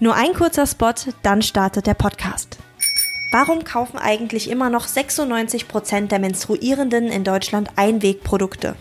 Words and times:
Nur 0.00 0.14
ein 0.14 0.32
kurzer 0.32 0.64
Spot, 0.64 0.94
dann 1.24 1.42
startet 1.42 1.88
der 1.88 1.94
Podcast. 1.94 2.58
Warum 3.32 3.64
kaufen 3.64 3.98
eigentlich 3.98 4.48
immer 4.48 4.70
noch 4.70 4.86
96 4.86 5.66
Prozent 5.66 6.12
der 6.12 6.20
Menstruierenden 6.20 7.08
in 7.08 7.24
Deutschland 7.24 7.70
Einwegprodukte? 7.74 8.76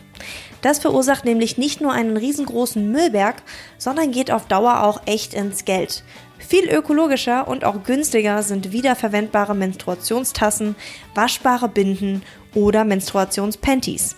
Das 0.61 0.77
verursacht 0.77 1.25
nämlich 1.25 1.57
nicht 1.57 1.81
nur 1.81 1.91
einen 1.91 2.17
riesengroßen 2.17 2.91
Müllberg, 2.91 3.41
sondern 3.79 4.11
geht 4.11 4.29
auf 4.29 4.45
Dauer 4.45 4.83
auch 4.83 5.01
echt 5.07 5.33
ins 5.33 5.65
Geld. 5.65 6.03
Viel 6.37 6.69
ökologischer 6.69 7.47
und 7.47 7.63
auch 7.63 7.83
günstiger 7.83 8.43
sind 8.43 8.71
wiederverwendbare 8.71 9.55
Menstruationstassen, 9.55 10.75
waschbare 11.15 11.67
Binden 11.67 12.21
oder 12.53 12.85
Menstruationspanties. 12.85 14.15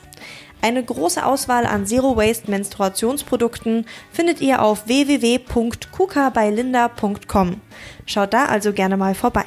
Eine 0.62 0.84
große 0.84 1.26
Auswahl 1.26 1.66
an 1.66 1.88
Zero 1.88 2.18
Waste 2.18 2.52
Menstruationsprodukten 2.52 3.86
findet 4.12 4.41
ihr 4.41 4.62
auf 4.62 4.88
www.kukabylinda.com. 4.88 7.62
Schaut 8.05 8.34
da 8.34 8.44
also 8.45 8.73
gerne 8.73 8.98
mal 8.98 9.16
vorbei. 9.16 9.45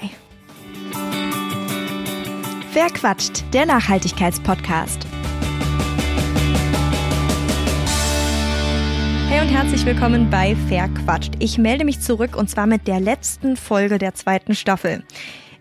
Wer 2.72 2.86
quatscht? 2.86 3.44
Der 3.52 3.66
Nachhaltigkeitspodcast. 3.66 5.06
Hey 9.28 9.42
und 9.42 9.48
herzlich 9.48 9.84
willkommen 9.84 10.30
bei 10.30 10.56
Verquatscht. 10.68 11.34
Ich 11.40 11.58
melde 11.58 11.84
mich 11.84 12.00
zurück 12.00 12.36
und 12.36 12.48
zwar 12.48 12.66
mit 12.66 12.86
der 12.86 13.00
letzten 13.00 13.58
Folge 13.58 13.98
der 13.98 14.14
zweiten 14.14 14.54
Staffel. 14.54 15.02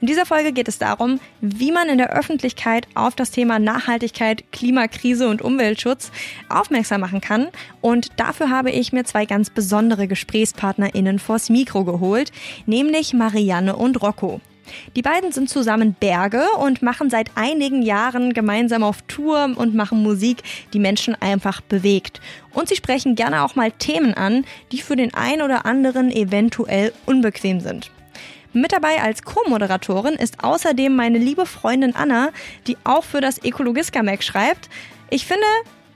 In 0.02 0.08
dieser 0.08 0.26
Folge 0.26 0.52
geht 0.52 0.68
es 0.68 0.80
darum, 0.80 1.20
wie 1.42 1.72
man 1.72 1.88
in 1.88 2.00
der 2.00 2.12
Öffentlichkeit 2.12 2.88
auf 2.96 3.14
das 3.14 3.30
Thema 3.30 3.60
Nachhaltigkeit, 3.60 4.52
Klimakrise 4.52 5.30
und 5.30 5.44
Umweltschutz 5.44 6.12
aufmerksam 6.50 7.02
machen 7.02 7.22
kann. 7.22 7.50
Und 7.82 8.08
dafür 8.20 8.50
habe 8.50 8.72
ich 8.72 8.94
mir 8.94 9.04
zwei 9.04 9.28
ganz 9.28 9.52
besondere 9.52 10.08
GesprächspartnerInnen 10.08 11.20
vors 11.20 11.52
Mikro 11.52 11.84
geholt, 11.84 12.32
nämlich 12.66 13.14
Marianne 13.14 13.76
und 13.76 14.02
Rocco. 14.02 14.42
Die 14.96 15.04
beiden 15.04 15.32
sind 15.32 15.52
zusammen 15.52 15.94
Berge 16.00 16.46
und 16.60 16.82
machen 16.82 17.12
seit 17.12 17.30
einigen 17.36 17.84
Jahren 17.84 18.34
gemeinsam 18.34 18.82
auf 18.82 19.04
Tour 19.04 19.52
und 19.56 19.76
machen 19.76 20.02
Musik, 20.02 20.42
die 20.74 20.80
Menschen 20.80 21.14
einfach 21.22 21.62
bewegt. 21.62 22.22
Und 22.56 22.70
sie 22.70 22.76
sprechen 22.76 23.14
gerne 23.14 23.44
auch 23.44 23.56
mal 23.56 23.72
Themen 23.72 24.16
an, 24.16 24.46
die 24.72 24.82
für 24.82 24.96
den 24.96 25.14
einen 25.14 25.44
oder 25.44 25.68
anderen 25.68 26.10
eventuell 26.10 26.92
unbequem 27.06 27.60
sind. 27.60 27.92
Mit 28.54 28.74
dabei 28.74 29.02
als 29.02 29.24
Co-Moderatorin 29.24 30.16
ist 30.16 30.44
außerdem 30.44 30.94
meine 30.94 31.18
liebe 31.18 31.46
Freundin 31.46 31.96
Anna, 31.96 32.30
die 32.68 32.78
auch 32.84 33.04
für 33.04 33.22
das 33.22 33.42
Ökologiska-Mac 33.44 34.24
schreibt. 34.24 34.70
Ich 35.10 35.26
finde, 35.26 35.46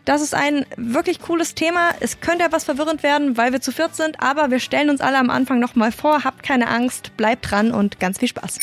das 0.06 0.22
ist 0.22 0.34
ein 0.34 0.66
wirklich 0.78 1.20
cooles 1.20 1.56
Thema. 1.56 1.90
Es 2.00 2.22
könnte 2.22 2.46
etwas 2.46 2.64
verwirrend 2.64 3.04
werden, 3.04 3.36
weil 3.36 3.52
wir 3.52 3.60
zu 3.60 3.74
viert 3.74 3.96
sind, 3.96 4.22
aber 4.22 4.52
wir 4.52 4.60
stellen 4.60 4.90
uns 4.90 5.02
alle 5.02 5.18
am 5.18 5.30
Anfang 5.30 5.60
nochmal 5.60 5.92
vor. 5.92 6.24
Habt 6.24 6.44
keine 6.44 6.70
Angst, 6.70 7.18
bleibt 7.18 7.52
dran 7.52 7.72
und 7.72 8.00
ganz 8.00 8.20
viel 8.20 8.30
Spaß. 8.30 8.60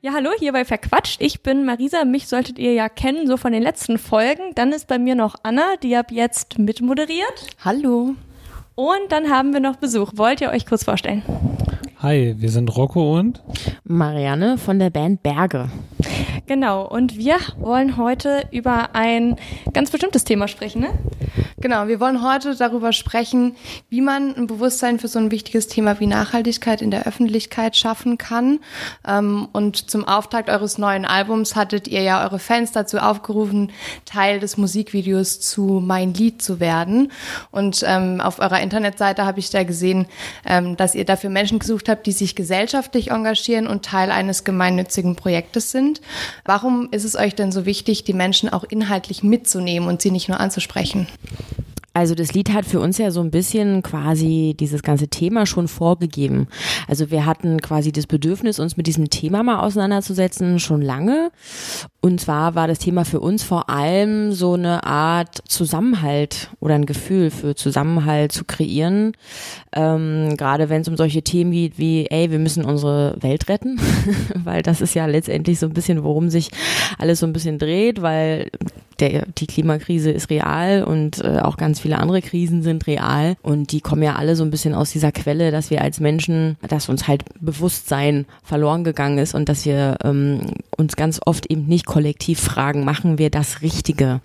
Ja, 0.00 0.12
hallo, 0.12 0.30
hier 0.38 0.52
bei 0.52 0.64
Verquatscht. 0.64 1.22
Ich 1.22 1.40
bin 1.40 1.64
Marisa, 1.64 2.04
mich 2.04 2.26
solltet 2.26 2.58
ihr 2.58 2.72
ja 2.72 2.88
kennen, 2.88 3.26
so 3.26 3.36
von 3.36 3.52
den 3.52 3.62
letzten 3.62 3.96
Folgen. 3.98 4.54
Dann 4.54 4.72
ist 4.72 4.88
bei 4.88 4.98
mir 4.98 5.14
noch 5.14 5.36
Anna, 5.44 5.76
die 5.82 5.96
ab 5.96 6.10
jetzt 6.10 6.58
mitmoderiert. 6.58 7.56
Hallo. 7.64 8.16
Und 8.74 9.10
dann 9.12 9.30
haben 9.30 9.52
wir 9.52 9.60
noch 9.60 9.76
Besuch. 9.76 10.12
Wollt 10.16 10.40
ihr 10.40 10.50
euch 10.50 10.66
kurz 10.66 10.84
vorstellen? 10.84 11.22
Hi, 12.04 12.34
wir 12.36 12.50
sind 12.50 12.76
Rocco 12.76 13.16
und 13.16 13.42
Marianne 13.82 14.58
von 14.58 14.78
der 14.78 14.90
Band 14.90 15.22
Berge. 15.22 15.70
Genau, 16.46 16.86
und 16.86 17.16
wir 17.16 17.38
wollen 17.56 17.96
heute 17.96 18.42
über 18.50 18.94
ein 18.94 19.36
ganz 19.72 19.90
bestimmtes 19.90 20.24
Thema 20.24 20.46
sprechen, 20.46 20.82
ne? 20.82 20.90
Genau, 21.64 21.88
wir 21.88 22.00
wollen 22.00 22.22
heute 22.22 22.54
darüber 22.54 22.92
sprechen, 22.92 23.56
wie 23.88 24.02
man 24.02 24.34
ein 24.34 24.46
Bewusstsein 24.46 24.98
für 24.98 25.08
so 25.08 25.18
ein 25.18 25.30
wichtiges 25.30 25.66
Thema 25.66 25.98
wie 25.98 26.06
Nachhaltigkeit 26.06 26.82
in 26.82 26.90
der 26.90 27.06
Öffentlichkeit 27.06 27.74
schaffen 27.74 28.18
kann. 28.18 28.60
Ähm, 29.08 29.48
und 29.52 29.90
zum 29.90 30.06
Auftakt 30.06 30.50
eures 30.50 30.76
neuen 30.76 31.06
Albums 31.06 31.56
hattet 31.56 31.88
ihr 31.88 32.02
ja 32.02 32.22
eure 32.22 32.38
Fans 32.38 32.72
dazu 32.72 32.98
aufgerufen, 32.98 33.72
Teil 34.04 34.40
des 34.40 34.58
Musikvideos 34.58 35.40
zu 35.40 35.80
Mein 35.82 36.12
Lied 36.12 36.42
zu 36.42 36.60
werden. 36.60 37.10
Und 37.50 37.82
ähm, 37.86 38.20
auf 38.20 38.40
eurer 38.40 38.60
Internetseite 38.60 39.24
habe 39.24 39.38
ich 39.38 39.48
da 39.48 39.62
gesehen, 39.62 40.04
ähm, 40.44 40.76
dass 40.76 40.94
ihr 40.94 41.06
dafür 41.06 41.30
Menschen 41.30 41.60
gesucht 41.60 41.88
habt, 41.88 41.93
die 42.02 42.12
sich 42.12 42.34
gesellschaftlich 42.34 43.10
engagieren 43.10 43.66
und 43.66 43.84
Teil 43.84 44.10
eines 44.10 44.44
gemeinnützigen 44.44 45.16
Projektes 45.16 45.70
sind. 45.70 46.00
Warum 46.44 46.88
ist 46.90 47.04
es 47.04 47.16
euch 47.16 47.34
denn 47.34 47.52
so 47.52 47.66
wichtig, 47.66 48.04
die 48.04 48.12
Menschen 48.12 48.48
auch 48.48 48.64
inhaltlich 48.64 49.22
mitzunehmen 49.22 49.88
und 49.88 50.02
sie 50.02 50.10
nicht 50.10 50.28
nur 50.28 50.40
anzusprechen? 50.40 51.06
Also 51.96 52.16
das 52.16 52.34
Lied 52.34 52.52
hat 52.52 52.66
für 52.66 52.80
uns 52.80 52.98
ja 52.98 53.12
so 53.12 53.20
ein 53.20 53.30
bisschen 53.30 53.80
quasi 53.84 54.56
dieses 54.58 54.82
ganze 54.82 55.06
Thema 55.06 55.46
schon 55.46 55.68
vorgegeben. 55.68 56.48
Also 56.88 57.12
wir 57.12 57.24
hatten 57.24 57.60
quasi 57.60 57.92
das 57.92 58.08
Bedürfnis, 58.08 58.58
uns 58.58 58.76
mit 58.76 58.88
diesem 58.88 59.10
Thema 59.10 59.44
mal 59.44 59.60
auseinanderzusetzen, 59.60 60.58
schon 60.58 60.82
lange. 60.82 61.30
Und 62.04 62.20
zwar 62.20 62.54
war 62.54 62.68
das 62.68 62.80
Thema 62.80 63.06
für 63.06 63.18
uns 63.18 63.44
vor 63.44 63.70
allem 63.70 64.32
so 64.32 64.52
eine 64.52 64.84
Art 64.84 65.40
Zusammenhalt 65.48 66.50
oder 66.60 66.74
ein 66.74 66.84
Gefühl 66.84 67.30
für 67.30 67.54
Zusammenhalt 67.54 68.30
zu 68.30 68.44
kreieren. 68.44 69.12
Ähm, 69.72 70.36
gerade 70.36 70.68
wenn 70.68 70.82
es 70.82 70.88
um 70.88 70.98
solche 70.98 71.22
Themen 71.22 71.52
geht 71.52 71.78
wie, 71.78 72.04
ey, 72.10 72.30
wir 72.30 72.38
müssen 72.38 72.66
unsere 72.66 73.16
Welt 73.22 73.48
retten, 73.48 73.80
weil 74.44 74.60
das 74.60 74.82
ist 74.82 74.92
ja 74.92 75.06
letztendlich 75.06 75.58
so 75.58 75.64
ein 75.64 75.72
bisschen, 75.72 76.04
worum 76.04 76.28
sich 76.28 76.50
alles 76.98 77.20
so 77.20 77.26
ein 77.26 77.32
bisschen 77.32 77.58
dreht, 77.58 78.02
weil 78.02 78.50
der, 79.00 79.26
die 79.26 79.46
Klimakrise 79.46 80.10
ist 80.10 80.30
real 80.30 80.84
und 80.84 81.22
äh, 81.24 81.40
auch 81.40 81.56
ganz 81.56 81.80
viele 81.80 81.98
andere 81.98 82.22
Krisen 82.22 82.62
sind 82.62 82.86
real 82.86 83.36
und 83.42 83.72
die 83.72 83.80
kommen 83.80 84.02
ja 84.02 84.16
alle 84.16 84.36
so 84.36 84.44
ein 84.44 84.50
bisschen 84.50 84.74
aus 84.74 84.90
dieser 84.90 85.12
Quelle, 85.12 85.50
dass 85.50 85.70
wir 85.70 85.80
als 85.82 86.00
Menschen, 86.00 86.56
dass 86.68 86.88
uns 86.88 87.08
halt 87.08 87.24
Bewusstsein 87.40 88.26
verloren 88.42 88.84
gegangen 88.84 89.18
ist 89.18 89.34
und 89.34 89.48
dass 89.48 89.64
wir 89.64 89.96
ähm, 90.04 90.40
uns 90.76 90.96
ganz 90.96 91.20
oft 91.24 91.46
eben 91.46 91.66
nicht 91.66 91.86
kollektiv 91.94 92.40
fragen, 92.40 92.84
machen 92.84 93.18
wir 93.18 93.30
das 93.30 93.62
Richtige? 93.62 94.20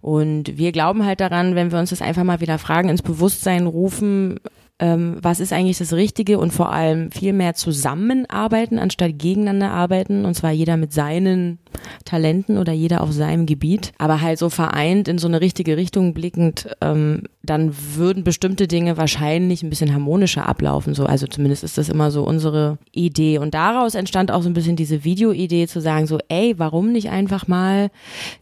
Und 0.00 0.58
wir 0.58 0.72
glauben 0.72 1.06
halt 1.06 1.20
daran, 1.20 1.54
wenn 1.54 1.70
wir 1.70 1.78
uns 1.78 1.90
das 1.90 2.02
einfach 2.02 2.24
mal 2.24 2.40
wieder 2.40 2.58
fragen, 2.58 2.88
ins 2.88 3.02
Bewusstsein 3.02 3.68
rufen, 3.68 4.40
ähm, 4.82 5.18
was 5.22 5.38
ist 5.38 5.52
eigentlich 5.52 5.78
das 5.78 5.92
Richtige 5.92 6.40
und 6.40 6.52
vor 6.52 6.72
allem 6.72 7.12
viel 7.12 7.32
mehr 7.32 7.54
zusammenarbeiten, 7.54 8.80
anstatt 8.80 9.16
gegeneinander 9.16 9.70
arbeiten 9.70 10.24
und 10.24 10.34
zwar 10.34 10.50
jeder 10.50 10.76
mit 10.76 10.92
seinen 10.92 11.60
Talenten 12.04 12.58
oder 12.58 12.72
jeder 12.72 13.00
auf 13.00 13.12
seinem 13.12 13.46
Gebiet, 13.46 13.92
aber 13.98 14.20
halt 14.20 14.40
so 14.40 14.50
vereint 14.50 15.06
in 15.06 15.18
so 15.18 15.28
eine 15.28 15.40
richtige 15.40 15.76
Richtung 15.76 16.14
blickend, 16.14 16.68
ähm, 16.80 17.22
dann 17.44 17.72
würden 17.94 18.24
bestimmte 18.24 18.66
Dinge 18.66 18.96
wahrscheinlich 18.96 19.62
ein 19.62 19.70
bisschen 19.70 19.92
harmonischer 19.92 20.48
ablaufen. 20.48 20.94
So, 20.94 21.06
also 21.06 21.28
zumindest 21.28 21.62
ist 21.62 21.78
das 21.78 21.88
immer 21.88 22.10
so 22.10 22.24
unsere 22.24 22.78
Idee. 22.92 23.38
Und 23.38 23.54
daraus 23.54 23.94
entstand 23.94 24.30
auch 24.30 24.42
so 24.42 24.50
ein 24.50 24.54
bisschen 24.54 24.76
diese 24.76 25.04
Videoidee 25.04 25.66
zu 25.66 25.80
sagen, 25.80 26.06
so, 26.06 26.18
ey, 26.28 26.54
warum 26.58 26.92
nicht 26.92 27.10
einfach 27.10 27.48
mal 27.48 27.90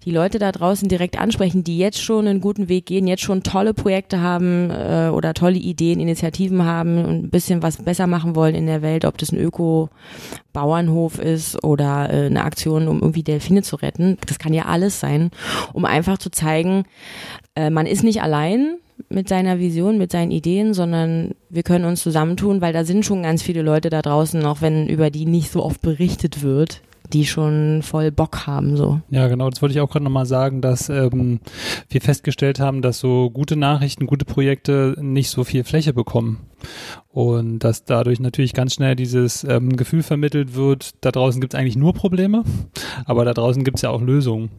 die 0.05 0.11
Leute 0.11 0.39
da 0.39 0.53
draußen 0.53 0.89
direkt 0.89 1.19
ansprechen, 1.19 1.65
die 1.65 1.78
jetzt 1.78 2.03
schon 2.03 2.27
einen 2.27 2.41
guten 2.41 2.69
Weg 2.69 2.87
gehen, 2.87 3.07
jetzt 3.07 3.22
schon 3.22 3.43
tolle 3.43 3.75
Projekte 3.75 4.21
haben 4.21 4.71
äh, 4.71 5.11
oder 5.12 5.33
tolle 5.33 5.59
Ideen, 5.59 6.01
Initiativen 6.01 6.30
haben 6.65 7.05
und 7.05 7.25
ein 7.25 7.31
bisschen 7.31 7.63
was 7.63 7.79
besser 7.79 8.07
machen 8.07 8.35
wollen 8.35 8.55
in 8.55 8.67
der 8.67 8.83
Welt, 8.83 9.05
ob 9.05 9.19
das 9.19 9.33
ein 9.33 9.39
Öko-Bauernhof 9.39 11.19
ist 11.19 11.63
oder 11.65 12.11
äh, 12.11 12.27
eine 12.27 12.45
Aktion, 12.45 12.89
um 12.89 13.01
irgendwie 13.01 13.23
Delfine 13.23 13.63
zu 13.63 13.77
retten. 13.77 14.19
Das 14.27 14.39
kann 14.39 14.55
ja 14.55 14.67
alles 14.67 15.01
sein, 15.01 15.31
um 15.73 15.85
einfach 15.85 16.19
zu 16.19 16.31
zeigen, 16.31 16.85
äh, 17.55 17.71
man 17.71 17.87
ist 17.87 18.05
nicht 18.05 18.23
allein 18.23 18.77
mit 19.09 19.29
seiner 19.29 19.59
Vision, 19.59 19.99
mit 19.99 20.13
seinen 20.13 20.31
Ideen, 20.31 20.75
sondern 20.75 21.33
wir 21.49 21.63
können 21.63 21.85
uns 21.85 22.03
zusammentun, 22.03 22.61
weil 22.61 22.73
da 22.73 22.85
sind 22.85 23.05
schon 23.05 23.23
ganz 23.23 23.43
viele 23.43 23.63
Leute 23.63 23.91
da 23.91 24.03
draußen, 24.03 24.45
auch 24.45 24.61
wenn 24.61 24.89
über 24.89 25.11
die 25.11 25.25
nicht 25.25 25.51
so 25.51 25.65
oft 25.65 25.81
berichtet 25.81 26.43
wird 26.43 26.83
die 27.12 27.26
schon 27.26 27.82
voll 27.82 28.10
Bock 28.10 28.47
haben 28.47 28.76
so. 28.76 29.00
Ja, 29.10 29.28
genau, 29.28 29.50
das 29.50 29.60
wollte 29.62 29.75
ich 29.75 29.81
auch 29.81 29.91
gerade 29.91 30.04
nochmal 30.04 30.26
sagen, 30.26 30.60
dass 30.60 30.88
ähm, 30.88 31.41
wir 31.88 32.00
festgestellt 32.00 32.60
haben, 32.60 32.82
dass 32.82 32.98
so 32.98 33.31
gute 33.31 33.56
Nachrichten, 33.56 34.06
gute 34.06 34.25
Projekte 34.25 34.97
nicht 34.98 35.31
so 35.31 35.44
viel 35.44 35.65
Fläche 35.65 35.93
bekommen. 35.93 36.50
Und 37.12 37.59
dass 37.60 37.84
dadurch 37.84 38.21
natürlich 38.21 38.54
ganz 38.54 38.74
schnell 38.74 38.95
dieses 38.95 39.42
ähm, 39.42 39.77
Gefühl 39.77 40.04
vermittelt 40.04 40.54
wird, 40.54 40.91
da 41.01 41.10
draußen 41.10 41.41
gibt 41.41 41.54
es 41.54 41.59
eigentlich 41.59 41.74
nur 41.74 41.92
Probleme, 41.92 42.45
aber 43.04 43.24
da 43.24 43.34
draußen 43.34 43.65
gibt 43.65 43.78
es 43.78 43.83
ja 43.83 43.91
auch 43.91 44.01
Lösungen. 44.01 44.51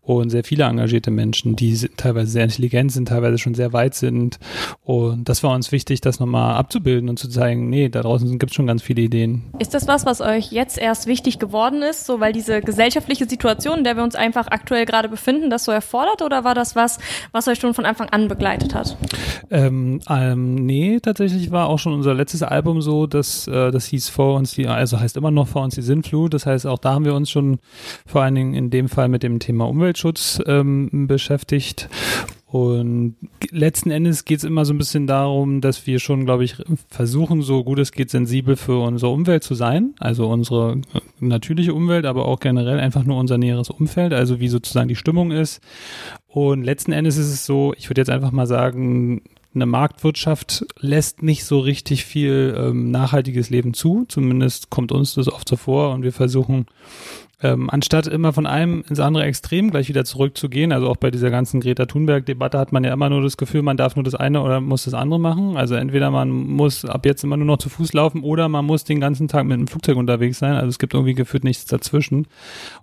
Und 0.00 0.30
sehr 0.30 0.42
viele 0.42 0.64
engagierte 0.64 1.10
Menschen, 1.10 1.54
die 1.54 1.76
teilweise 1.98 2.30
sehr 2.30 2.44
intelligent 2.44 2.92
sind, 2.92 3.08
teilweise 3.08 3.36
schon 3.36 3.54
sehr 3.54 3.74
weit 3.74 3.94
sind. 3.94 4.38
Und 4.82 5.28
das 5.28 5.42
war 5.42 5.54
uns 5.54 5.70
wichtig, 5.70 6.00
das 6.00 6.18
nochmal 6.18 6.56
abzubilden 6.56 7.10
und 7.10 7.18
zu 7.18 7.28
zeigen, 7.28 7.68
nee, 7.68 7.90
da 7.90 8.00
draußen 8.00 8.38
gibt 8.38 8.52
es 8.52 8.56
schon 8.56 8.66
ganz 8.66 8.82
viele 8.82 9.02
Ideen. 9.02 9.42
Ist 9.58 9.74
das 9.74 9.86
was, 9.86 10.06
was 10.06 10.22
euch 10.22 10.50
jetzt 10.50 10.78
erst 10.78 11.06
wichtig 11.08 11.38
geworden 11.38 11.82
ist, 11.82 12.06
so 12.06 12.20
weil 12.20 12.32
diese 12.32 12.62
gesellschaftliche 12.62 13.28
Situation, 13.28 13.78
in 13.78 13.84
der 13.84 13.96
wir 13.96 14.02
uns 14.02 14.14
einfach 14.14 14.46
aktuell 14.46 14.86
gerade 14.86 15.10
befinden, 15.10 15.50
das 15.50 15.64
so 15.66 15.72
erfordert? 15.72 16.22
Oder 16.22 16.42
war 16.42 16.54
das 16.54 16.74
was, 16.74 16.98
was 17.32 17.48
euch 17.48 17.58
schon 17.58 17.74
von 17.74 17.84
Anfang 17.84 18.08
an 18.08 18.28
begleitet 18.28 18.74
hat? 18.74 18.96
Ähm, 19.50 20.00
ähm, 20.08 20.54
nee, 20.54 21.00
tatsächlich 21.00 21.47
war 21.50 21.68
auch 21.68 21.78
schon 21.78 21.92
unser 21.94 22.14
letztes 22.14 22.42
Album 22.42 22.82
so, 22.82 23.06
dass 23.06 23.46
äh, 23.46 23.70
das 23.70 23.86
hieß 23.86 24.08
vor 24.08 24.36
uns 24.36 24.52
die, 24.52 24.66
also 24.66 24.98
heißt 25.00 25.16
immer 25.16 25.30
noch 25.30 25.48
vor 25.48 25.62
uns 25.62 25.74
die 25.74 25.82
Sinnflut. 25.82 26.34
Das 26.34 26.46
heißt, 26.46 26.66
auch 26.66 26.78
da 26.78 26.94
haben 26.94 27.04
wir 27.04 27.14
uns 27.14 27.30
schon 27.30 27.58
vor 28.06 28.22
allen 28.22 28.34
Dingen 28.34 28.54
in 28.54 28.70
dem 28.70 28.88
Fall 28.88 29.08
mit 29.08 29.22
dem 29.22 29.38
Thema 29.38 29.68
Umweltschutz 29.68 30.40
ähm, 30.46 31.06
beschäftigt 31.06 31.88
Und 32.50 33.16
letzten 33.50 33.90
Endes 33.90 34.24
geht 34.24 34.38
es 34.38 34.44
immer 34.44 34.64
so 34.64 34.72
ein 34.72 34.78
bisschen 34.78 35.06
darum, 35.06 35.60
dass 35.60 35.86
wir 35.86 35.98
schon, 35.98 36.24
glaube 36.24 36.44
ich, 36.44 36.56
versuchen, 36.88 37.42
so 37.42 37.62
gut 37.62 37.78
es 37.78 37.92
geht, 37.92 38.08
sensibel 38.08 38.56
für 38.56 38.82
unsere 38.82 39.12
Umwelt 39.12 39.42
zu 39.42 39.54
sein. 39.54 39.94
Also 39.98 40.28
unsere 40.28 40.80
natürliche 41.20 41.74
Umwelt, 41.74 42.06
aber 42.06 42.24
auch 42.24 42.40
generell 42.40 42.80
einfach 42.80 43.04
nur 43.04 43.18
unser 43.18 43.36
näheres 43.36 43.68
Umfeld, 43.68 44.14
also 44.14 44.40
wie 44.40 44.48
sozusagen 44.48 44.88
die 44.88 44.96
Stimmung 44.96 45.30
ist. 45.30 45.60
Und 46.26 46.62
letzten 46.62 46.92
Endes 46.92 47.18
ist 47.18 47.32
es 47.32 47.44
so, 47.44 47.74
ich 47.76 47.90
würde 47.90 48.00
jetzt 48.00 48.10
einfach 48.10 48.32
mal 48.32 48.46
sagen, 48.46 49.20
eine 49.58 49.66
Marktwirtschaft 49.66 50.64
lässt 50.78 51.22
nicht 51.22 51.44
so 51.44 51.58
richtig 51.58 52.04
viel 52.04 52.54
ähm, 52.56 52.90
nachhaltiges 52.90 53.50
Leben 53.50 53.74
zu. 53.74 54.04
Zumindest 54.08 54.70
kommt 54.70 54.92
uns 54.92 55.14
das 55.14 55.28
oft 55.28 55.48
so 55.48 55.56
vor 55.56 55.92
und 55.92 56.02
wir 56.02 56.12
versuchen 56.12 56.66
ähm, 57.40 57.70
anstatt 57.70 58.08
immer 58.08 58.32
von 58.32 58.46
einem 58.46 58.82
ins 58.88 58.98
andere 58.98 59.22
Extrem 59.24 59.70
gleich 59.70 59.88
wieder 59.88 60.04
zurückzugehen, 60.04 60.72
also 60.72 60.88
auch 60.88 60.96
bei 60.96 61.12
dieser 61.12 61.30
ganzen 61.30 61.60
Greta 61.60 61.86
Thunberg-Debatte 61.86 62.58
hat 62.58 62.72
man 62.72 62.82
ja 62.82 62.92
immer 62.92 63.08
nur 63.10 63.22
das 63.22 63.36
Gefühl, 63.36 63.62
man 63.62 63.76
darf 63.76 63.94
nur 63.94 64.02
das 64.02 64.16
eine 64.16 64.42
oder 64.42 64.60
muss 64.60 64.84
das 64.84 64.94
andere 64.94 65.20
machen. 65.20 65.56
Also 65.56 65.76
entweder 65.76 66.10
man 66.10 66.30
muss 66.30 66.84
ab 66.84 67.06
jetzt 67.06 67.22
immer 67.22 67.36
nur 67.36 67.46
noch 67.46 67.58
zu 67.58 67.68
Fuß 67.68 67.92
laufen 67.92 68.22
oder 68.22 68.48
man 68.48 68.64
muss 68.64 68.82
den 68.82 68.98
ganzen 68.98 69.28
Tag 69.28 69.44
mit 69.44 69.54
einem 69.54 69.68
Flugzeug 69.68 69.96
unterwegs 69.96 70.38
sein. 70.38 70.54
Also 70.54 70.68
es 70.68 70.80
gibt 70.80 70.94
irgendwie 70.94 71.14
gefühlt 71.14 71.44
nichts 71.44 71.66
dazwischen. 71.66 72.26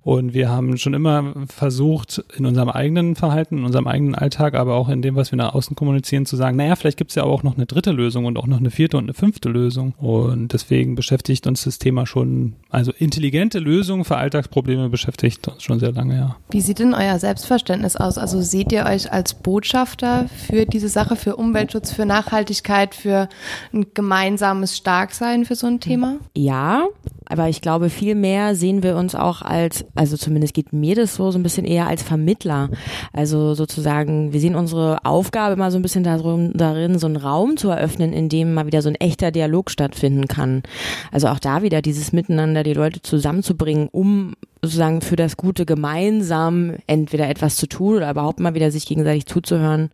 Und 0.04 0.34
wir 0.34 0.50
haben 0.50 0.78
schon 0.78 0.94
immer 0.94 1.34
versucht, 1.48 2.24
in 2.38 2.46
unserem 2.46 2.70
eigenen 2.70 3.16
Verhalten, 3.16 3.58
in 3.58 3.66
unserem 3.66 3.88
eigenen 3.88 4.16
Alltag, 4.16 4.56
aber 4.56 4.76
auch 4.76 4.88
in 4.88 5.02
dem, 5.02 5.16
was 5.16 5.32
wir 5.34 5.38
nach 5.38 5.54
außen 5.54 5.76
kommunizieren, 5.76 6.26
zu 6.26 6.38
sagen, 6.38 6.56
naja, 6.56 6.78
vielleicht 6.78 6.98
gibt 6.98 7.12
es 7.12 7.16
ja 7.16 7.24
auch 7.24 7.44
noch 7.44 7.56
eine 7.56 7.66
dritte 7.66 7.92
Lösung 7.92 8.24
und 8.24 8.38
auch 8.38 8.48
noch 8.48 8.60
eine 8.60 8.72
vierte 8.72 8.96
und 8.96 9.04
eine 9.04 9.14
fünfte 9.14 9.50
Lösung. 9.50 9.94
Und 9.98 10.54
deswegen 10.54 10.96
beschäftigt 10.96 11.46
uns 11.46 11.66
das 11.66 11.78
Thema 11.78 12.06
schon, 12.06 12.54
also 12.70 12.94
intelligente 12.98 13.60
Lösungen 13.60 14.06
für 14.06 14.16
Alltags 14.16 14.45
Alltagsprobleme 14.46 14.90
beschäftigt 14.90 15.48
uns 15.48 15.64
schon 15.64 15.80
sehr 15.80 15.92
lange, 15.92 16.18
ja. 16.18 16.36
Wie 16.50 16.62
sieht 16.62 16.80
denn 16.80 16.94
euer 16.94 17.20
Selbstverständnis 17.20 17.96
aus? 17.96 18.18
Also 18.18 18.42
seht 18.42 18.72
ihr 18.72 18.86
euch 18.86 19.12
als 19.12 19.34
Botschafter 19.34 20.28
für 20.48 20.66
diese 20.66 20.90
Sache, 20.90 21.16
für 21.16 21.36
Umweltschutz, 21.36 21.92
für 21.92 22.06
Nachhaltigkeit, 22.06 22.96
für 22.96 23.28
ein 23.74 23.88
gemeinsames 23.94 24.78
Starksein 24.78 25.46
für 25.46 25.56
so 25.56 25.68
ein 25.68 25.80
Thema? 25.80 26.18
Ja, 26.36 26.86
aber 27.28 27.50
ich 27.50 27.62
glaube, 27.62 27.90
viel 27.90 28.16
mehr 28.16 28.56
sehen 28.56 28.84
wir 28.84 28.96
uns 28.96 29.16
auch 29.16 29.42
als, 29.42 29.86
also 29.96 30.18
zumindest 30.18 30.54
geht 30.54 30.74
mir 30.74 30.96
das 30.96 31.16
so, 31.16 31.32
so 31.32 31.40
ein 31.40 31.44
bisschen 31.44 31.66
eher 31.66 31.88
als 31.88 32.04
Vermittler. 32.04 32.70
Also 33.14 33.54
sozusagen, 33.54 34.34
wir 34.34 34.40
sehen 34.40 34.56
unsere 34.56 35.04
Aufgabe 35.06 35.54
immer 35.54 35.72
so 35.72 35.78
ein 35.78 35.82
bisschen 35.82 36.04
darum, 36.04 36.52
darin, 36.54 37.00
so 37.00 37.08
einen 37.08 37.18
Raum 37.18 37.58
zu 37.58 37.70
eröffnen, 37.70 38.14
in 38.14 38.30
dem 38.30 38.54
mal 38.54 38.68
wieder 38.68 38.82
so 38.82 38.90
ein 38.90 38.96
echter 38.96 39.32
Dialog 39.32 39.72
stattfinden 39.72 40.28
kann. 40.28 40.64
Also 41.12 41.28
auch 41.28 41.40
da 41.40 41.62
wieder 41.62 41.82
dieses 41.82 42.14
Miteinander, 42.14 42.64
die 42.64 42.74
Leute 42.74 43.02
zusammenzubringen, 43.02 43.90
um 43.92 44.36
sozusagen 44.66 45.02
für 45.02 45.16
das 45.16 45.38
Gute 45.38 45.66
gemeinsam 45.66 46.76
entweder 46.88 47.30
etwas 47.30 47.56
zu 47.56 47.68
tun 47.68 47.98
oder 47.98 48.12
überhaupt 48.12 48.40
mal 48.40 48.56
wieder 48.56 48.72
sich 48.72 48.86
gegenseitig 48.86 49.26
zuzuhören, 49.26 49.90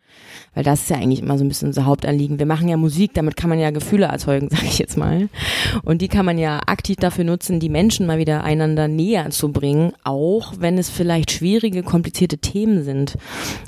weil 0.56 0.64
das 0.64 0.82
ist 0.82 0.90
ja 0.90 0.98
eigentlich 0.98 1.22
immer 1.22 1.38
so 1.38 1.44
ein 1.44 1.48
bisschen 1.48 1.68
unser 1.68 1.86
Hauptanliegen. 1.86 2.40
Wir 2.40 2.46
machen 2.46 2.68
ja 2.68 2.78
Musik, 2.78 3.14
damit 3.14 3.36
kann 3.36 3.50
man 3.50 3.60
ja 3.60 3.72
Gefühle 3.72 4.06
erzeugen, 4.06 4.50
sage 4.52 4.66
ich 4.66 4.80
jetzt 4.80 4.98
mal. 4.98 5.30
Und 5.84 6.02
die 6.02 6.08
kann 6.08 6.26
man 6.26 6.38
ja 6.38 6.62
aktiv 6.66 6.98
dafür 6.98 7.24
nutzen, 7.24 7.60
die 7.60 7.70
Menschen 7.70 8.08
mal 8.08 8.18
wieder 8.18 8.44
einander 8.44 8.88
näher 8.88 9.30
zu 9.30 9.52
bringen, 9.52 9.94
auch 10.04 10.54
wenn 10.60 10.78
es 10.78 10.90
vielleicht 10.90 11.32
schwierige, 11.32 11.84
komplizierte 11.84 12.38
Themen 12.38 12.84
sind. 12.84 13.18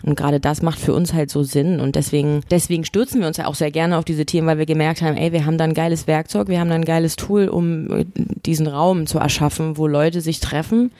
Und 0.04 0.16
gerade 0.16 0.40
das 0.40 0.62
macht 0.62 0.80
für 0.80 0.94
uns 0.94 1.14
halt 1.14 1.30
so 1.30 1.44
Sinn 1.44 1.80
und 1.80 1.96
deswegen 1.96 2.42
deswegen 2.50 2.86
stürzen 2.86 3.20
wir 3.22 3.28
uns 3.28 3.38
ja 3.38 3.48
auch 3.48 3.56
sehr 3.56 3.72
gerne 3.72 3.98
auf 3.98 4.06
diese 4.06 4.26
Themen, 4.26 4.48
weil 4.48 4.58
wir 4.58 4.66
gemerkt 4.66 5.02
haben, 5.02 5.18
ey, 5.18 5.32
wir 5.32 5.46
haben 5.46 5.58
da 5.58 5.66
ein 5.66 5.74
geiles 5.74 6.08
Werkzeug, 6.08 6.48
wir 6.48 6.60
haben 6.60 6.70
da 6.70 6.76
ein 6.76 6.86
geiles 6.86 7.16
Tool, 7.16 7.48
um 7.48 8.06
diesen 8.46 8.68
Raum 8.68 9.08
zu 9.08 9.20
erschaffen, 9.20 9.78
wo 9.78 9.88
Leute 9.88 10.22
sich 10.22 10.40
treffen 10.40 10.92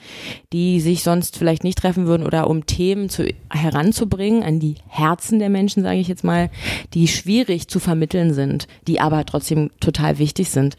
die 0.52 0.80
sich 0.80 1.02
sonst 1.02 1.36
vielleicht 1.36 1.64
nicht 1.64 1.78
treffen 1.78 2.06
würden 2.06 2.26
oder 2.26 2.48
um 2.48 2.66
Themen 2.66 3.08
zu, 3.08 3.28
heranzubringen 3.50 4.42
an 4.42 4.60
die 4.60 4.76
Herzen 4.88 5.38
der 5.38 5.50
Menschen, 5.50 5.82
sage 5.82 5.98
ich 5.98 6.08
jetzt 6.08 6.24
mal, 6.24 6.50
die 6.94 7.08
schwierig 7.08 7.68
zu 7.68 7.80
vermitteln 7.80 8.34
sind, 8.34 8.66
die 8.86 9.00
aber 9.00 9.24
trotzdem 9.24 9.70
total 9.80 10.18
wichtig 10.18 10.50
sind. 10.50 10.76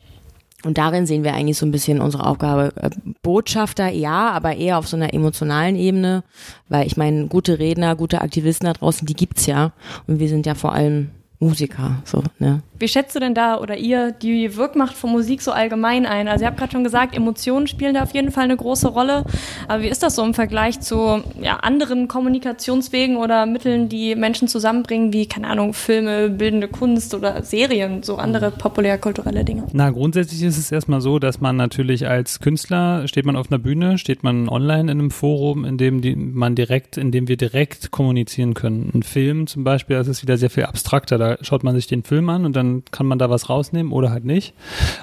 Und 0.66 0.80
darin 0.80 1.06
sehen 1.06 1.24
wir 1.24 1.36
eigentlich 1.36 1.60
so 1.60 1.66
ein 1.66 1.72
bisschen 1.72 2.02
unsere 2.02 2.26
Aufgabe. 2.26 2.74
Äh, 2.78 2.90
Botschafter, 3.22 3.90
ja, 3.90 4.32
aber 4.32 4.56
eher 4.56 4.80
auf 4.80 4.88
so 4.88 4.98
einer 4.98 5.14
emotionalen 5.14 5.76
Ebene, 5.76 6.24
weil 6.70 6.88
ich 6.88 6.98
meine, 6.98 7.28
gute 7.28 7.60
Redner, 7.60 7.96
gute 7.96 8.22
Aktivisten 8.22 8.66
da 8.66 8.74
draußen, 8.74 9.06
die 9.06 9.14
gibt's 9.14 9.46
ja. 9.46 9.74
Und 10.08 10.20
wir 10.20 10.28
sind 10.28 10.48
ja 10.48 10.56
vor 10.56 10.74
allem 10.74 11.12
Musiker, 11.40 12.02
so, 12.06 12.24
ne? 12.40 12.64
Wie 12.78 12.90
schätzt 12.90 13.16
du 13.16 13.20
denn 13.20 13.34
da 13.34 13.58
oder 13.58 13.78
ihr 13.78 14.12
die 14.12 14.58
Wirkmacht 14.58 14.96
von 14.96 15.12
Musik 15.12 15.42
so 15.42 15.52
allgemein 15.52 16.06
ein? 16.06 16.28
Also 16.28 16.44
ihr 16.44 16.48
habt 16.48 16.58
gerade 16.58 16.74
schon 16.74 16.84
gesagt, 16.84 17.16
Emotionen 17.16 17.68
spielen 17.68 17.94
da 17.94 18.04
auf 18.04 18.14
jeden 18.14 18.32
Fall 18.32 18.44
eine 18.44 18.58
große 18.58 18.90
Rolle. 18.90 19.24
Aber 19.70 19.82
wie 19.82 19.88
ist 19.88 20.04
das 20.04 20.16
so 20.16 20.26
im 20.26 20.34
Vergleich 20.34 20.82
zu 20.82 21.24
ja, 21.42 21.58
anderen 21.58 22.10
Kommunikationswegen 22.10 23.16
oder 23.16 23.46
Mitteln, 23.46 23.88
die 23.88 24.16
Menschen 24.16 24.50
zusammenbringen, 24.50 25.14
wie, 25.14 25.26
keine 25.26 25.48
Ahnung, 25.48 25.74
Filme, 25.74 26.30
bildende 26.30 26.68
Kunst 26.68 27.14
oder 27.14 27.44
Serien, 27.44 28.04
so 28.04 28.18
andere 28.18 28.52
populärkulturelle 28.52 29.46
Dinge? 29.46 29.64
Na, 29.72 29.90
grundsätzlich 29.92 30.44
ist 30.44 30.58
es 30.58 30.72
erstmal 30.72 31.00
so, 31.00 31.20
dass 31.20 31.40
man 31.40 31.56
natürlich 31.56 32.08
als 32.08 32.42
Künstler, 32.42 33.08
steht 33.08 33.26
man 33.26 33.38
auf 33.38 33.50
einer 33.50 33.60
Bühne, 33.60 33.98
steht 33.98 34.24
man 34.24 34.50
online 34.50 34.92
in 34.92 35.00
einem 35.00 35.12
Forum, 35.12 35.64
in 35.64 35.78
dem 35.78 36.02
die, 36.02 36.16
man 36.16 36.56
direkt, 36.56 36.98
in 36.98 37.12
dem 37.12 37.30
wir 37.30 37.38
direkt 37.38 37.92
kommunizieren 37.92 38.54
können. 38.54 38.92
Ein 38.94 39.04
Film 39.04 39.48
zum 39.48 39.64
Beispiel, 39.64 39.96
das 39.96 40.10
ist 40.10 40.24
wieder 40.24 40.38
sehr 40.38 40.50
viel 40.50 40.64
abstrakter. 40.64 41.18
Da 41.18 41.38
schaut 41.42 41.64
man 41.64 41.74
sich 41.74 41.88
den 41.88 42.04
Film 42.04 42.28
an 42.30 42.46
und 42.46 42.56
dann 42.56 42.65
dann 42.66 42.84
kann 42.92 43.06
man 43.06 43.20
da 43.20 43.30
was 43.30 43.50
rausnehmen 43.50 43.92
oder 43.92 44.12
halt 44.12 44.26
nicht. 44.26 44.54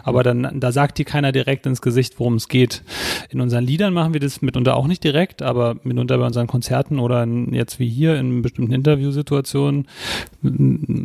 Aber 0.03 0.23
dann, 0.23 0.61
da 0.61 0.73
sagt 0.73 0.99
dir 0.99 1.05
keiner 1.05 1.33
direkt 1.33 1.67
ins 1.67 1.81
Gesicht, 1.81 2.19
worum 2.19 2.35
es 2.35 2.49
geht. 2.49 2.83
In 3.31 3.41
unseren 3.41 3.65
Liedern 3.65 3.95
machen 3.95 4.13
wir 4.13 4.21
das 4.21 4.43
mitunter 4.43 4.77
auch 4.77 4.87
nicht 4.87 5.05
direkt, 5.05 5.43
aber 5.43 5.77
mitunter 5.85 6.19
bei 6.19 6.27
unseren 6.27 6.47
Konzerten 6.47 6.99
oder 6.99 7.23
in, 7.23 7.55
jetzt 7.55 7.79
wie 7.79 7.89
hier 7.89 8.17
in 8.17 8.43
bestimmten 8.43 8.73
Interviewsituationen 8.73 9.87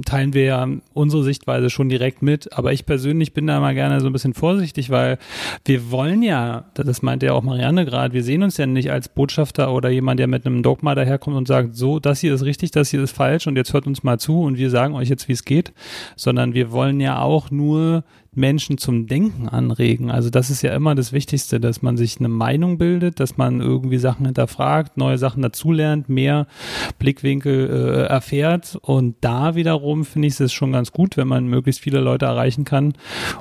teilen 0.06 0.34
wir 0.34 0.44
ja 0.44 0.68
unsere 0.94 1.24
Sichtweise 1.24 1.70
schon 1.70 1.90
direkt 1.90 2.22
mit. 2.22 2.54
Aber 2.54 2.74
ich 2.74 2.86
persönlich 2.86 3.34
bin 3.34 3.48
da 3.48 3.60
mal 3.60 3.74
gerne 3.74 4.02
so 4.02 4.08
ein 4.08 4.14
bisschen 4.14 4.34
vorsichtig, 4.34 4.90
weil 4.90 5.18
wir 5.66 5.92
wollen 5.92 6.24
ja, 6.24 6.66
das 6.74 7.02
meinte 7.02 7.28
ja 7.28 7.34
auch 7.34 7.44
Marianne 7.44 7.86
gerade, 7.86 8.14
wir 8.14 8.24
sehen 8.24 8.44
uns 8.44 8.58
ja 8.58 8.66
nicht 8.66 8.92
als 8.92 9.10
Botschafter 9.10 9.72
oder 9.72 9.90
jemand, 9.90 10.20
der 10.20 10.28
mit 10.28 10.46
einem 10.46 10.64
Dogma 10.64 10.96
daherkommt 10.96 11.38
und 11.38 11.48
sagt, 11.48 11.76
so, 11.76 12.00
das 12.00 12.20
hier 12.20 12.34
ist 12.34 12.44
richtig, 12.44 12.72
das 12.72 12.90
hier 12.90 13.02
ist 13.02 13.12
falsch 13.12 13.48
und 13.48 13.56
jetzt 13.56 13.74
hört 13.74 13.88
uns 13.88 14.04
mal 14.04 14.20
zu 14.20 14.42
und 14.42 14.58
wir 14.58 14.70
sagen 14.70 14.96
euch 14.96 15.10
jetzt, 15.10 15.28
wie 15.28 15.34
es 15.34 15.46
geht, 15.46 15.72
sondern 16.16 16.47
sondern 16.48 16.54
wir 16.54 16.72
wollen 16.72 17.00
ja 17.00 17.22
auch 17.22 17.52
nur 17.52 18.04
Menschen 18.38 18.78
zum 18.78 19.08
Denken 19.08 19.50
anregen. 19.50 20.12
Also 20.12 20.30
das 20.30 20.50
ist 20.50 20.62
ja 20.62 20.74
immer 20.74 20.96
das 20.96 21.12
Wichtigste, 21.12 21.60
dass 21.60 21.82
man 21.82 21.98
sich 21.98 22.20
eine 22.20 22.30
Meinung 22.30 22.78
bildet, 22.78 23.20
dass 23.20 23.38
man 23.38 23.62
irgendwie 23.62 23.98
Sachen 23.98 24.26
hinterfragt, 24.26 24.98
neue 24.98 25.18
Sachen 25.18 25.42
dazulernt, 25.42 26.08
mehr 26.08 26.48
Blickwinkel 27.00 27.70
äh, 27.70 28.04
erfährt. 28.08 28.78
Und 28.82 29.16
da 29.22 29.56
wiederum 29.56 30.06
finde 30.06 30.28
ich 30.28 30.40
es 30.40 30.54
schon 30.54 30.72
ganz 30.72 30.92
gut, 30.92 31.18
wenn 31.18 31.28
man 31.28 31.48
möglichst 31.48 31.82
viele 31.82 32.00
Leute 32.00 32.26
erreichen 32.26 32.64
kann 32.64 32.94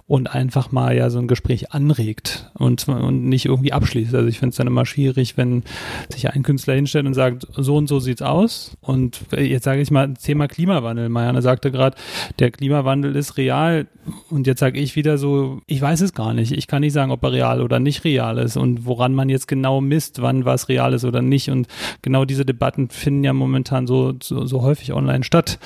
und 0.07 0.35
einfach 0.35 0.73
mal 0.73 0.97
ja 0.97 1.11
so 1.11 1.19
ein 1.19 1.29
Gespräch 1.29 1.73
anregt 1.73 2.51
und, 2.55 2.89
und 2.89 3.29
nicht 3.29 3.47
irgendwie 3.47 3.73
abschließt. 3.73 4.15
Also 4.15 4.29
ich 4.29 4.39
finde 4.39 4.51
es 4.51 4.57
dann 4.57 4.67
immer 4.67 4.87
schwierig, 4.87 5.37
wenn 5.37 5.63
sich 6.09 6.31
ein 6.31 6.43
Künstler 6.43 6.75
hinstellt 6.75 7.07
und 7.07 7.15
sagt, 7.15 7.47
so 7.55 7.77
und 7.77 7.89
so 7.89 8.01
sieht's 8.01 8.23
aus. 8.23 8.77
Und 8.81 9.21
jetzt 9.37 9.65
sage 9.65 9.81
ich 9.81 9.91
mal 9.91 10.15
Thema 10.15 10.49
Klimawandel. 10.49 11.09
Marianne 11.09 11.43
sagte 11.43 11.71
gerade, 11.71 11.97
der 12.39 12.51
Klimawandel 12.51 13.15
ist 13.17 13.37
real. 13.37 13.87
Und 14.31 14.47
jetzt 14.47 14.61
sage 14.61 14.79
ich, 14.79 14.86
ich 14.87 14.97
wieder 14.97 15.19
so, 15.19 15.61
ich 15.67 15.81
weiß 15.81 16.01
es 16.01 16.15
gar 16.15 16.33
nicht. 16.33 16.53
Ich 16.53 16.67
kann 16.67 16.81
nicht 16.81 16.93
sagen, 16.93 17.11
ob 17.11 17.23
er 17.25 17.33
real 17.33 17.61
oder 17.61 17.79
nicht 17.79 18.05
real 18.05 18.39
ist 18.39 18.57
und 18.57 18.87
woran 18.87 19.15
man 19.15 19.29
jetzt 19.29 19.49
genau 19.49 19.81
misst, 19.81 20.23
wann 20.23 20.45
was 20.45 20.69
real 20.69 20.95
ist 20.95 21.05
oder 21.05 21.21
nicht. 21.21 21.51
Und 21.51 21.69
genau 22.03 22.25
diese 22.25 22.47
Debatten 22.47 22.89
finden 22.89 23.25
ja 23.25 23.33
momentan 23.33 23.87
so, 23.87 24.15
so, 24.23 24.47
so 24.47 24.63
häufig 24.63 24.93
online 24.93 25.25
statt, 25.25 25.59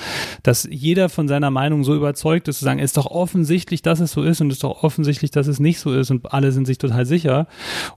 dass 0.43 0.67
jeder 0.69 1.09
von 1.09 1.27
seiner 1.27 1.51
Meinung 1.51 1.83
so 1.83 1.95
überzeugt 1.95 2.47
ist, 2.47 2.59
zu 2.59 2.65
sagen, 2.65 2.79
ist 2.79 2.97
doch 2.97 3.05
offensichtlich, 3.05 3.81
dass 3.81 3.99
es 3.99 4.11
so 4.11 4.23
ist 4.23 4.41
und 4.41 4.51
ist 4.51 4.63
doch 4.63 4.83
offensichtlich, 4.83 5.31
dass 5.31 5.47
es 5.47 5.59
nicht 5.59 5.79
so 5.79 5.93
ist 5.93 6.11
und 6.11 6.33
alle 6.33 6.51
sind 6.51 6.65
sich 6.65 6.77
total 6.77 7.05
sicher. 7.05 7.47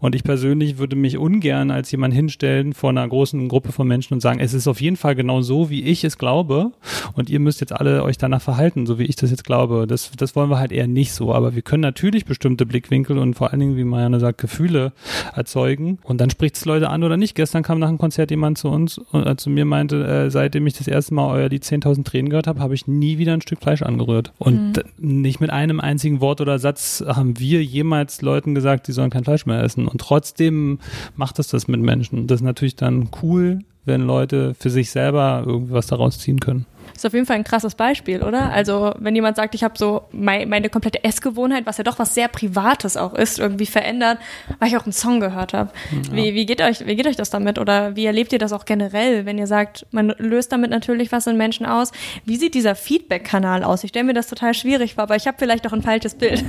Und 0.01 0.15
ich 0.15 0.23
persönlich 0.23 0.79
würde 0.79 0.97
mich 0.97 1.19
ungern 1.19 1.71
als 1.71 1.91
jemand 1.91 2.15
hinstellen 2.15 2.75
vor 2.75 2.91
einer 2.91 3.09
großen 3.09 3.49
Gruppe 3.49 3.73
von 3.73 3.89
Menschen 3.89 4.15
und 4.15 4.21
sagen, 4.21 4.41
es 4.41 4.55
ist 4.55 4.69
auf 4.69 4.81
jeden 4.81 4.97
Fall 4.97 5.15
genau 5.15 5.41
so, 5.41 5.71
wie 5.71 5.83
ich 5.83 6.05
es 6.05 6.19
glaube 6.19 6.73
und 7.15 7.31
ihr 7.31 7.41
müsst 7.41 7.61
jetzt 7.61 7.73
alle 7.73 8.03
euch 8.03 8.19
danach 8.19 8.43
verhalten, 8.43 8.87
so 8.87 8.99
wie 8.99 9.05
ich 9.05 9.17
das 9.17 9.31
jetzt 9.31 9.45
glaube. 9.45 9.87
Das, 9.87 10.11
das 10.17 10.37
wollen 10.37 10.51
wir 10.51 10.59
halt 10.59 10.73
eher 10.73 10.87
nicht 10.87 11.14
so. 11.15 11.33
Aber 11.33 11.55
wir 11.55 11.63
können 11.63 11.83
natürlich 11.83 12.25
bestimmte 12.25 12.67
Blickwinkel 12.67 13.19
und 13.19 13.35
vor 13.35 13.51
allen 13.51 13.61
Dingen, 13.61 13.77
wie 13.77 13.85
Marianne 13.85 14.21
sagt, 14.21 14.39
Gefühle 14.41 14.93
erzeugen. 15.35 15.99
Und 16.03 16.21
dann 16.21 16.31
spricht 16.31 16.57
es 16.57 16.65
Leute 16.65 16.91
an 16.91 17.03
oder 17.03 17.17
nicht. 17.17 17.35
Gestern 17.35 17.63
kam 17.63 17.79
nach 17.79 17.89
einem 17.89 17.99
Konzert 17.99 18.31
jemand 18.31 18.59
zu 18.59 18.69
uns 18.69 18.99
und 18.99 19.27
äh, 19.27 19.37
zu 19.37 19.51
mir 19.51 19.65
meinte, 19.65 20.05
äh, 20.07 20.31
seitdem 20.31 20.67
ich 20.67 20.75
das 20.75 20.89
erste 20.89 21.15
Mal 21.15 21.31
euer 21.31 21.49
Lied 21.49 21.65
10.000 21.65 22.05
Tränen 22.05 22.31
gehört 22.31 22.47
habe, 22.47 22.61
habe 22.61 22.75
ich 22.75 22.87
nie 22.87 23.19
wieder 23.19 23.33
ein 23.33 23.43
Stück 23.43 23.61
Fleisch 23.61 23.83
angerührt. 23.83 24.33
Und 24.39 24.77
mhm. 24.99 25.23
nicht 25.23 25.41
mit 25.41 25.51
einem 25.51 25.81
einzigen 25.81 26.21
Wort 26.21 26.41
oder 26.41 26.59
Satz 26.59 27.05
haben 27.07 27.39
wir 27.39 27.63
jemals 27.63 28.23
Leuten 28.23 28.55
gesagt, 28.55 28.89
die 28.89 28.93
sollen 28.93 29.11
kein 29.11 29.25
Fleisch 29.25 29.47
mehr 29.47 29.63
essen. 29.63 29.89
Und 29.89 30.01
trotzdem 30.01 30.79
macht 31.17 31.39
es 31.39 31.49
das 31.49 31.69
mit 31.69 31.81
Menschen. 31.81 32.27
Das 32.27 32.41
ist 32.41 32.45
natürlich 32.45 32.77
dann 32.77 33.09
cool, 33.23 33.61
wenn 33.85 34.03
Leute 34.03 34.55
für 34.59 34.71
sich 34.71 34.91
selber 34.91 35.45
irgendwas 35.47 35.87
daraus 35.87 36.19
ziehen 36.19 36.41
können. 36.41 36.67
Ist 36.95 37.07
auf 37.07 37.13
jeden 37.13 37.27
Fall 37.27 37.37
ein 37.37 37.45
krasses 37.45 37.75
Beispiel, 37.75 38.23
oder? 38.23 38.51
Also 38.53 38.95
wenn 38.99 39.15
jemand 39.15 39.37
sagt, 39.37 39.55
ich 39.55 39.65
habe 39.65 39.75
so 39.77 40.03
mein, 40.13 40.49
meine 40.49 40.69
komplette 40.69 41.03
Essgewohnheit, 41.05 41.67
was 41.67 41.79
ja 41.79 41.85
doch 41.85 41.99
was 41.99 42.15
sehr 42.15 42.29
Privates 42.29 42.97
auch 42.97 43.15
ist, 43.15 43.39
irgendwie 43.39 43.67
verändert, 43.67 44.19
weil 44.59 44.69
ich 44.69 44.77
auch 44.77 44.85
einen 44.85 44.93
Song 44.93 45.21
gehört 45.21 45.53
habe. 45.53 45.71
Ja. 45.91 46.17
Wie, 46.17 46.35
wie, 46.35 46.47
geht 46.47 46.61
euch, 46.61 46.87
wie 46.87 46.97
geht 46.97 47.07
euch 47.07 47.17
das 47.17 47.31
damit? 47.31 47.59
Oder 47.59 47.97
wie 47.97 48.07
erlebt 48.07 48.33
ihr 48.33 48.39
das 48.39 48.53
auch 48.53 48.65
generell, 48.65 49.27
wenn 49.27 49.39
ihr 49.39 49.47
sagt, 49.47 49.87
man 49.91 50.15
löst 50.19 50.53
damit 50.53 50.71
natürlich 50.71 51.13
was 51.13 51.27
in 51.27 51.37
Menschen 51.37 51.67
aus? 51.67 51.91
Wie 52.25 52.37
sieht 52.37 52.55
dieser 52.55 52.75
Feedback-Kanal 52.75 53.65
aus? 53.65 53.85
Ich 53.85 53.91
stelle 53.91 54.05
mir 54.05 54.15
das 54.15 54.29
total 54.29 54.55
schwierig 54.55 54.95
vor, 54.95 55.05
aber 55.05 55.17
ich 55.17 55.27
habe 55.27 55.37
vielleicht 55.39 55.67
auch 55.67 55.73
ein 55.73 55.83
falsches 55.83 56.15
Bild. 56.15 56.45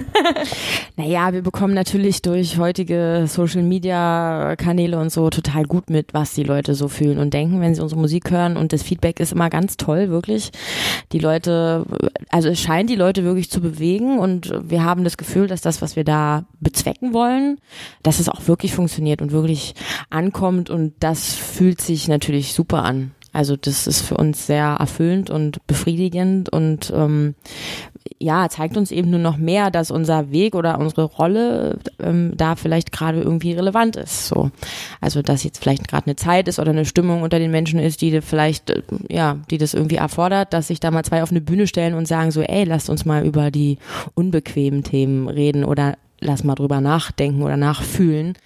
naja, 0.98 1.34
wir 1.34 1.42
bekommen 1.42 1.74
natürlich 1.74 2.22
durch 2.22 2.58
heutige 2.58 3.26
Social-Media-Kanäle 3.28 5.00
und 5.00 5.12
so 5.12 5.30
total 5.30 5.64
gut 5.64 5.90
mit, 5.90 6.14
was 6.14 6.34
die 6.34 6.44
Leute 6.44 6.76
so 6.76 6.88
fühlen 6.88 7.20
und 7.20 7.34
denken, 7.34 7.62
wenn 7.62 7.74
sie 7.74 7.82
unsere 7.82 8.00
Musik 8.00 8.32
hören. 8.32 8.58
Und 8.58 8.74
das 8.74 8.84
Feedback 8.84 9.20
ist 9.20 9.32
immer 9.32 9.50
ganz 9.50 9.78
toll, 9.78 10.10
wirklich 10.10 10.25
wirklich 10.26 10.52
die 11.12 11.20
Leute, 11.20 11.86
also 12.30 12.50
es 12.50 12.60
scheint 12.60 12.90
die 12.90 12.96
Leute 12.96 13.24
wirklich 13.24 13.50
zu 13.50 13.62
bewegen 13.62 14.20
und 14.20 14.52
wir 14.64 14.84
haben 14.84 15.04
das 15.04 15.18
Gefühl, 15.18 15.48
dass 15.48 15.62
das, 15.62 15.82
was 15.82 15.96
wir 15.96 16.04
da 16.04 16.46
bezwecken 16.60 17.14
wollen, 17.14 17.60
dass 18.04 18.20
es 18.20 18.30
auch 18.30 18.48
wirklich 18.48 18.74
funktioniert 18.74 19.22
und 19.22 19.32
wirklich 19.32 19.76
ankommt 20.10 20.70
und 20.70 20.94
das 21.00 21.34
fühlt 21.34 21.82
sich 21.82 22.08
natürlich 22.08 22.54
super 22.54 22.84
an. 22.84 23.15
Also 23.36 23.58
das 23.58 23.86
ist 23.86 24.02
für 24.02 24.16
uns 24.16 24.48
sehr 24.48 24.78
erfüllend 24.80 25.30
und 25.30 25.66
befriedigend 25.68 26.50
und 26.50 26.92
ähm, 26.96 27.36
ja, 28.18 28.48
zeigt 28.50 28.78
uns 28.78 28.92
eben 28.92 29.10
nur 29.10 29.20
noch 29.20 29.36
mehr, 29.36 29.72
dass 29.72 29.92
unser 29.92 30.32
Weg 30.32 30.56
oder 30.56 30.80
unsere 30.80 31.04
Rolle 31.04 31.80
ähm, 32.00 32.34
da 32.38 32.56
vielleicht 32.56 32.92
gerade 32.92 33.22
irgendwie 33.22 33.52
relevant 33.52 33.98
ist. 33.98 34.28
So, 34.28 34.52
also 35.02 35.22
dass 35.22 35.44
jetzt 35.44 35.62
vielleicht 35.62 35.88
gerade 35.88 36.06
eine 36.08 36.16
Zeit 36.16 36.48
ist 36.48 36.60
oder 36.60 36.72
eine 36.72 36.86
Stimmung 36.86 37.24
unter 37.24 37.40
den 37.40 37.52
Menschen 37.52 37.80
ist, 37.80 38.02
die 38.02 38.22
vielleicht 38.22 38.70
äh, 38.70 38.84
ja, 39.10 39.38
die 39.52 39.58
das 39.58 39.74
irgendwie 39.74 39.98
erfordert, 39.98 40.54
dass 40.54 40.68
sich 40.68 40.80
da 40.80 40.92
mal 40.92 41.04
zwei 41.04 41.22
auf 41.22 41.32
eine 41.32 41.42
Bühne 41.42 41.68
stellen 41.68 41.94
und 41.94 42.08
sagen 42.08 42.32
so, 42.32 42.42
ey, 42.42 42.64
lasst 42.64 42.90
uns 42.90 43.04
mal 43.04 43.26
über 43.26 43.52
die 43.52 43.80
unbequemen 44.14 44.84
Themen 44.84 45.28
reden 45.28 45.66
oder 45.66 45.98
lass 46.26 46.44
mal 46.44 46.56
drüber 46.56 46.82
nachdenken 46.82 47.44
oder 47.44 47.58
nachfühlen, 47.58 48.38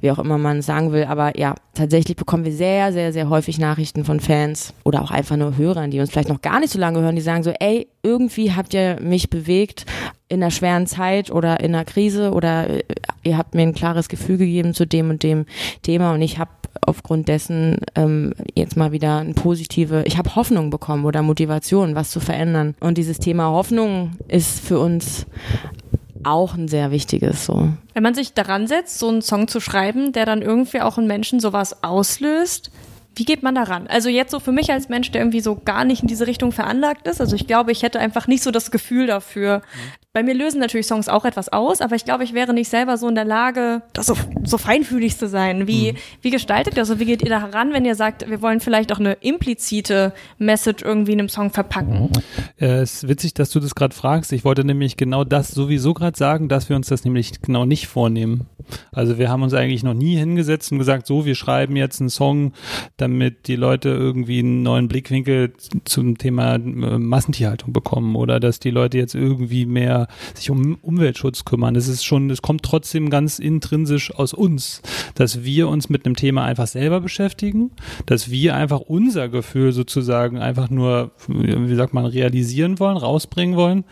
wie 0.00 0.10
auch 0.10 0.18
immer 0.18 0.38
man 0.38 0.62
sagen 0.62 0.92
will. 0.92 1.04
Aber 1.04 1.38
ja, 1.38 1.54
tatsächlich 1.74 2.16
bekommen 2.16 2.44
wir 2.44 2.52
sehr, 2.52 2.92
sehr, 2.92 3.12
sehr 3.12 3.28
häufig 3.28 3.58
Nachrichten 3.58 4.04
von 4.04 4.20
Fans 4.20 4.74
oder 4.84 5.02
auch 5.02 5.10
einfach 5.10 5.36
nur 5.36 5.56
Hörern, 5.56 5.90
die 5.90 6.00
uns 6.00 6.10
vielleicht 6.10 6.28
noch 6.28 6.42
gar 6.42 6.60
nicht 6.60 6.72
so 6.72 6.78
lange 6.78 7.00
hören, 7.00 7.16
die 7.16 7.22
sagen 7.22 7.42
so, 7.42 7.52
ey, 7.58 7.88
irgendwie 8.02 8.52
habt 8.52 8.74
ihr 8.74 8.98
mich 9.00 9.30
bewegt 9.30 9.86
in 10.28 10.42
einer 10.42 10.50
schweren 10.50 10.86
Zeit 10.86 11.30
oder 11.30 11.60
in 11.60 11.74
einer 11.74 11.84
Krise 11.84 12.32
oder 12.32 12.68
äh, 12.68 12.82
ihr 13.22 13.38
habt 13.38 13.54
mir 13.54 13.62
ein 13.62 13.74
klares 13.74 14.08
Gefühl 14.08 14.38
gegeben 14.38 14.74
zu 14.74 14.86
dem 14.86 15.10
und 15.10 15.22
dem 15.22 15.46
Thema 15.82 16.12
und 16.12 16.22
ich 16.22 16.38
habe 16.38 16.50
aufgrund 16.80 17.28
dessen 17.28 17.78
ähm, 17.94 18.32
jetzt 18.54 18.76
mal 18.76 18.92
wieder 18.92 19.18
ein 19.18 19.34
positive, 19.34 20.04
ich 20.06 20.18
habe 20.18 20.34
Hoffnung 20.34 20.70
bekommen 20.70 21.04
oder 21.04 21.22
Motivation, 21.22 21.94
was 21.94 22.10
zu 22.10 22.20
verändern. 22.20 22.74
Und 22.80 22.98
dieses 22.98 23.18
Thema 23.18 23.50
Hoffnung 23.50 24.12
ist 24.28 24.60
für 24.60 24.78
uns 24.78 25.26
auch 26.24 26.54
ein 26.54 26.68
sehr 26.68 26.90
wichtiges 26.90 27.44
so. 27.46 27.68
Wenn 27.94 28.02
man 28.02 28.14
sich 28.14 28.34
daran 28.34 28.66
setzt, 28.66 28.98
so 28.98 29.08
einen 29.08 29.22
Song 29.22 29.48
zu 29.48 29.60
schreiben, 29.60 30.12
der 30.12 30.26
dann 30.26 30.42
irgendwie 30.42 30.80
auch 30.80 30.98
in 30.98 31.06
Menschen 31.06 31.40
sowas 31.40 31.82
auslöst, 31.82 32.70
wie 33.14 33.24
geht 33.24 33.42
man 33.42 33.54
daran? 33.54 33.86
Also 33.88 34.08
jetzt 34.08 34.30
so 34.30 34.40
für 34.40 34.52
mich 34.52 34.70
als 34.70 34.88
Mensch, 34.88 35.10
der 35.10 35.20
irgendwie 35.20 35.40
so 35.40 35.56
gar 35.56 35.84
nicht 35.84 36.02
in 36.02 36.08
diese 36.08 36.26
Richtung 36.26 36.52
veranlagt 36.52 37.06
ist. 37.06 37.20
Also 37.20 37.36
ich 37.36 37.46
glaube, 37.46 37.72
ich 37.72 37.82
hätte 37.82 38.00
einfach 38.00 38.26
nicht 38.26 38.42
so 38.42 38.50
das 38.50 38.70
Gefühl 38.70 39.06
dafür, 39.06 39.62
bei 40.14 40.22
mir 40.22 40.34
lösen 40.34 40.60
natürlich 40.60 40.86
Songs 40.86 41.08
auch 41.08 41.24
etwas 41.24 41.48
aus, 41.48 41.80
aber 41.80 41.96
ich 41.96 42.04
glaube, 42.04 42.22
ich 42.22 42.34
wäre 42.34 42.52
nicht 42.52 42.68
selber 42.68 42.98
so 42.98 43.08
in 43.08 43.14
der 43.14 43.24
Lage, 43.24 43.80
das 43.94 44.06
so, 44.06 44.14
so 44.44 44.58
feinfühlig 44.58 45.16
zu 45.16 45.26
sein. 45.26 45.66
Wie, 45.66 45.92
mhm. 45.92 45.96
wie 46.20 46.30
gestaltet 46.30 46.74
ihr 46.74 46.82
das? 46.82 46.90
Also 46.90 47.00
wie 47.00 47.06
geht 47.06 47.22
ihr 47.22 47.30
da 47.30 47.40
heran, 47.40 47.72
wenn 47.72 47.86
ihr 47.86 47.94
sagt, 47.94 48.28
wir 48.28 48.42
wollen 48.42 48.60
vielleicht 48.60 48.92
auch 48.92 48.98
eine 48.98 49.14
implizite 49.14 50.12
Message 50.36 50.82
irgendwie 50.82 51.12
in 51.12 51.20
einem 51.20 51.28
Song 51.30 51.50
verpacken? 51.50 52.10
Äh, 52.60 52.80
es 52.80 52.96
ist 53.02 53.08
witzig, 53.08 53.32
dass 53.32 53.48
du 53.50 53.60
das 53.60 53.74
gerade 53.74 53.94
fragst. 53.94 54.32
Ich 54.32 54.44
wollte 54.44 54.64
nämlich 54.64 54.98
genau 54.98 55.24
das 55.24 55.48
sowieso 55.48 55.94
gerade 55.94 56.18
sagen, 56.18 56.50
dass 56.50 56.68
wir 56.68 56.76
uns 56.76 56.88
das 56.88 57.04
nämlich 57.04 57.40
genau 57.40 57.64
nicht 57.64 57.86
vornehmen. 57.86 58.48
Also 58.92 59.18
wir 59.18 59.30
haben 59.30 59.42
uns 59.42 59.54
eigentlich 59.54 59.82
noch 59.82 59.94
nie 59.94 60.16
hingesetzt 60.16 60.72
und 60.72 60.78
gesagt, 60.78 61.06
so, 61.06 61.24
wir 61.24 61.34
schreiben 61.34 61.74
jetzt 61.76 62.00
einen 62.00 62.10
Song, 62.10 62.52
damit 62.98 63.48
die 63.48 63.56
Leute 63.56 63.88
irgendwie 63.88 64.40
einen 64.40 64.62
neuen 64.62 64.88
Blickwinkel 64.88 65.54
zum 65.84 66.18
Thema 66.18 66.56
äh, 66.56 66.58
Massentierhaltung 66.58 67.72
bekommen 67.72 68.14
oder 68.14 68.40
dass 68.40 68.60
die 68.60 68.70
Leute 68.70 68.98
jetzt 68.98 69.14
irgendwie 69.14 69.64
mehr 69.64 70.01
sich 70.34 70.50
um 70.50 70.76
Umweltschutz 70.82 71.44
kümmern. 71.44 71.76
Es 71.76 71.88
ist 71.88 72.04
schon, 72.04 72.30
es 72.30 72.42
kommt 72.42 72.62
trotzdem 72.62 73.10
ganz 73.10 73.38
intrinsisch 73.38 74.14
aus 74.14 74.34
uns, 74.34 74.82
dass 75.14 75.44
wir 75.44 75.68
uns 75.68 75.88
mit 75.88 76.06
einem 76.06 76.16
Thema 76.16 76.44
einfach 76.44 76.66
selber 76.66 77.00
beschäftigen, 77.00 77.70
dass 78.06 78.30
wir 78.30 78.54
einfach 78.54 78.80
unser 78.80 79.28
Gefühl 79.28 79.72
sozusagen 79.72 80.38
einfach 80.38 80.70
nur, 80.70 81.12
wie 81.28 81.74
sagt 81.74 81.94
man, 81.94 82.06
realisieren 82.06 82.78
wollen, 82.78 82.96
rausbringen 82.96 83.56
wollen. 83.56 83.84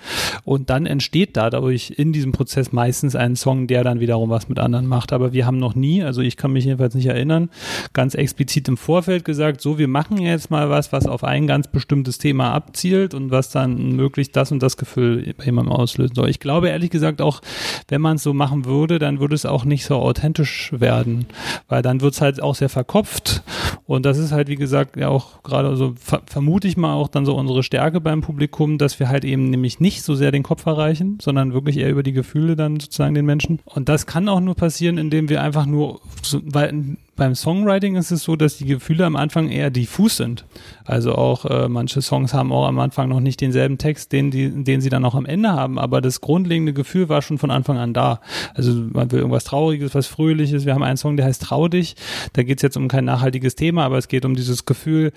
Und 0.45 0.71
dann 0.71 0.87
entsteht 0.87 1.37
dadurch 1.37 1.95
in 1.97 2.13
diesem 2.13 2.33
Prozess 2.33 2.73
meistens 2.73 3.15
ein 3.17 3.37
Song, 3.37 3.67
der 3.67 3.85
dann 3.85 4.01
wiederum 4.01 4.31
was 4.31 4.49
mit 4.49 4.59
anderen 4.59 4.87
macht. 4.87 5.13
Aber 5.13 5.33
wir 5.33 5.47
haben 5.47 5.59
noch 5.59 5.75
nie, 5.75 6.03
also 6.03 6.21
ich 6.23 6.37
kann 6.37 6.53
mich 6.53 6.65
jedenfalls 6.65 6.95
nicht 6.95 7.07
erinnern, 7.07 7.51
ganz 7.93 8.15
explizit 8.15 8.69
im 8.69 8.77
Vorfeld 8.77 9.25
gesagt, 9.25 9.61
so, 9.61 9.79
wir 9.79 9.89
machen 9.89 10.19
jetzt 10.19 10.51
mal 10.51 10.71
was, 10.71 10.93
was 10.93 11.07
auf 11.07 11.25
ein 11.25 11.47
ganz 11.47 11.69
bestimmtes 11.69 12.19
Thema 12.19 12.53
abzielt 12.53 13.15
und 13.15 13.31
was 13.31 13.51
dann 13.51 13.97
möglichst 13.97 14.37
das 14.37 14.53
und 14.53 14.63
das 14.63 14.77
Gefühl 14.77 15.35
bei 15.37 15.45
jemandem 15.45 15.73
auslöst 15.73 16.00
auslösen 16.01 16.15
soll. 16.15 16.31
Ich 16.31 16.41
glaube 16.41 16.69
ehrlich 16.69 16.91
gesagt 16.91 17.21
auch, 17.21 17.41
wenn 17.89 18.01
man 18.01 18.17
es 18.17 18.23
so 18.23 18.33
machen 18.33 18.65
würde, 18.65 18.99
dann 18.99 19.21
würde 19.21 19.35
es 19.35 19.47
auch 19.47 19.65
nicht 19.65 19.85
so 19.85 19.97
authentisch 19.97 20.73
werden, 20.73 21.27
weil 21.69 21.83
dann 21.83 22.01
wird 22.01 22.15
es 22.15 22.21
halt 22.21 22.43
auch 22.43 22.55
sehr 22.55 22.69
verkopft 22.69 23.43
und 23.87 24.07
das 24.07 24.19
ist 24.19 24.33
halt, 24.33 24.49
wie 24.49 24.57
gesagt, 24.57 24.97
ja 24.97 25.09
auch 25.09 25.43
gerade 25.43 25.77
so, 25.77 25.95
ver 26.01 26.23
vermute 26.27 26.69
ich 26.69 26.77
mal 26.77 26.95
auch 26.95 27.09
dann 27.09 27.27
so 27.27 27.35
unsere 27.35 27.63
Stärke 27.63 28.01
beim 28.01 28.21
Publikum, 28.21 28.79
dass 28.79 28.99
wir 29.01 29.09
halt 29.09 29.25
eben 29.25 29.51
nämlich 29.51 29.81
nicht 29.81 30.03
so 30.03 30.15
sehr 30.15 30.31
den 30.31 30.43
Kopf 30.43 30.67
erreichen, 30.67 31.19
sondern 31.21 31.53
wirklich 31.53 31.77
eher 31.77 31.91
über 31.91 32.03
die 32.03 32.13
Gefühle 32.13 32.57
dann 32.57 32.81
sozusagen 32.81 33.15
den 33.15 33.27
Menschen. 33.27 33.61
Und 33.65 33.89
das 33.89 34.07
kann 34.07 34.29
auch 34.29 34.41
nur 34.41 34.55
passieren, 34.55 34.99
indem 34.99 35.29
wir 35.29 35.43
einfach 35.43 35.67
nur, 35.67 36.01
so, 36.23 36.41
weil 36.45 36.97
beim 37.21 37.35
Songwriting 37.35 37.97
ist 37.97 38.13
es 38.13 38.23
so, 38.23 38.35
dass 38.35 38.57
die 38.57 38.65
Gefühle 38.65 39.05
am 39.05 39.15
Anfang 39.15 39.51
eher 39.51 39.69
diffus 39.69 40.17
sind. 40.17 40.47
Also 40.87 41.15
auch 41.17 41.45
äh, 41.45 41.69
manche 41.69 42.01
Songs 42.01 42.33
haben 42.33 42.51
auch 42.51 42.67
am 42.67 42.79
Anfang 42.79 43.11
noch 43.11 43.21
nicht 43.21 43.43
denselben 43.43 43.77
Text, 43.77 44.13
den, 44.13 44.31
die, 44.31 44.65
den 44.65 44.81
sie 44.81 44.89
dann 44.89 45.05
auch 45.05 45.15
am 45.15 45.27
Ende 45.27 45.51
haben, 45.51 45.79
aber 45.79 46.01
das 46.01 46.23
grundlegende 46.23 46.73
Gefühl 46.73 47.11
war 47.11 47.21
schon 47.21 47.37
von 47.37 47.51
Anfang 47.51 47.77
an 47.77 47.93
da. 47.93 48.21
Also 48.55 48.73
man 48.73 49.13
will 49.13 49.19
irgendwas 49.19 49.45
Trauriges, 49.45 49.95
was 49.95 50.07
Fröhliches. 50.07 50.65
Wir 50.65 50.73
haben 50.73 50.83
einen 50.83 50.97
Song, 50.97 51.19
der 51.19 51.27
heißt 51.27 51.43
Trau 51.43 51.69
dich. 51.69 51.95
Da 52.33 52.43
geht 52.43 52.57
es 52.57 52.63
jetzt 52.63 52.79
um 52.79 52.89
kein 52.89 53.05
nachhaltiges 53.05 53.55
Thema, 53.55 53.85
aber 53.85 53.99
es 53.99 54.09
geht 54.09 54.25
um 54.25 54.35
dieses 54.35 54.65
Gefühl, 54.65 55.13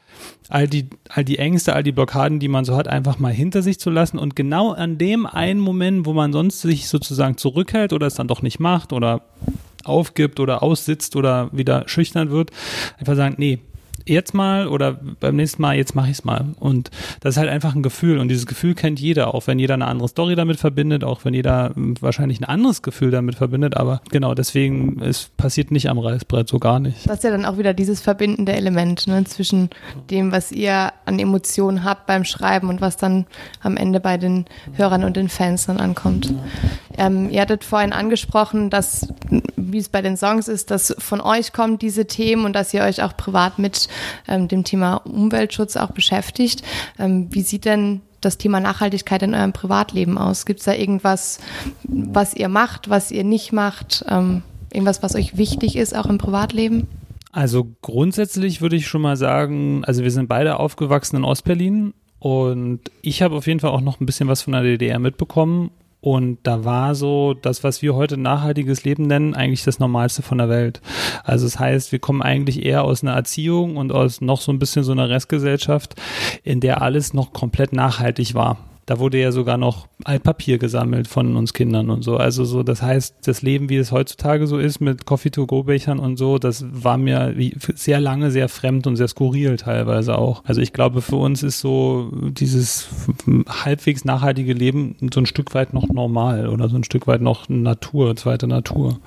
all 0.50 0.68
die, 0.68 0.90
all 1.08 1.24
die 1.24 1.40
Ängste, 1.40 1.74
all 1.74 1.84
die 1.84 1.94
Blockaden, 1.94 2.40
die 2.40 2.50
man 2.50 2.66
so 2.66 2.76
hat, 2.76 2.90
einfach 2.90 3.18
mal 3.18 3.32
hinter 3.32 3.62
sich 3.62 3.80
zu 3.80 3.90
lassen 3.90 4.20
und 4.20 4.36
genau 4.36 4.74
an 4.74 4.98
dem 4.98 5.26
einen 5.26 5.62
Moment, 5.62 6.06
wo 6.06 6.12
man 6.12 6.34
sonst 6.34 6.64
sich 6.64 6.90
sozusagen 6.90 7.38
zurückhält 7.38 7.94
oder 7.94 8.08
es 8.08 8.16
dann 8.16 8.28
doch 8.28 8.42
nicht 8.42 8.60
macht 8.60 8.92
oder 8.92 9.22
aufgibt 9.84 10.40
oder 10.40 10.64
aussitzt 10.64 11.16
oder 11.16 11.50
wieder 11.52 11.88
schüchtern 11.88 12.30
wird, 12.32 12.52
einfach 12.98 13.16
sagen, 13.16 13.36
nee, 13.38 13.60
jetzt 14.06 14.34
mal 14.34 14.68
oder 14.68 14.94
beim 15.20 15.36
nächsten 15.36 15.62
Mal, 15.62 15.76
jetzt 15.76 15.96
mache 15.96 16.08
ich 16.08 16.18
es 16.18 16.24
mal. 16.24 16.46
Und 16.60 16.92
das 17.22 17.36
ist 17.36 17.38
halt 17.38 17.50
einfach 17.50 17.76
ein 17.76 17.84
Gefühl. 17.84 18.20
Und 18.20 18.28
dieses 18.28 18.46
Gefühl 18.46 18.76
kennt 18.76 19.00
jeder, 19.00 19.34
auch 19.34 19.48
wenn 19.48 19.60
jeder 19.60 19.76
eine 19.76 19.86
andere 19.86 20.08
Story 20.08 20.36
damit 20.36 20.58
verbindet, 20.58 21.04
auch 21.04 21.24
wenn 21.26 21.34
jeder 21.34 21.72
wahrscheinlich 21.76 22.40
ein 22.42 22.46
anderes 22.46 22.82
Gefühl 22.82 23.12
damit 23.12 23.36
verbindet. 23.36 23.78
Aber 23.78 24.02
genau, 24.10 24.34
deswegen, 24.34 25.02
es 25.02 25.30
passiert 25.38 25.72
nicht 25.72 25.90
am 25.90 26.00
Reißbrett, 26.00 26.48
so 26.48 26.60
gar 26.60 26.80
nicht. 26.80 27.08
Das 27.10 27.18
ist 27.18 27.24
ja 27.24 27.32
dann 27.32 27.46
auch 27.46 27.58
wieder 27.58 27.74
dieses 27.74 28.02
verbindende 28.02 28.54
Element 28.54 29.08
ne, 29.08 29.24
zwischen 29.24 29.70
dem, 30.10 30.32
was 30.32 30.52
ihr 30.52 30.92
an 31.06 31.20
Emotionen 31.20 31.84
habt 31.84 32.08
beim 32.08 32.26
Schreiben 32.26 32.70
und 32.70 32.82
was 32.82 32.98
dann 32.98 33.26
am 33.62 33.78
Ende 33.78 34.00
bei 34.00 34.18
den 34.18 34.46
Hörern 34.74 35.04
und 35.04 35.16
den 35.16 35.30
Fans 35.30 35.66
dann 35.66 35.78
ankommt. 35.78 36.34
Ähm, 36.98 37.30
ihr 37.30 37.42
hattet 37.42 37.64
vorhin 37.64 37.94
angesprochen, 37.94 38.70
dass, 38.70 39.08
wie 39.56 39.78
es 39.78 39.90
bei 39.90 40.02
den 40.02 40.18
Songs 40.18 40.48
ist, 40.48 40.72
dass 40.72 40.96
von 41.00 41.22
euch 41.22 41.54
kommen 41.54 41.80
diese 41.80 42.06
Themen 42.06 42.46
und 42.46 42.54
dass 42.54 42.74
ihr 42.74 42.84
euch 42.84 43.02
auch 43.02 43.18
privat 43.18 43.60
mit 43.60 43.83
ähm, 44.28 44.48
dem 44.48 44.64
Thema 44.64 44.96
Umweltschutz 44.98 45.78
auch 45.78 45.92
beschäftigt. 45.92 46.64
Ähm, 47.00 47.28
wie 47.32 47.42
sieht 47.42 47.66
denn 47.66 48.02
das 48.22 48.38
Thema 48.38 48.60
Nachhaltigkeit 48.60 49.22
in 49.24 49.34
eurem 49.34 49.54
Privatleben 49.54 50.18
aus? 50.18 50.46
Gibt 50.46 50.60
es 50.60 50.66
da 50.66 50.74
irgendwas, 50.74 51.40
was 51.84 52.34
ihr 52.34 52.50
macht, 52.50 52.90
was 52.90 53.12
ihr 53.12 53.24
nicht 53.24 53.52
macht? 53.52 54.06
Ähm, 54.10 54.44
irgendwas, 54.72 55.04
was 55.04 55.16
euch 55.16 55.38
wichtig 55.38 55.76
ist, 55.76 55.96
auch 55.96 56.06
im 56.06 56.18
Privatleben? 56.18 56.88
Also 57.32 57.68
grundsätzlich 57.82 58.62
würde 58.62 58.76
ich 58.76 58.88
schon 58.88 59.02
mal 59.02 59.18
sagen, 59.18 59.84
also 59.86 60.04
wir 60.04 60.12
sind 60.12 60.28
beide 60.28 60.60
aufgewachsen 60.60 61.18
in 61.18 61.24
Ostberlin 61.24 61.94
und 62.20 62.80
ich 63.02 63.22
habe 63.22 63.36
auf 63.36 63.48
jeden 63.48 63.60
Fall 63.60 63.72
auch 63.72 63.82
noch 63.82 64.00
ein 64.00 64.06
bisschen 64.06 64.28
was 64.28 64.44
von 64.44 64.54
der 64.54 64.62
DDR 64.62 65.00
mitbekommen 65.00 65.72
und 66.04 66.40
da 66.44 66.66
war 66.66 66.96
so 66.96 67.34
das, 67.34 67.64
was 67.64 67.82
wir 67.82 67.96
heute 67.96 68.18
nachhaltiges 68.18 68.84
Leben 68.84 69.08
nennen, 69.08 69.36
eigentlich 69.36 69.64
das 69.64 69.80
Normalste 69.80 70.22
von 70.22 70.38
der 70.38 70.50
Welt. 70.50 70.82
Also 71.24 71.46
das 71.46 71.60
heißt, 71.60 71.94
wir 71.94 72.00
kommen 72.00 72.22
eigentlich 72.22 72.66
eher 72.66 72.84
aus 72.84 73.04
einer 73.04 73.14
Erziehung 73.14 73.78
und 73.78 73.94
aus 73.94 74.20
noch 74.20 74.42
so 74.42 74.52
ein 74.52 74.60
bisschen 74.60 74.84
so 74.84 74.92
einer 74.92 75.08
Restgesellschaft, 75.08 75.96
in 76.44 76.60
der 76.60 76.82
alles 76.82 77.14
noch 77.14 77.32
komplett 77.32 77.72
nachhaltig 77.72 78.36
war. 78.36 78.58
Da 78.86 79.00
wurde 79.00 79.20
ja 79.20 79.32
sogar 79.32 79.58
noch 79.58 79.88
Altpapier 80.04 80.58
gesammelt 80.58 81.08
von 81.08 81.36
uns 81.36 81.54
Kindern 81.54 81.90
und 81.90 82.04
so. 82.04 82.18
Also 82.18 82.44
so, 82.44 82.64
das 82.64 82.82
heißt, 82.82 83.16
das 83.26 83.42
Leben, 83.42 83.70
wie 83.70 83.78
es 83.78 83.92
heutzutage 83.92 84.48
so 84.48 84.58
ist 84.58 84.82
mit 84.82 85.06
Coffee-to-go-Bechern 85.06 86.00
und 86.00 86.18
so, 86.18 86.38
das 86.38 86.66
war 86.70 86.98
mir 86.98 87.34
sehr 87.76 88.00
lange 88.00 88.32
sehr 88.32 88.50
fremd 88.50 88.86
und 88.88 88.96
sehr 88.96 89.08
skurril 89.08 89.56
teilweise 89.58 90.18
auch. 90.18 90.44
Also 90.46 90.62
ich 90.62 90.74
glaube, 90.74 91.02
für 91.02 91.16
uns 91.16 91.44
ist 91.44 91.60
so 91.60 92.12
dieses 92.14 92.90
halbwegs 93.48 94.04
nachhaltige 94.06 94.54
Leben 94.54 94.96
so 95.14 95.22
ein 95.22 95.26
Stück 95.26 95.54
weit 95.54 95.74
noch 95.74 95.88
normal 95.88 96.48
oder 96.48 96.70
so 96.70 96.76
ein 96.76 96.84
Stück 96.84 97.08
weit 97.08 97.22
noch 97.22 97.48
Natur, 97.50 98.16
zweite 98.16 98.48
Natur. 98.48 99.00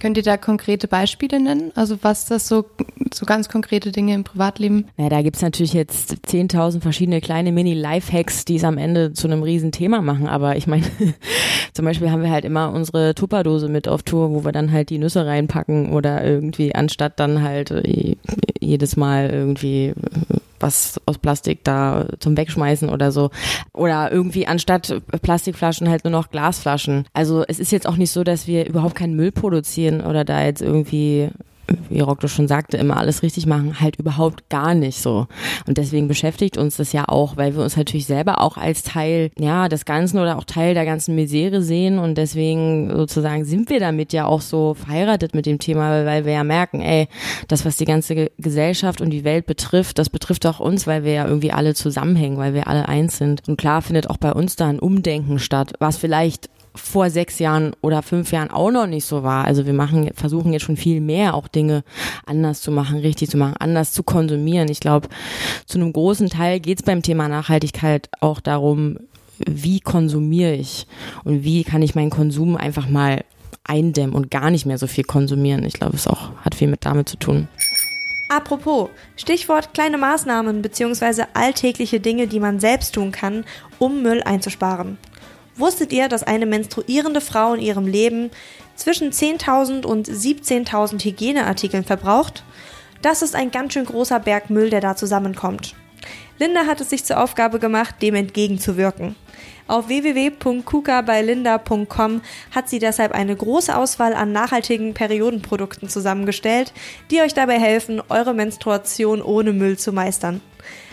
Könnt 0.00 0.16
ihr 0.16 0.22
da 0.22 0.36
konkrete 0.36 0.88
Beispiele 0.88 1.40
nennen? 1.40 1.72
Also 1.74 1.98
was 2.02 2.26
das 2.26 2.48
so, 2.48 2.66
so 3.14 3.26
ganz 3.26 3.48
konkrete 3.48 3.92
Dinge 3.92 4.14
im 4.14 4.24
Privatleben? 4.24 4.86
Ja, 4.96 5.08
da 5.08 5.22
gibt's 5.22 5.42
natürlich 5.42 5.72
jetzt 5.72 6.14
10.000 6.26 6.80
verschiedene 6.80 7.20
kleine 7.20 7.52
Mini-Lifehacks, 7.52 8.44
die 8.44 8.56
es 8.56 8.64
am 8.64 8.78
Ende 8.78 9.12
zu 9.12 9.26
einem 9.26 9.42
riesen 9.42 9.72
Thema 9.72 10.02
machen. 10.02 10.26
Aber 10.26 10.56
ich 10.56 10.66
meine, 10.66 10.84
zum 11.72 11.84
Beispiel 11.84 12.10
haben 12.10 12.22
wir 12.22 12.30
halt 12.30 12.44
immer 12.44 12.72
unsere 12.72 13.14
Tupperdose 13.14 13.68
mit 13.68 13.88
auf 13.88 14.02
Tour, 14.02 14.30
wo 14.32 14.44
wir 14.44 14.52
dann 14.52 14.72
halt 14.72 14.90
die 14.90 14.98
Nüsse 14.98 15.26
reinpacken 15.26 15.92
oder 15.92 16.24
irgendwie 16.24 16.74
anstatt 16.74 17.18
dann 17.20 17.42
halt 17.42 17.70
äh, 17.70 18.16
jedes 18.60 18.96
Mal 18.96 19.30
irgendwie 19.30 19.94
was 20.60 21.00
aus 21.06 21.18
Plastik 21.18 21.64
da 21.64 22.06
zum 22.18 22.36
Wegschmeißen 22.36 22.88
oder 22.88 23.12
so. 23.12 23.30
Oder 23.72 24.10
irgendwie 24.10 24.46
anstatt 24.46 25.02
Plastikflaschen 25.22 25.88
halt 25.88 26.04
nur 26.04 26.10
noch 26.10 26.30
Glasflaschen. 26.30 27.04
Also 27.12 27.44
es 27.46 27.58
ist 27.58 27.72
jetzt 27.72 27.86
auch 27.86 27.96
nicht 27.96 28.10
so, 28.10 28.24
dass 28.24 28.46
wir 28.46 28.66
überhaupt 28.66 28.94
keinen 28.94 29.16
Müll 29.16 29.32
produzieren 29.32 30.00
oder 30.00 30.24
da 30.24 30.44
jetzt 30.44 30.62
irgendwie 30.62 31.30
wie 31.88 32.00
Rockto 32.00 32.28
schon 32.28 32.48
sagte, 32.48 32.76
immer 32.76 32.96
alles 32.96 33.22
richtig 33.22 33.46
machen, 33.46 33.80
halt 33.80 33.96
überhaupt 33.96 34.48
gar 34.48 34.74
nicht 34.74 35.00
so. 35.00 35.26
Und 35.66 35.78
deswegen 35.78 36.08
beschäftigt 36.08 36.56
uns 36.56 36.76
das 36.76 36.92
ja 36.92 37.08
auch, 37.08 37.36
weil 37.36 37.56
wir 37.56 37.62
uns 37.62 37.76
natürlich 37.76 38.06
selber 38.06 38.40
auch 38.40 38.56
als 38.56 38.82
Teil, 38.82 39.30
ja, 39.38 39.68
des 39.68 39.84
Ganzen 39.84 40.18
oder 40.18 40.38
auch 40.38 40.44
Teil 40.44 40.74
der 40.74 40.84
ganzen 40.84 41.14
Misere 41.14 41.62
sehen 41.62 41.98
und 41.98 42.16
deswegen 42.16 42.90
sozusagen 42.94 43.44
sind 43.44 43.70
wir 43.70 43.80
damit 43.80 44.12
ja 44.12 44.26
auch 44.26 44.40
so 44.40 44.74
verheiratet 44.74 45.34
mit 45.34 45.46
dem 45.46 45.58
Thema, 45.58 46.04
weil 46.04 46.24
wir 46.24 46.32
ja 46.32 46.44
merken, 46.44 46.80
ey, 46.80 47.08
das, 47.48 47.64
was 47.64 47.76
die 47.76 47.84
ganze 47.84 48.30
Gesellschaft 48.38 49.00
und 49.00 49.10
die 49.10 49.24
Welt 49.24 49.46
betrifft, 49.46 49.98
das 49.98 50.10
betrifft 50.10 50.46
auch 50.46 50.60
uns, 50.60 50.86
weil 50.86 51.04
wir 51.04 51.12
ja 51.12 51.26
irgendwie 51.26 51.52
alle 51.52 51.74
zusammenhängen, 51.74 52.38
weil 52.38 52.54
wir 52.54 52.68
alle 52.68 52.88
eins 52.88 53.18
sind. 53.18 53.42
Und 53.48 53.56
klar 53.56 53.82
findet 53.82 54.10
auch 54.10 54.16
bei 54.16 54.32
uns 54.32 54.56
da 54.56 54.68
ein 54.68 54.78
Umdenken 54.78 55.38
statt, 55.38 55.72
was 55.78 55.96
vielleicht 55.96 56.48
vor 56.76 57.10
sechs 57.10 57.38
Jahren 57.38 57.72
oder 57.80 58.02
fünf 58.02 58.32
Jahren 58.32 58.50
auch 58.50 58.70
noch 58.70 58.86
nicht 58.86 59.04
so 59.04 59.22
war. 59.22 59.44
Also 59.44 59.66
wir 59.66 59.72
machen, 59.72 60.10
versuchen 60.14 60.52
jetzt 60.52 60.62
schon 60.62 60.76
viel 60.76 61.00
mehr 61.00 61.34
auch 61.34 61.48
Dinge 61.48 61.84
anders 62.24 62.60
zu 62.60 62.70
machen, 62.70 62.98
richtig 62.98 63.30
zu 63.30 63.36
machen, 63.36 63.56
anders 63.58 63.92
zu 63.92 64.02
konsumieren. 64.02 64.68
Ich 64.68 64.80
glaube, 64.80 65.08
zu 65.66 65.78
einem 65.78 65.92
großen 65.92 66.28
Teil 66.28 66.60
geht 66.60 66.80
es 66.80 66.84
beim 66.84 67.02
Thema 67.02 67.28
Nachhaltigkeit 67.28 68.08
auch 68.20 68.40
darum, 68.40 68.98
wie 69.38 69.80
konsumiere 69.80 70.54
ich 70.54 70.86
und 71.24 71.44
wie 71.44 71.64
kann 71.64 71.82
ich 71.82 71.94
meinen 71.94 72.10
Konsum 72.10 72.56
einfach 72.56 72.88
mal 72.88 73.24
eindämmen 73.64 74.14
und 74.14 74.30
gar 74.30 74.50
nicht 74.50 74.66
mehr 74.66 74.78
so 74.78 74.86
viel 74.86 75.04
konsumieren. 75.04 75.64
Ich 75.64 75.74
glaube, 75.74 75.96
es 75.96 76.06
auch 76.06 76.30
hat 76.40 76.54
viel 76.54 76.68
mit 76.68 76.84
damit 76.84 77.08
zu 77.08 77.16
tun. 77.16 77.48
Apropos, 78.28 78.88
Stichwort 79.16 79.72
kleine 79.72 79.98
Maßnahmen 79.98 80.60
bzw. 80.60 81.24
alltägliche 81.34 82.00
Dinge, 82.00 82.26
die 82.26 82.40
man 82.40 82.58
selbst 82.58 82.94
tun 82.94 83.12
kann, 83.12 83.44
um 83.78 84.02
Müll 84.02 84.22
einzusparen. 84.22 84.98
Wusstet 85.56 85.92
ihr, 85.92 86.08
dass 86.08 86.22
eine 86.22 86.46
menstruierende 86.46 87.20
Frau 87.20 87.54
in 87.54 87.62
ihrem 87.62 87.86
Leben 87.86 88.30
zwischen 88.74 89.10
10.000 89.10 89.86
und 89.86 90.08
17.000 90.08 91.02
Hygieneartikeln 91.02 91.84
verbraucht? 91.84 92.44
Das 93.00 93.22
ist 93.22 93.34
ein 93.34 93.50
ganz 93.50 93.72
schön 93.72 93.86
großer 93.86 94.20
Berg 94.20 94.50
Müll, 94.50 94.70
der 94.70 94.80
da 94.80 94.96
zusammenkommt. 94.96 95.74
Linda 96.38 96.66
hat 96.66 96.82
es 96.82 96.90
sich 96.90 97.04
zur 97.04 97.22
Aufgabe 97.22 97.58
gemacht, 97.58 98.02
dem 98.02 98.14
entgegenzuwirken. 98.14 99.16
Auf 99.68 99.88
www.kukabeilinda.com 99.88 102.20
hat 102.54 102.68
sie 102.68 102.78
deshalb 102.78 103.10
eine 103.12 103.34
große 103.34 103.76
Auswahl 103.76 104.14
an 104.14 104.30
nachhaltigen 104.32 104.94
Periodenprodukten 104.94 105.88
zusammengestellt, 105.88 106.72
die 107.10 107.22
euch 107.22 107.34
dabei 107.34 107.58
helfen, 107.58 108.00
eure 108.08 108.32
Menstruation 108.34 109.20
ohne 109.22 109.52
Müll 109.52 109.76
zu 109.78 109.92
meistern. 109.92 110.40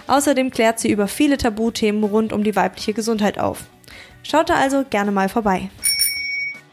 Außerdem 0.07 0.49
klärt 0.49 0.79
sie 0.79 0.89
über 0.89 1.07
viele 1.07 1.37
Tabuthemen 1.37 2.03
rund 2.03 2.33
um 2.33 2.43
die 2.43 2.55
weibliche 2.55 2.93
Gesundheit 2.93 3.37
auf. 3.37 3.59
Schaut 4.23 4.49
da 4.49 4.55
also 4.55 4.83
gerne 4.89 5.11
mal 5.11 5.29
vorbei. 5.29 5.69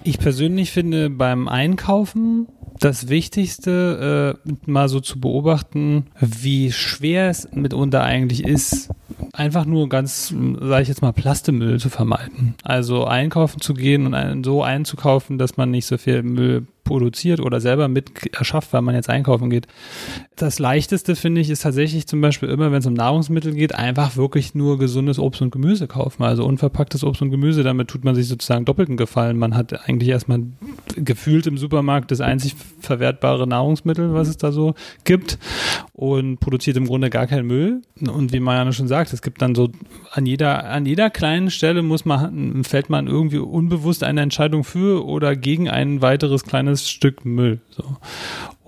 Ich 0.03 0.19
persönlich 0.19 0.71
finde 0.71 1.11
beim 1.11 1.47
Einkaufen 1.47 2.47
das 2.79 3.09
Wichtigste, 3.11 4.35
äh, 4.47 4.53
mal 4.65 4.89
so 4.89 5.01
zu 5.01 5.21
beobachten, 5.21 6.07
wie 6.19 6.73
schwer 6.73 7.29
es 7.29 7.47
mitunter 7.53 8.03
eigentlich 8.03 8.43
ist, 8.43 8.89
einfach 9.35 9.67
nur 9.67 9.91
ganz, 9.91 10.29
sage 10.29 10.83
ich 10.83 10.89
jetzt 10.89 11.03
mal, 11.03 11.13
Plastemüll 11.13 11.79
zu 11.79 11.91
vermeiden. 11.91 12.55
Also 12.65 13.05
einkaufen 13.05 13.61
zu 13.61 13.75
gehen 13.75 14.07
und 14.07 14.45
so 14.45 14.63
einzukaufen, 14.63 15.37
dass 15.37 15.59
man 15.59 15.71
nicht 15.71 15.87
so 15.87 15.99
viel 15.99 16.23
Müll 16.23 16.67
produziert 16.91 17.39
oder 17.39 17.61
selber 17.61 17.87
mit 17.87 18.35
erschafft, 18.35 18.73
weil 18.73 18.83
man 18.83 18.97
jetzt 18.97 19.09
einkaufen 19.09 19.49
geht. 19.49 19.69
Das 20.35 20.59
leichteste 20.59 21.15
finde 21.15 21.41
ich 21.41 21.49
ist 21.49 21.63
tatsächlich 21.63 22.09
zum 22.09 22.21
Beispiel 22.21 22.49
immer, 22.49 22.73
wenn 22.73 22.81
es 22.81 22.87
um 22.87 22.95
Nahrungsmittel 22.95 23.55
geht, 23.55 23.77
einfach 23.77 24.17
wirklich 24.17 24.57
nur 24.57 24.77
gesundes 24.77 25.21
Obst 25.21 25.41
und 25.41 25.53
Gemüse 25.53 25.87
kaufen. 25.87 26.25
Also 26.25 26.45
unverpacktes 26.45 27.05
Obst 27.05 27.23
und 27.23 27.31
Gemüse, 27.31 27.63
damit 27.63 27.89
tut 27.89 28.05
man 28.05 28.17
sich 28.17 28.27
sozusagen 28.27 28.65
doppelten 28.65 28.97
Gefallen. 28.97 29.39
Man 29.39 29.55
hat 29.55 29.89
eigentlich 29.89 30.09
erstmal 30.09 30.43
gefühlt 30.97 31.47
im 31.47 31.59
Supermarkt 31.59 32.11
das 32.11 32.21
einzig 32.21 32.57
verwertbare 32.81 33.47
Nahrungsmittel, 33.47 34.13
was 34.13 34.27
es 34.27 34.37
da 34.37 34.51
so 34.51 34.75
gibt 35.05 35.39
und 35.93 36.41
produziert 36.41 36.77
im 36.77 36.87
Grunde 36.87 37.09
gar 37.09 37.29
keinen 37.29 37.47
Müll. 37.47 37.83
Und 38.01 38.33
wie 38.33 38.41
Marianne 38.41 38.73
schon 38.73 38.89
sagt, 38.89 39.13
es 39.13 39.23
gibt 39.23 39.43
dann 39.43 39.55
so 39.55 39.69
an 40.11 40.27
jeder, 40.27 40.65
an 40.65 40.87
jeder 40.87 41.09
kleinen 41.11 41.51
Stelle 41.51 41.83
muss 41.83 42.05
man, 42.05 42.65
fällt 42.65 42.91
man 42.91 43.07
irgendwie 43.07 43.39
unbewusst 43.39 44.03
eine 44.03 44.23
Entscheidung 44.23 44.65
für 44.65 45.05
oder 45.05 45.37
gegen 45.37 45.69
ein 45.69 46.03
weiteres 46.03 46.45
kleines 46.45 46.80
Stück 46.89 47.25
Müll. 47.25 47.61
So. 47.71 47.97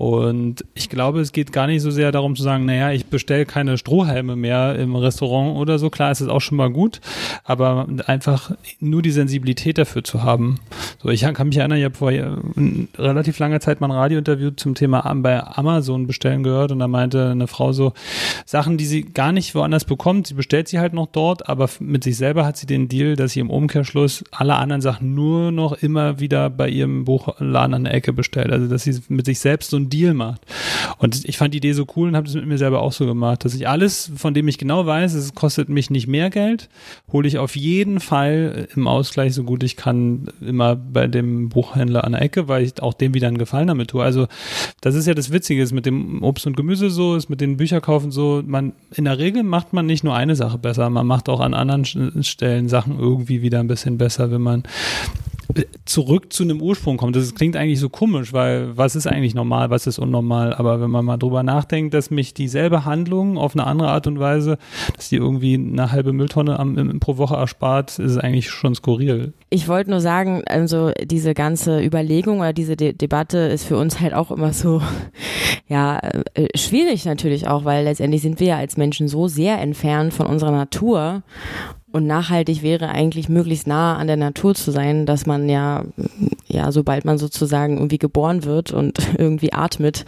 Und 0.03 0.65
ich 0.75 0.89
glaube, 0.89 1.21
es 1.21 1.31
geht 1.31 1.53
gar 1.53 1.69
nicht 1.69 1.81
so 1.81 1.93
sehr 1.93 2.11
darum 2.11 2.35
zu 2.35 2.43
sagen, 2.43 2.65
naja, 2.65 2.91
ich 2.91 3.07
bestelle 3.07 3.47
keine 3.47 3.79
Strohhalme 3.79 4.35
mehr 4.35 4.75
im 4.75 4.97
Restaurant 4.97 5.57
oder 5.57 5.79
so. 5.79 5.91
Klar, 5.91 6.11
ist 6.11 6.21
es 6.21 6.27
auch 6.27 6.41
schon 6.41 6.59
mal 6.59 6.71
gut, 6.71 7.01
aber 7.45 7.87
einfach 8.07 8.51
nur 8.81 9.01
die 9.01 9.13
Sensibilität 9.13 9.79
dafür 9.79 10.03
zu 10.03 10.25
haben. 10.25 10.59
So, 11.01 11.11
ich 11.11 11.21
kann 11.21 11.47
mich 11.47 11.57
erinnern, 11.59 11.79
ich 11.79 11.85
habe 11.85 11.95
vor 11.95 12.11
äh, 12.11 12.25
relativ 12.99 13.39
langer 13.39 13.61
Zeit 13.61 13.81
mal 13.81 13.93
ein 13.93 13.93
Radiointerview 13.93 14.51
zum 14.51 14.75
Thema 14.75 15.03
bei 15.23 15.41
Amazon 15.41 16.09
bestellen 16.09 16.43
gehört 16.43 16.73
und 16.73 16.81
da 16.81 16.89
meinte 16.89 17.31
eine 17.31 17.47
Frau 17.47 17.73
so, 17.73 17.93
Sachen, 18.45 18.79
die 18.79 18.87
sie 18.87 19.03
gar 19.03 19.31
nicht 19.31 19.55
woanders 19.55 19.85
bekommt, 19.85 20.27
sie 20.27 20.35
bestellt 20.35 20.67
sie 20.67 20.81
halt 20.81 20.95
noch 20.95 21.07
dort, 21.07 21.49
aber 21.49 21.71
mit 21.79 22.03
sich 22.03 22.17
selber 22.17 22.45
hat 22.45 22.57
sie 22.57 22.67
den 22.67 22.89
Deal, 22.89 23.15
dass 23.15 23.35
sie 23.35 23.41
im 23.41 23.51
Umkehrschluss 23.51 24.25
alle 24.33 24.57
anderen 24.57 24.83
Sachen 24.83 25.15
nur 25.15 25.53
noch 25.53 25.75
immer 25.75 26.19
wieder 26.19 26.51
bei 26.51 26.69
ihrem 26.69 27.05
Buchladen 27.05 27.75
an 27.75 27.85
der 27.85 27.95
Ecke 27.95 28.13
bestellt. 28.13 28.51
Also, 28.51 28.67
dass 28.67 28.83
sie 28.83 29.01
mit 29.09 29.27
sich 29.27 29.39
selbst 29.39 29.71
so 29.71 29.77
ein 29.77 29.92
Deal 29.93 30.15
macht. 30.15 30.43
Und 30.99 31.25
ich 31.25 31.37
fand 31.39 31.55
die 31.55 31.59
Idee 31.59 31.73
so 31.73 31.87
cool 31.97 32.09
und 32.09 32.17
habe 32.17 32.27
das 32.27 32.35
mit 32.35 32.47
mir 32.47 32.59
selber 32.59 32.83
auch 32.83 32.93
so 32.93 33.07
gemacht, 33.07 33.45
dass 33.45 33.55
ich 33.55 33.69
alles, 33.69 34.13
von 34.17 34.35
dem 34.35 34.49
ich 34.49 34.59
genau 34.59 34.87
weiß, 34.87 35.15
es 35.15 35.35
kostet 35.35 35.69
mich 35.69 35.91
nicht 35.91 36.07
mehr 36.07 36.31
Geld, 36.31 36.69
hole 37.11 37.27
ich 37.27 37.39
auf 37.39 37.57
jeden 37.57 38.01
Fall 38.01 38.69
im 38.75 38.87
Ausgleich 38.87 39.35
so 39.35 39.45
gut 39.45 39.63
ich 39.63 39.77
kann 39.77 40.29
immer 40.41 40.77
bei 40.77 41.07
dem 41.07 41.49
Buchhändler 41.49 42.05
an 42.05 42.13
der 42.13 42.23
Ecke, 42.23 42.49
weil 42.49 42.65
ich 42.65 42.83
auch 42.83 42.95
dem 42.95 43.15
wieder 43.15 43.29
einen 43.29 43.39
Gefallen 43.39 43.69
damit 43.69 43.91
tue. 43.91 44.03
Also 44.03 44.27
das 44.81 44.95
ist 44.95 45.07
ja 45.07 45.15
das 45.15 45.33
Witzige, 45.33 45.63
ist 45.63 45.73
mit 45.73 45.87
dem 45.87 46.23
Obst 46.23 46.47
und 46.47 46.57
Gemüse 46.57 46.91
so, 46.91 47.17
ist 47.17 47.31
mit 47.31 47.41
den 47.41 47.57
Bücherkaufen 47.57 48.11
so, 48.11 48.43
man 48.45 48.73
in 48.95 49.05
der 49.05 49.19
Regel 49.19 49.43
macht 49.43 49.73
man 49.73 49.87
nicht 49.87 50.05
nur 50.05 50.15
eine 50.15 50.37
Sache 50.37 50.59
besser, 50.59 50.91
man 50.91 51.07
macht 51.07 51.29
auch 51.29 51.41
an 51.41 51.55
anderen 51.55 52.23
Stellen 52.25 52.69
Sachen 52.69 52.99
irgendwie 52.99 53.43
wieder 53.43 53.61
ein 53.61 53.69
bisschen 53.69 53.99
besser, 53.99 54.31
wenn 54.31 54.43
man 54.43 54.63
zurück 55.85 56.33
zu 56.33 56.43
einem 56.43 56.61
Ursprung 56.61 56.97
kommt. 56.97 57.17
Das 57.17 57.35
klingt 57.35 57.57
eigentlich 57.57 57.81
so 57.81 57.89
komisch, 57.89 58.33
weil 58.33 58.77
was 58.77 58.97
ist 58.97 59.07
eigentlich 59.07 59.35
normal, 59.35 59.71
was 59.71 59.87
ist 59.87 59.99
unnormal? 59.99 60.55
Aber 60.55 60.81
wenn 60.81 60.91
man 60.91 61.05
mal 61.05 61.17
drüber 61.17 61.43
nachdenkt, 61.43 61.95
dass 61.95 62.11
mich 62.11 62.35
dieselbe 62.35 62.85
Handlung 62.85 63.39
auf 63.39 63.55
eine 63.55 63.67
andere 63.67 63.89
Art 63.89 64.07
und 64.07 64.19
Weise, 64.19 64.59
dass 64.97 65.09
die 65.09 65.17
irgendwie 65.17 65.55
eine 65.55 65.93
halbe 65.93 66.13
Mülltonne 66.13 66.59
am, 66.59 67.01
pro 67.01 67.17
Woche 67.17 67.37
erspart, 67.37 67.99
ist 67.99 68.13
es 68.13 68.19
eigentlich 68.19 68.51
schon 68.51 68.75
skurril. 68.75 69.33
Ich 69.51 69.69
wollte 69.69 69.91
nur 69.91 70.01
sagen, 70.01 70.43
also 70.47 70.93
diese 71.03 71.35
ganze 71.35 71.83
Überlegung 71.83 72.41
oder 72.41 72.53
diese 72.53 72.77
De 72.77 72.93
Debatte 72.93 73.39
ist 73.39 73.65
für 73.65 73.77
uns 73.77 74.01
halt 74.01 74.15
auch 74.15 74.31
immer 74.31 74.53
so, 74.53 74.81
ja, 75.69 75.99
äh, 76.35 76.49
schwierig 76.57 77.05
natürlich 77.05 77.49
auch, 77.49 77.65
weil 77.65 77.85
letztendlich 77.85 78.23
sind 78.23 78.41
wir 78.41 78.47
ja 78.47 78.57
als 78.57 78.77
Menschen 78.77 79.09
so 79.09 79.29
sehr 79.29 79.61
entfernt 79.61 80.15
von 80.15 80.27
unserer 80.27 80.53
Natur 80.53 81.23
und 81.93 82.07
nachhaltig 82.07 82.63
wäre 82.63 82.89
eigentlich 82.89 83.29
möglichst 83.29 83.67
nah 83.67 83.97
an 83.97 84.07
der 84.07 84.17
Natur 84.17 84.55
zu 84.55 84.71
sein, 84.71 85.05
dass 85.05 85.27
man 85.27 85.49
ja, 85.49 85.85
ja, 86.47 86.73
sobald 86.73 87.05
man 87.05 87.19
sozusagen 87.19 87.77
irgendwie 87.77 87.99
geboren 87.99 88.45
wird 88.45 88.73
und 88.73 88.99
irgendwie 89.19 89.53
atmet, 89.53 90.05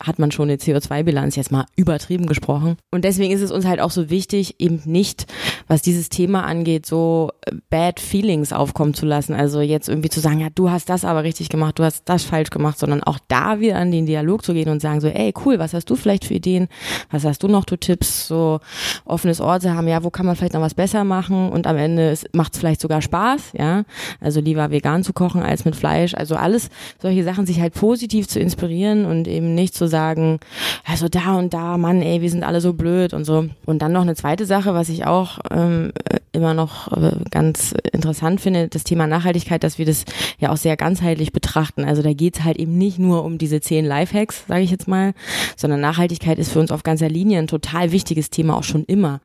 hat 0.00 0.18
man 0.18 0.30
schon 0.30 0.48
eine 0.48 0.58
CO2-Bilanz 0.58 1.36
jetzt 1.36 1.50
mal 1.50 1.66
übertrieben 1.74 2.26
gesprochen. 2.26 2.76
Und 2.92 3.04
deswegen 3.04 3.32
ist 3.32 3.40
es 3.40 3.50
uns 3.50 3.64
halt 3.64 3.80
auch 3.80 3.90
so 3.90 4.08
wichtig, 4.08 4.56
eben 4.60 4.82
nicht, 4.84 5.26
was 5.68 5.82
dieses 5.82 6.10
Thema 6.10 6.44
angeht, 6.44 6.86
so 6.86 7.30
bad 7.70 7.98
feelings 7.98 8.52
aufkommen 8.52 8.94
zu 8.94 9.06
lassen. 9.06 9.34
Also 9.34 9.60
jetzt 9.60 9.88
irgendwie 9.88 10.10
zu 10.10 10.20
sagen, 10.20 10.40
ja, 10.40 10.48
du 10.54 10.70
hast 10.70 10.88
das 10.90 11.04
aber 11.04 11.24
richtig 11.24 11.48
gemacht, 11.48 11.78
du 11.78 11.82
hast 11.84 12.08
das 12.08 12.24
falsch 12.24 12.50
gemacht, 12.50 12.78
sondern 12.78 13.02
auch 13.02 13.18
da 13.26 13.58
wieder 13.58 13.76
an 13.76 13.90
den 13.90 14.06
Dialog 14.06 14.44
zu 14.44 14.52
gehen 14.52 14.68
und 14.68 14.80
sagen 14.80 15.00
so, 15.00 15.08
ey, 15.08 15.32
cool, 15.44 15.58
was 15.58 15.74
hast 15.74 15.90
du 15.90 15.96
vielleicht 15.96 16.26
für 16.26 16.34
Ideen? 16.34 16.68
Was 17.10 17.24
hast 17.24 17.42
du 17.42 17.48
noch, 17.48 17.64
du 17.64 17.76
Tipps? 17.76 18.28
So 18.28 18.60
offenes 19.04 19.40
Ohr 19.40 19.58
zu 19.60 19.74
haben, 19.74 19.88
ja, 19.88 20.04
wo 20.04 20.10
kann 20.10 20.26
man 20.26 20.36
vielleicht 20.36 20.54
noch 20.54 20.60
was 20.60 20.74
besser 20.74 21.04
machen? 21.04 21.15
Und 21.24 21.66
am 21.66 21.76
Ende 21.76 22.16
macht 22.32 22.54
es 22.54 22.58
vielleicht 22.60 22.80
sogar 22.80 23.02
Spaß, 23.02 23.52
ja. 23.58 23.84
Also 24.20 24.40
lieber 24.40 24.70
vegan 24.70 25.02
zu 25.02 25.12
kochen 25.12 25.42
als 25.42 25.64
mit 25.64 25.76
Fleisch. 25.76 26.14
Also 26.14 26.36
alles 26.36 26.68
solche 27.00 27.24
Sachen, 27.24 27.46
sich 27.46 27.60
halt 27.60 27.74
positiv 27.74 28.28
zu 28.28 28.40
inspirieren 28.40 29.04
und 29.04 29.28
eben 29.28 29.54
nicht 29.54 29.74
zu 29.74 29.88
sagen, 29.88 30.38
also 30.84 31.08
da 31.08 31.34
und 31.36 31.54
da, 31.54 31.78
Mann, 31.78 32.02
ey, 32.02 32.20
wir 32.20 32.30
sind 32.30 32.44
alle 32.44 32.60
so 32.60 32.72
blöd 32.72 33.14
und 33.14 33.24
so. 33.24 33.48
Und 33.64 33.82
dann 33.82 33.92
noch 33.92 34.02
eine 34.02 34.14
zweite 34.14 34.46
Sache, 34.46 34.74
was 34.74 34.88
ich 34.88 35.06
auch 35.06 35.38
ähm, 35.50 35.92
immer 36.32 36.54
noch 36.54 36.92
äh, 36.92 37.12
ganz 37.30 37.74
interessant 37.92 38.40
finde, 38.40 38.68
das 38.68 38.84
Thema 38.84 39.06
Nachhaltigkeit, 39.06 39.64
dass 39.64 39.78
wir 39.78 39.86
das 39.86 40.04
ja 40.38 40.50
auch 40.50 40.56
sehr 40.56 40.76
ganzheitlich 40.76 41.32
betrachten. 41.32 41.84
Also 41.84 42.02
da 42.02 42.12
geht 42.12 42.38
es 42.38 42.44
halt 42.44 42.58
eben 42.58 42.76
nicht 42.76 42.98
nur 42.98 43.24
um 43.24 43.38
diese 43.38 43.60
zehn 43.60 43.84
Lifehacks, 43.84 44.44
sage 44.46 44.62
ich 44.62 44.70
jetzt 44.70 44.86
mal, 44.86 45.14
sondern 45.56 45.80
Nachhaltigkeit 45.80 46.38
ist 46.38 46.52
für 46.52 46.60
uns 46.60 46.70
auf 46.70 46.82
ganzer 46.82 47.08
Linie 47.08 47.38
ein 47.38 47.46
total 47.46 47.92
wichtiges 47.92 48.30
Thema, 48.30 48.56
auch 48.56 48.64
schon 48.64 48.84
immer. 48.84 49.20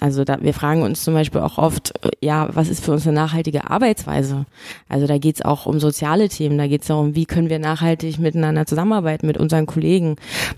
Also 0.00 0.24
da, 0.24 0.38
wir 0.40 0.54
fragen 0.54 0.82
uns 0.82 1.04
zum 1.04 1.14
Beispiel 1.14 1.31
auch 1.36 1.58
oft, 1.58 1.92
äh, 2.04 2.10
ja, 2.20 2.48
was 2.52 2.68
ist 2.68 2.84
für 2.84 2.92
uns 2.92 3.06
eine 3.06 3.14
nachhaltige 3.14 3.70
Arbeitsweise? 3.70 4.46
Also 4.88 5.06
da 5.06 5.18
geht 5.18 5.36
es 5.36 5.42
auch 5.42 5.66
um 5.66 5.80
soziale 5.80 6.28
Themen, 6.28 6.58
da 6.58 6.66
geht 6.66 6.82
es 6.82 6.88
darum, 6.88 7.14
wie 7.14 7.24
können 7.24 7.50
wir 7.50 7.58
nachhaltig 7.58 8.18
miteinander 8.18 8.66
zusammenarbeiten 8.66 9.26
mit 9.26 9.38
unseren 9.38 9.66
Kollegen 9.66 10.16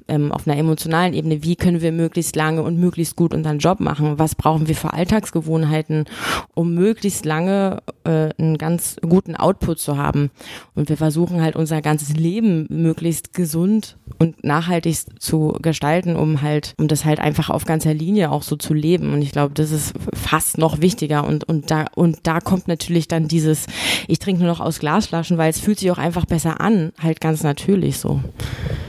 ähm, 0.08 0.32
auf 0.32 0.46
einer 0.46 0.56
emotionalen 0.56 1.14
Ebene, 1.14 1.42
wie 1.42 1.56
können 1.56 1.80
wir 1.80 1.92
möglichst 1.92 2.36
lange 2.36 2.62
und 2.62 2.78
möglichst 2.78 3.16
gut 3.16 3.34
unseren 3.34 3.58
Job 3.58 3.80
machen, 3.80 4.18
was 4.18 4.34
brauchen 4.34 4.68
wir 4.68 4.74
für 4.74 4.92
Alltagsgewohnheiten, 4.92 6.06
um 6.54 6.74
möglichst 6.74 7.24
lange 7.24 7.82
äh, 8.04 8.30
einen 8.38 8.58
ganz 8.58 8.96
guten 9.06 9.36
Output 9.36 9.78
zu 9.78 9.96
haben. 9.96 10.30
Und 10.74 10.88
wir 10.88 10.96
versuchen 10.96 11.42
halt 11.42 11.56
unser 11.56 11.82
ganzes 11.82 12.16
Leben 12.16 12.66
möglichst 12.70 13.34
gesund 13.34 13.96
und 14.18 14.44
nachhaltig 14.44 14.96
zu 15.18 15.56
gestalten, 15.60 16.16
um 16.16 16.42
halt, 16.42 16.74
um 16.78 16.88
das 16.88 17.04
halt 17.04 17.20
einfach 17.20 17.50
auf 17.50 17.64
ganzer 17.64 17.94
Linie 17.94 18.30
auch 18.30 18.42
so 18.42 18.56
zu 18.56 18.74
leben. 18.74 19.12
Und 19.12 19.22
ich 19.22 19.32
glaube, 19.32 19.54
das 19.54 19.70
ist 19.70 19.94
fast 20.14 20.58
noch 20.58 20.63
wichtiger. 20.80 21.24
Und, 21.24 21.44
und 21.44 21.70
da, 21.70 21.86
und 21.94 22.18
da 22.24 22.40
kommt 22.40 22.68
natürlich 22.68 23.08
dann 23.08 23.28
dieses, 23.28 23.66
ich 24.08 24.18
trinke 24.18 24.42
nur 24.42 24.50
noch 24.50 24.60
aus 24.60 24.78
Glasflaschen, 24.78 25.38
weil 25.38 25.50
es 25.50 25.60
fühlt 25.60 25.78
sich 25.78 25.90
auch 25.90 25.98
einfach 25.98 26.24
besser 26.24 26.60
an, 26.60 26.92
halt 27.00 27.20
ganz 27.20 27.42
natürlich 27.42 27.98
so. 27.98 28.20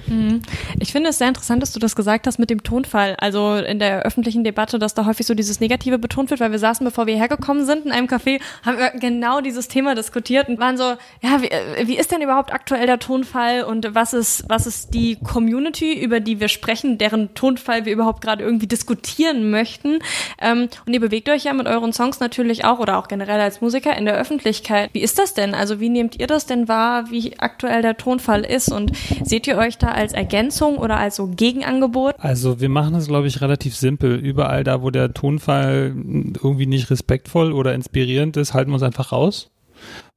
Mhm. 0.07 0.41
Ich 0.79 0.91
finde 0.91 1.09
es 1.09 1.17
sehr 1.17 1.27
interessant, 1.27 1.61
dass 1.61 1.73
du 1.73 1.79
das 1.79 1.95
gesagt 1.95 2.27
hast 2.27 2.39
mit 2.39 2.49
dem 2.49 2.63
Tonfall. 2.63 3.15
Also 3.17 3.55
in 3.55 3.79
der 3.79 4.03
öffentlichen 4.03 4.43
Debatte, 4.43 4.79
dass 4.79 4.93
da 4.93 5.05
häufig 5.05 5.25
so 5.25 5.33
dieses 5.33 5.59
Negative 5.59 5.97
betont 5.97 6.29
wird, 6.29 6.39
weil 6.39 6.51
wir 6.51 6.59
saßen, 6.59 6.85
bevor 6.85 7.07
wir 7.07 7.15
hergekommen 7.15 7.65
sind, 7.65 7.85
in 7.85 7.91
einem 7.91 8.07
Café, 8.07 8.39
haben 8.65 8.77
wir 8.77 8.91
genau 8.91 9.41
dieses 9.41 9.67
Thema 9.67 9.95
diskutiert 9.95 10.49
und 10.49 10.59
waren 10.59 10.77
so, 10.77 10.95
ja, 11.21 11.41
wie, 11.41 11.47
äh, 11.47 11.87
wie 11.87 11.97
ist 11.97 12.11
denn 12.11 12.21
überhaupt 12.21 12.53
aktuell 12.53 12.85
der 12.85 12.99
Tonfall 12.99 13.63
und 13.63 13.95
was 13.95 14.13
ist, 14.13 14.45
was 14.47 14.67
ist 14.67 14.93
die 14.93 15.17
Community, 15.17 15.93
über 15.99 16.19
die 16.19 16.39
wir 16.39 16.47
sprechen, 16.47 16.97
deren 16.97 17.33
Tonfall 17.33 17.85
wir 17.85 17.93
überhaupt 17.93 18.21
gerade 18.21 18.43
irgendwie 18.43 18.67
diskutieren 18.67 19.49
möchten? 19.49 19.99
Ähm, 20.39 20.69
und 20.85 20.93
ihr 20.93 20.99
bewegt 20.99 21.29
euch 21.29 21.45
ja 21.45 21.53
mit 21.53 21.67
euren 21.67 21.93
Songs 21.93 22.19
natürlich 22.19 22.65
auch 22.65 22.79
oder 22.79 22.97
auch 22.97 23.07
generell 23.07 23.39
als 23.39 23.61
Musiker 23.61 23.97
in 23.97 24.05
der 24.05 24.15
Öffentlichkeit. 24.15 24.89
Wie 24.93 25.01
ist 25.01 25.19
das 25.19 25.33
denn? 25.33 25.53
Also 25.53 25.79
wie 25.79 25.89
nehmt 25.89 26.19
ihr 26.19 26.27
das 26.27 26.45
denn 26.45 26.67
wahr, 26.67 27.09
wie 27.09 27.39
aktuell 27.39 27.81
der 27.81 27.97
Tonfall 27.97 28.43
ist 28.43 28.71
und 28.71 28.91
seht 29.23 29.47
ihr 29.47 29.57
euch 29.57 29.77
da 29.77 29.94
als 29.95 30.13
Ergänzung 30.13 30.77
oder 30.77 30.97
als 30.97 31.15
so 31.15 31.27
Gegenangebot? 31.27 32.15
Also 32.19 32.59
wir 32.59 32.69
machen 32.69 32.95
es, 32.95 33.07
glaube 33.07 33.27
ich, 33.27 33.41
relativ 33.41 33.75
simpel. 33.75 34.15
Überall 34.15 34.63
da, 34.63 34.81
wo 34.81 34.91
der 34.91 35.13
Tonfall 35.13 35.95
irgendwie 35.95 36.67
nicht 36.67 36.89
respektvoll 36.91 37.51
oder 37.51 37.73
inspirierend 37.73 38.37
ist, 38.37 38.53
halten 38.53 38.71
wir 38.71 38.75
uns 38.75 38.83
einfach 38.83 39.11
raus 39.11 39.49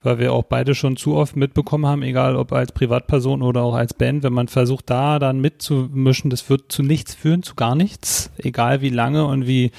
weil 0.00 0.18
wir 0.20 0.32
auch 0.32 0.44
beide 0.44 0.76
schon 0.76 0.96
zu 0.96 1.16
oft 1.16 1.34
mitbekommen 1.34 1.86
haben, 1.86 2.02
egal 2.02 2.36
ob 2.36 2.52
als 2.52 2.70
Privatperson 2.70 3.42
oder 3.42 3.62
auch 3.62 3.74
als 3.74 3.94
Band, 3.94 4.22
wenn 4.22 4.32
man 4.32 4.46
versucht, 4.46 4.88
da 4.90 5.18
dann 5.18 5.40
mitzumischen, 5.40 6.30
das 6.30 6.48
wird 6.48 6.70
zu 6.70 6.84
nichts 6.84 7.14
führen, 7.14 7.42
zu 7.42 7.56
gar 7.56 7.74
nichts, 7.74 8.30
egal 8.38 8.80
wie 8.80 8.90
lange 8.90 9.24
und 9.24 9.46
wie, 9.46 9.72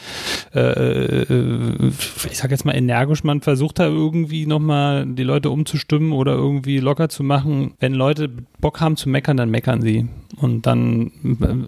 äh, 0.54 0.60
äh 0.60 1.92
ich 2.30 2.38
sag 2.38 2.52
jetzt 2.52 2.66
mal 2.66 2.76
energisch 2.76 3.24
man 3.24 3.42
versucht 3.42 3.80
da 3.80 3.86
irgendwie 3.86 4.46
nochmal 4.46 5.06
die 5.06 5.24
Leute 5.24 5.50
umzustimmen 5.50 6.12
oder 6.12 6.34
irgendwie 6.34 6.80
locker 6.80 7.10
zu 7.10 7.24
machen. 7.24 7.74
Wenn 7.80 7.94
Leute 7.94 8.30
Bock 8.60 8.82
haben 8.82 8.98
zu 8.98 9.10
meckern, 9.10 9.38
dann 9.38 9.50
meckern 9.50 9.82
sie. 9.82 10.08
Und 10.38 10.66
dann 10.66 11.12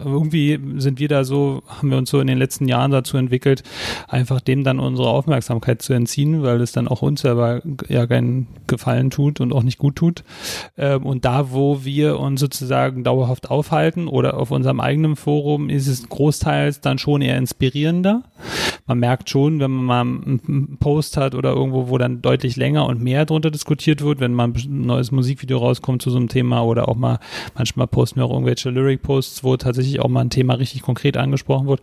irgendwie 0.04 0.58
sind 0.76 0.98
wir 0.98 1.08
da 1.08 1.24
so, 1.24 1.62
haben 1.66 1.90
wir 1.90 1.98
uns 1.98 2.10
so 2.10 2.20
in 2.20 2.26
den 2.26 2.38
letzten 2.38 2.68
Jahren 2.68 2.90
dazu 2.90 3.16
entwickelt, 3.16 3.62
einfach 4.08 4.40
dem 4.40 4.64
dann 4.64 4.78
unsere 4.78 5.08
Aufmerksamkeit 5.08 5.82
zu 5.82 5.92
entziehen, 5.92 6.42
weil 6.42 6.60
es 6.60 6.72
dann 6.72 6.88
auch 6.88 7.02
uns 7.02 7.22
selber 7.22 7.62
ja 7.88 8.06
keinen 8.06 8.41
Gefallen 8.66 9.10
tut 9.10 9.40
und 9.40 9.52
auch 9.52 9.62
nicht 9.62 9.78
gut 9.78 9.96
tut. 9.96 10.24
Ähm, 10.76 11.04
und 11.04 11.24
da, 11.24 11.52
wo 11.52 11.84
wir 11.84 12.18
uns 12.18 12.40
sozusagen 12.40 13.04
dauerhaft 13.04 13.50
aufhalten 13.50 14.08
oder 14.08 14.38
auf 14.38 14.50
unserem 14.50 14.80
eigenen 14.80 15.16
Forum, 15.16 15.68
ist 15.68 15.86
es 15.86 16.08
großteils 16.08 16.80
dann 16.80 16.98
schon 16.98 17.22
eher 17.22 17.38
inspirierender. 17.38 18.22
Man 18.86 18.98
merkt 18.98 19.30
schon, 19.30 19.60
wenn 19.60 19.70
man 19.70 19.84
mal 19.84 20.00
einen 20.00 20.76
Post 20.78 21.16
hat 21.16 21.34
oder 21.34 21.50
irgendwo, 21.52 21.88
wo 21.88 21.98
dann 21.98 22.22
deutlich 22.22 22.56
länger 22.56 22.86
und 22.86 23.00
mehr 23.00 23.24
drunter 23.24 23.50
diskutiert 23.50 24.02
wird, 24.02 24.20
wenn 24.20 24.34
mal 24.34 24.48
ein 24.48 24.86
neues 24.86 25.12
Musikvideo 25.12 25.58
rauskommt 25.58 26.02
zu 26.02 26.10
so 26.10 26.16
einem 26.16 26.28
Thema 26.28 26.62
oder 26.62 26.88
auch 26.88 26.96
mal, 26.96 27.18
manchmal 27.54 27.86
posten 27.86 28.16
wir 28.20 28.24
auch 28.24 28.32
irgendwelche 28.32 28.70
Lyric-Posts, 28.70 29.44
wo 29.44 29.56
tatsächlich 29.56 30.00
auch 30.00 30.08
mal 30.08 30.20
ein 30.20 30.30
Thema 30.30 30.54
richtig 30.54 30.82
konkret 30.82 31.16
angesprochen 31.16 31.68
wird. 31.68 31.80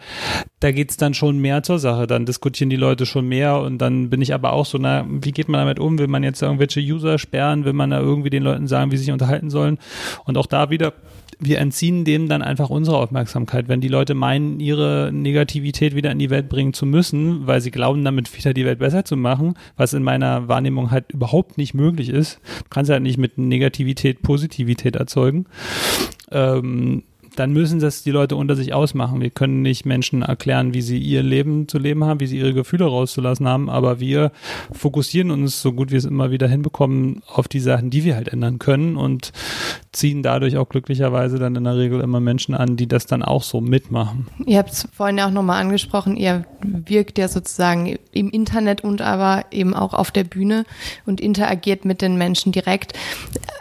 Da 0.59 0.71
geht 0.71 0.91
es 0.91 0.97
dann 0.97 1.13
schon 1.13 1.39
mehr 1.39 1.63
zur 1.63 1.79
Sache. 1.79 2.05
Dann 2.05 2.25
diskutieren 2.25 2.69
die 2.69 2.75
Leute 2.75 3.05
schon 3.05 3.27
mehr 3.27 3.59
und 3.59 3.77
dann 3.77 4.09
bin 4.09 4.21
ich 4.21 4.33
aber 4.33 4.53
auch 4.53 4.65
so, 4.65 4.77
na, 4.77 5.05
wie 5.09 5.31
geht 5.31 5.47
man 5.47 5.61
damit 5.61 5.79
um? 5.79 5.97
Will 5.99 6.07
man 6.07 6.23
jetzt 6.23 6.41
irgendwelche 6.49 6.81
User 6.81 7.17
sperren? 7.17 7.65
Will 7.65 7.73
man 7.73 7.91
da 7.91 7.99
irgendwie 7.99 8.29
den 8.29 8.43
Leuten 8.43 8.67
sagen, 8.67 8.91
wie 8.91 8.97
sie 8.97 9.05
sich 9.05 9.13
unterhalten 9.13 9.49
sollen? 9.49 9.77
Und 10.25 10.37
auch 10.37 10.45
da 10.45 10.69
wieder 10.69 10.93
wir 11.39 11.59
entziehen 11.59 12.03
dem 12.03 12.27
dann 12.27 12.41
einfach 12.41 12.69
unsere 12.69 12.97
Aufmerksamkeit. 12.97 13.69
Wenn 13.69 13.79
die 13.79 13.87
Leute 13.87 14.13
meinen, 14.13 14.59
ihre 14.59 15.09
Negativität 15.13 15.95
wieder 15.95 16.11
in 16.11 16.19
die 16.19 16.29
Welt 16.29 16.49
bringen 16.49 16.73
zu 16.73 16.85
müssen, 16.85 17.47
weil 17.47 17.61
sie 17.61 17.71
glauben, 17.71 18.03
damit 18.03 18.37
wieder 18.37 18.53
die 18.53 18.65
Welt 18.65 18.79
besser 18.79 19.05
zu 19.05 19.15
machen, 19.15 19.53
was 19.77 19.93
in 19.93 20.03
meiner 20.03 20.49
Wahrnehmung 20.49 20.91
halt 20.91 21.11
überhaupt 21.13 21.57
nicht 21.57 21.73
möglich 21.73 22.09
ist. 22.09 22.41
Du 22.57 22.69
kannst 22.69 22.91
halt 22.91 23.03
nicht 23.03 23.17
mit 23.17 23.37
Negativität 23.37 24.21
Positivität 24.21 24.97
erzeugen. 24.97 25.45
Ähm, 26.29 27.03
dann 27.39 27.53
müssen 27.53 27.79
das 27.79 28.03
die 28.03 28.11
Leute 28.11 28.35
unter 28.35 28.55
sich 28.55 28.73
ausmachen. 28.73 29.21
Wir 29.21 29.29
können 29.29 29.61
nicht 29.61 29.85
Menschen 29.85 30.23
erklären, 30.23 30.73
wie 30.73 30.81
sie 30.81 30.97
ihr 30.97 31.23
Leben 31.23 31.69
zu 31.69 31.79
leben 31.79 32.03
haben, 32.03 32.19
wie 32.19 32.27
sie 32.27 32.37
ihre 32.37 32.53
Gefühle 32.53 32.85
rauszulassen 32.85 33.47
haben, 33.47 33.69
aber 33.69 34.01
wir 34.01 34.33
fokussieren 34.73 35.31
uns, 35.31 35.61
so 35.61 35.71
gut 35.71 35.89
wir 35.91 35.97
es 35.97 36.05
immer 36.05 36.31
wieder 36.31 36.49
hinbekommen, 36.49 37.21
auf 37.27 37.47
die 37.47 37.61
Sachen, 37.61 37.91
die 37.91 38.03
wir 38.03 38.15
halt 38.15 38.27
ändern 38.27 38.59
können 38.59 38.97
und 38.97 39.31
ziehen 39.93 40.21
dadurch 40.21 40.57
auch 40.57 40.67
glücklicherweise 40.67 41.39
dann 41.39 41.55
in 41.55 41.63
der 41.63 41.77
Regel 41.77 42.01
immer 42.01 42.19
Menschen 42.19 42.55
an, 42.55 42.75
die 42.75 42.87
das 42.87 43.05
dann 43.05 43.23
auch 43.23 43.43
so 43.43 43.61
mitmachen. 43.61 44.27
Ihr 44.45 44.57
habt 44.57 44.71
es 44.71 44.87
vorhin 44.93 45.17
ja 45.17 45.27
auch 45.27 45.31
nochmal 45.31 45.61
angesprochen, 45.61 46.17
ihr 46.17 46.45
wirkt 46.61 47.17
ja 47.17 47.29
sozusagen 47.29 47.97
im 48.11 48.29
Internet 48.29 48.83
und 48.83 49.01
aber 49.01 49.45
eben 49.51 49.73
auch 49.73 49.93
auf 49.93 50.11
der 50.11 50.25
Bühne 50.25 50.65
und 51.05 51.21
interagiert 51.21 51.85
mit 51.85 52.01
den 52.01 52.17
Menschen 52.17 52.51
direkt. 52.51 52.93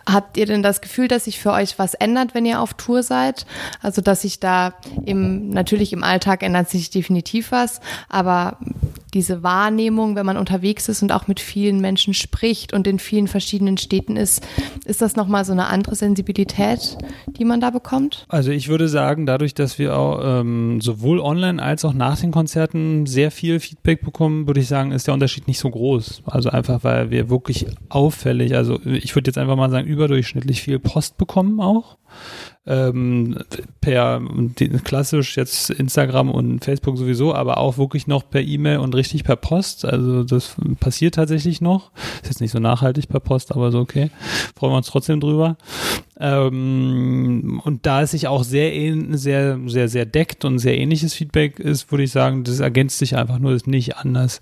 Habt 0.04 0.36
ihr 0.36 0.46
denn 0.46 0.62
das 0.62 0.80
Gefühl, 0.80 1.06
dass 1.06 1.26
sich 1.26 1.38
für 1.38 1.52
euch 1.52 1.78
was 1.78 1.94
ändert, 1.94 2.34
wenn 2.34 2.44
ihr 2.44 2.60
auf 2.60 2.74
Tour 2.74 3.02
seid? 3.02 3.46
Also, 3.82 4.02
dass 4.02 4.22
sich 4.22 4.40
da 4.40 4.74
im, 5.04 5.50
natürlich 5.50 5.92
im 5.92 6.04
Alltag 6.04 6.42
ändert 6.42 6.68
sich 6.70 6.90
definitiv 6.90 7.52
was, 7.52 7.80
aber 8.08 8.58
diese 9.14 9.42
Wahrnehmung, 9.42 10.16
wenn 10.16 10.26
man 10.26 10.36
unterwegs 10.36 10.88
ist 10.88 11.02
und 11.02 11.12
auch 11.12 11.28
mit 11.28 11.40
vielen 11.40 11.80
Menschen 11.80 12.14
spricht 12.14 12.72
und 12.72 12.86
in 12.86 12.98
vielen 12.98 13.26
verschiedenen 13.26 13.78
Städten 13.78 14.16
ist, 14.16 14.46
ist 14.84 15.00
das 15.00 15.16
nochmal 15.16 15.44
so 15.44 15.52
eine 15.52 15.66
andere 15.66 15.94
Sensibilität, 15.94 16.98
die 17.26 17.44
man 17.44 17.60
da 17.60 17.70
bekommt? 17.70 18.26
Also 18.28 18.50
ich 18.50 18.68
würde 18.68 18.88
sagen, 18.88 19.26
dadurch, 19.26 19.54
dass 19.54 19.78
wir 19.78 19.96
auch 19.96 20.20
ähm, 20.22 20.80
sowohl 20.80 21.20
online 21.20 21.62
als 21.62 21.84
auch 21.84 21.94
nach 21.94 22.20
den 22.20 22.30
Konzerten 22.30 23.06
sehr 23.06 23.30
viel 23.30 23.60
Feedback 23.60 24.02
bekommen, 24.04 24.46
würde 24.46 24.60
ich 24.60 24.68
sagen, 24.68 24.92
ist 24.92 25.06
der 25.06 25.14
Unterschied 25.14 25.48
nicht 25.48 25.58
so 25.58 25.70
groß. 25.70 26.22
Also 26.26 26.50
einfach, 26.50 26.84
weil 26.84 27.10
wir 27.10 27.30
wirklich 27.30 27.66
auffällig, 27.88 28.54
also 28.54 28.78
ich 28.84 29.14
würde 29.14 29.28
jetzt 29.30 29.38
einfach 29.38 29.56
mal 29.56 29.70
sagen, 29.70 29.86
überdurchschnittlich 29.86 30.60
viel 30.60 30.78
Post 30.78 31.16
bekommen 31.16 31.60
auch 31.60 31.96
ähm, 32.68 33.38
per 33.80 34.20
klassisch 34.84 35.36
jetzt 35.36 35.70
Instagram 35.70 36.30
und 36.30 36.64
Facebook 36.64 36.98
sowieso, 36.98 37.34
aber 37.34 37.58
auch 37.58 37.78
wirklich 37.78 38.06
noch 38.06 38.28
per 38.28 38.42
E-Mail 38.42 38.78
und 38.78 38.94
richtig 38.94 39.24
per 39.24 39.36
Post. 39.36 39.84
Also 39.84 40.22
das 40.22 40.54
passiert 40.78 41.14
tatsächlich 41.14 41.60
noch. 41.60 41.90
Ist 42.22 42.26
jetzt 42.26 42.40
nicht 42.40 42.52
so 42.52 42.58
nachhaltig 42.58 43.08
per 43.08 43.20
Post, 43.20 43.52
aber 43.52 43.72
so 43.72 43.80
okay. 43.80 44.10
Freuen 44.54 44.72
wir 44.72 44.76
uns 44.76 44.88
trotzdem 44.88 45.20
drüber. 45.20 45.56
Ähm, 46.20 47.60
und 47.64 47.86
da 47.86 48.02
es 48.02 48.10
sich 48.10 48.28
auch 48.28 48.44
sehr, 48.44 48.72
sehr, 49.12 49.58
sehr, 49.66 49.88
sehr 49.88 50.06
deckt 50.06 50.44
und 50.44 50.58
sehr 50.58 50.76
ähnliches 50.76 51.14
Feedback 51.14 51.58
ist, 51.58 51.90
würde 51.90 52.04
ich 52.04 52.10
sagen, 52.10 52.44
das 52.44 52.60
ergänzt 52.60 52.98
sich 52.98 53.16
einfach 53.16 53.38
nur, 53.38 53.52
ist 53.52 53.66
nicht 53.66 53.96
anders. 53.96 54.40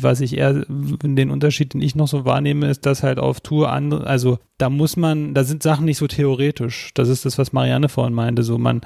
Was 0.00 0.20
ich 0.20 0.36
eher, 0.36 0.64
den 0.68 1.30
Unterschied, 1.30 1.74
den 1.74 1.82
ich 1.82 1.94
noch 1.94 2.08
so 2.08 2.24
wahrnehme, 2.24 2.68
ist, 2.68 2.84
dass 2.86 3.02
halt 3.02 3.18
auf 3.18 3.40
Tour 3.40 3.70
andere, 3.70 4.06
also 4.06 4.38
da 4.58 4.68
muss 4.70 4.96
man, 4.96 5.34
da 5.34 5.44
sind 5.44 5.62
Sachen 5.62 5.84
nicht 5.84 5.98
so 5.98 6.08
theoretisch. 6.08 6.90
Das 6.94 7.08
ist 7.08 7.24
das, 7.24 7.38
was 7.38 7.52
Marianne 7.52 7.88
vorhin 7.88 8.12
meinte. 8.12 8.42
So, 8.42 8.58
man, 8.58 8.80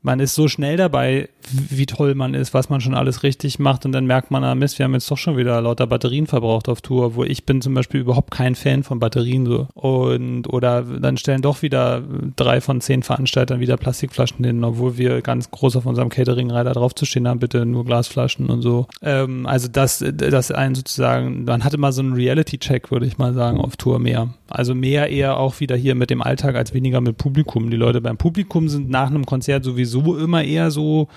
man 0.00 0.20
ist 0.20 0.36
so 0.36 0.46
schnell 0.46 0.76
dabei, 0.76 1.28
wie 1.50 1.86
toll 1.86 2.14
man 2.14 2.34
ist, 2.34 2.54
was 2.54 2.70
man 2.70 2.80
schon 2.80 2.94
alles 2.94 3.24
richtig 3.24 3.58
macht 3.58 3.84
und 3.84 3.90
dann 3.90 4.06
merkt 4.06 4.30
man, 4.30 4.44
ah 4.44 4.54
Mist, 4.54 4.78
wir 4.78 4.84
haben 4.84 4.94
jetzt 4.94 5.10
doch 5.10 5.18
schon 5.18 5.36
wieder 5.36 5.60
lauter 5.60 5.88
Batterien 5.88 6.28
verbraucht 6.28 6.68
auf 6.68 6.82
Tour, 6.82 7.16
wo 7.16 7.24
ich 7.24 7.44
bin 7.44 7.60
zum 7.60 7.74
Beispiel 7.74 8.00
überhaupt 8.00 8.30
kein 8.30 8.54
Fan 8.54 8.84
von 8.84 9.00
Batterien 9.00 9.44
so. 9.44 9.66
Und, 9.74 10.46
oder 10.52 10.82
dann 10.82 11.16
stellen 11.16 11.42
doch 11.42 11.57
wieder 11.62 12.02
drei 12.36 12.60
von 12.60 12.80
zehn 12.80 13.02
Veranstaltern 13.02 13.60
wieder 13.60 13.76
Plastikflaschen 13.76 14.44
hin, 14.44 14.64
obwohl 14.64 14.98
wir 14.98 15.22
ganz 15.22 15.50
groß 15.50 15.76
auf 15.76 15.86
unserem 15.86 16.08
Catering-Reiter 16.08 16.72
draufzustehen 16.72 17.28
haben, 17.28 17.38
bitte 17.38 17.66
nur 17.66 17.84
Glasflaschen 17.84 18.50
und 18.50 18.62
so. 18.62 18.86
Ähm, 19.02 19.46
also 19.46 19.68
das, 19.68 20.04
das 20.12 20.50
ein 20.50 20.74
sozusagen, 20.74 21.44
man 21.44 21.64
hatte 21.64 21.78
mal 21.78 21.92
so 21.92 22.02
einen 22.02 22.14
Reality-Check, 22.14 22.90
würde 22.90 23.06
ich 23.06 23.18
mal 23.18 23.34
sagen, 23.34 23.60
auf 23.60 23.76
Tour 23.76 23.98
mehr. 23.98 24.28
Also 24.48 24.74
mehr 24.74 25.10
eher 25.10 25.36
auch 25.36 25.60
wieder 25.60 25.76
hier 25.76 25.94
mit 25.94 26.10
dem 26.10 26.22
Alltag 26.22 26.54
als 26.56 26.74
weniger 26.74 27.00
mit 27.00 27.18
Publikum. 27.18 27.70
Die 27.70 27.76
Leute 27.76 28.00
beim 28.00 28.16
Publikum 28.16 28.68
sind 28.68 28.88
nach 28.88 29.10
einem 29.10 29.26
Konzert 29.26 29.64
sowieso 29.64 30.16
immer 30.16 30.42
eher 30.42 30.70
so, 30.70 31.08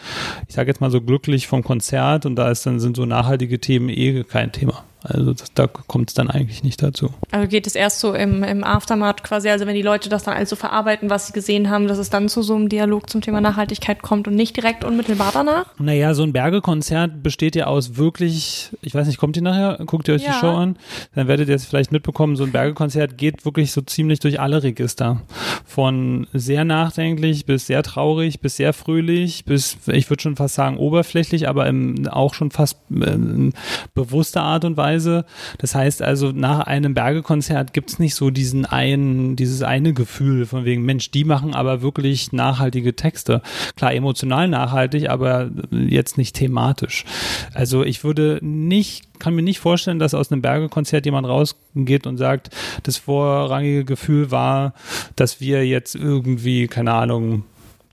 ich 0.48 0.56
sage 0.56 0.70
jetzt 0.70 0.82
mal 0.82 0.92
so 0.92 1.02
glücklich 1.02 1.48
vom 1.48 1.64
Konzert 1.64 2.26
und 2.26 2.36
da 2.36 2.50
ist 2.50 2.66
dann 2.66 2.80
sind 2.80 2.98
so 2.98 3.06
nachhaltige 3.06 3.60
Themen 3.60 3.90
eh 3.90 4.24
kein 4.24 4.52
Thema. 4.52 4.84
Also 5.04 5.34
das, 5.34 5.54
da 5.54 5.68
kommt 5.68 6.10
es 6.10 6.14
dann 6.14 6.30
eigentlich 6.30 6.64
nicht 6.64 6.82
dazu. 6.84 7.10
Also 7.32 7.48
geht 7.48 7.66
es 7.66 7.76
erst 7.76 8.00
so 8.00 8.14
im, 8.14 8.44
im 8.44 8.64
Aftermath 8.64 9.24
quasi, 9.24 9.50
also 9.50 9.66
wenn 9.66 9.76
die 9.76 9.82
Leute 9.82 10.10
das 10.10 10.24
dann 10.24 10.36
also 10.36 10.56
verarbeiten, 10.56 11.10
was 11.10 11.28
sie 11.28 11.34
gesehen 11.34 11.70
haben, 11.70 11.88
dass 11.88 11.98
es 11.98 12.10
dann 12.10 12.30
zu 12.30 12.44
so 12.44 12.56
einem 12.56 12.70
Dialog 12.70 13.10
zum 13.10 13.22
Thema 13.22 13.42
Nachhaltigkeit 13.42 14.02
kommt 14.04 14.28
und 14.28 14.36
nicht 14.36 14.56
direkt 14.56 14.84
unmittelbar 14.84 15.32
danach? 15.34 15.66
Naja, 15.80 16.14
so 16.14 16.24
ein 16.24 16.34
Bergekonzert 16.34 17.24
besteht 17.24 17.56
ja 17.56 17.66
aus 17.66 17.98
wirklich, 17.98 18.70
ich 18.82 18.94
weiß 18.94 19.08
nicht, 19.08 19.18
kommt 19.18 19.36
ihr 19.36 19.42
nachher, 19.42 19.84
guckt 19.86 20.08
ihr 20.08 20.14
euch 20.14 20.24
ja. 20.24 20.34
die 20.34 20.40
Show 20.40 20.52
an, 20.52 20.78
dann 21.16 21.28
werdet 21.28 21.50
ihr 21.50 21.56
es 21.56 21.66
vielleicht 21.66 21.92
mitbekommen, 21.92 22.36
so 22.36 22.44
ein 22.44 22.52
Bergekonzert 22.52 23.18
geht 23.18 23.44
wirklich 23.44 23.72
so 23.72 23.82
ziemlich 23.82 24.20
durch 24.20 24.40
alle 24.40 24.62
Register. 24.62 25.22
Von 25.66 26.28
sehr 26.34 26.64
nachdenklich 26.64 27.46
bis 27.46 27.68
sehr 27.68 27.82
traurig, 27.82 28.40
bis 28.40 28.58
sehr 28.58 28.74
fröhlich, 28.74 29.46
bis, 29.46 29.78
ich 29.88 30.10
würde 30.10 30.22
schon 30.22 30.36
fast 30.36 30.56
sagen, 30.56 30.78
oberflächlich, 30.78 31.48
aber 31.48 31.66
im, 31.68 32.08
auch 32.08 32.34
schon 32.36 32.52
fast 32.52 32.78
in 32.90 33.54
bewusster 33.96 34.44
Art 34.44 34.66
und 34.66 34.78
Weise 34.78 34.91
Weise. 34.92 35.26
Das 35.58 35.76
heißt 35.76 36.02
also, 36.02 36.32
nach 36.32 36.62
einem 36.62 36.94
Bergekonzert 36.94 37.74
gibt 37.74 37.90
es 37.92 38.00
nicht 38.00 38.16
so 38.16 38.30
diesen 38.30 38.66
einen, 38.66 39.36
dieses 39.36 39.62
eine 39.62 39.94
Gefühl 39.94 40.46
von 40.46 40.66
wegen, 40.66 40.84
Mensch, 40.84 41.12
die 41.12 41.24
machen 41.24 41.54
aber 41.56 41.82
wirklich 41.82 42.32
nachhaltige 42.32 42.96
Texte. 42.96 43.42
Klar, 43.76 43.94
emotional 43.94 44.48
nachhaltig, 44.48 45.10
aber 45.10 45.50
jetzt 45.72 46.18
nicht 46.18 46.36
thematisch. 46.36 47.06
Also 47.54 47.84
ich 47.84 48.04
würde 48.04 48.40
nicht 48.42 49.04
kann 49.22 49.36
mir 49.36 49.44
nicht 49.44 49.60
vorstellen, 49.60 50.00
dass 50.00 50.16
aus 50.16 50.32
einem 50.32 50.42
Bergekonzert 50.42 51.06
jemand 51.06 51.28
rausgeht 51.28 52.08
und 52.08 52.18
sagt, 52.18 52.50
das 52.82 52.98
vorrangige 52.98 53.86
Gefühl 53.86 54.32
war, 54.32 54.74
dass 55.16 55.40
wir 55.40 55.64
jetzt 55.68 55.94
irgendwie, 55.94 56.68
keine 56.68 56.94
Ahnung, 56.94 57.44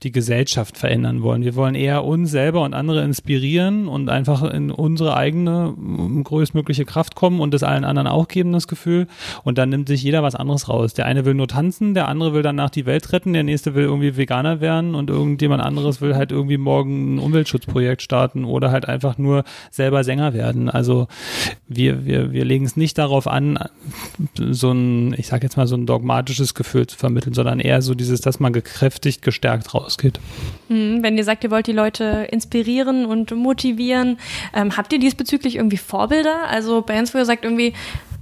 die 0.03 0.11
Gesellschaft 0.11 0.77
verändern 0.77 1.21
wollen. 1.21 1.43
Wir 1.43 1.55
wollen 1.55 1.75
eher 1.75 2.05
uns 2.05 2.31
selber 2.31 2.61
und 2.61 2.73
andere 2.73 3.03
inspirieren 3.03 3.87
und 3.87 4.09
einfach 4.09 4.43
in 4.43 4.71
unsere 4.71 5.15
eigene 5.15 5.73
größtmögliche 6.23 6.85
Kraft 6.85 7.15
kommen 7.15 7.41
und 7.41 7.53
es 7.53 7.63
allen 7.63 7.83
anderen 7.83 8.07
auch 8.07 8.27
geben, 8.27 8.53
das 8.53 8.67
Gefühl. 8.67 9.07
Und 9.43 9.57
dann 9.57 9.69
nimmt 9.69 9.87
sich 9.87 10.01
jeder 10.01 10.23
was 10.23 10.35
anderes 10.35 10.69
raus. 10.69 10.93
Der 10.93 11.05
eine 11.05 11.25
will 11.25 11.33
nur 11.33 11.47
tanzen, 11.47 11.93
der 11.93 12.07
andere 12.07 12.33
will 12.33 12.43
danach 12.43 12.69
die 12.69 12.85
Welt 12.85 13.11
retten, 13.11 13.33
der 13.33 13.43
nächste 13.43 13.75
will 13.75 13.83
irgendwie 13.83 14.15
Veganer 14.15 14.61
werden 14.61 14.95
und 14.95 15.09
irgendjemand 15.09 15.61
anderes 15.61 15.99
will 16.01 16.15
halt 16.15 16.31
irgendwie 16.31 16.57
morgen 16.57 17.15
ein 17.15 17.19
Umweltschutzprojekt 17.19 18.01
starten 18.01 18.45
oder 18.45 18.71
halt 18.71 18.87
einfach 18.87 19.17
nur 19.17 19.43
selber 19.69 20.03
Sänger 20.03 20.33
werden. 20.33 20.69
Also 20.69 21.07
wir, 21.67 22.05
wir, 22.05 22.31
wir 22.31 22.45
legen 22.45 22.65
es 22.65 22.77
nicht 22.77 22.97
darauf 22.97 23.27
an, 23.27 23.59
so 24.37 24.71
ein, 24.71 25.13
ich 25.17 25.27
sag 25.27 25.43
jetzt 25.43 25.57
mal, 25.57 25.67
so 25.67 25.75
ein 25.75 25.85
dogmatisches 25.85 26.53
Gefühl 26.53 26.87
zu 26.87 26.97
vermitteln, 26.97 27.33
sondern 27.33 27.59
eher 27.59 27.81
so 27.81 27.95
dieses, 27.95 28.21
dass 28.21 28.39
man 28.39 28.53
gekräftigt, 28.53 29.21
gestärkt 29.21 29.73
raus 29.73 29.88
ausgeht. 29.89 30.19
Mhm, 30.67 31.01
wenn 31.01 31.17
ihr 31.17 31.23
sagt, 31.23 31.43
ihr 31.43 31.51
wollt 31.51 31.65
die 31.65 31.71
Leute 31.71 32.27
inspirieren 32.31 33.05
und 33.05 33.31
motivieren, 33.31 34.19
ähm, 34.53 34.77
habt 34.77 34.93
ihr 34.93 34.99
diesbezüglich 34.99 35.55
irgendwie 35.55 35.77
Vorbilder? 35.77 36.47
Also 36.47 36.83
Bands, 36.83 37.13
wo 37.13 37.17
ihr 37.17 37.25
sagt 37.25 37.43
irgendwie, 37.43 37.73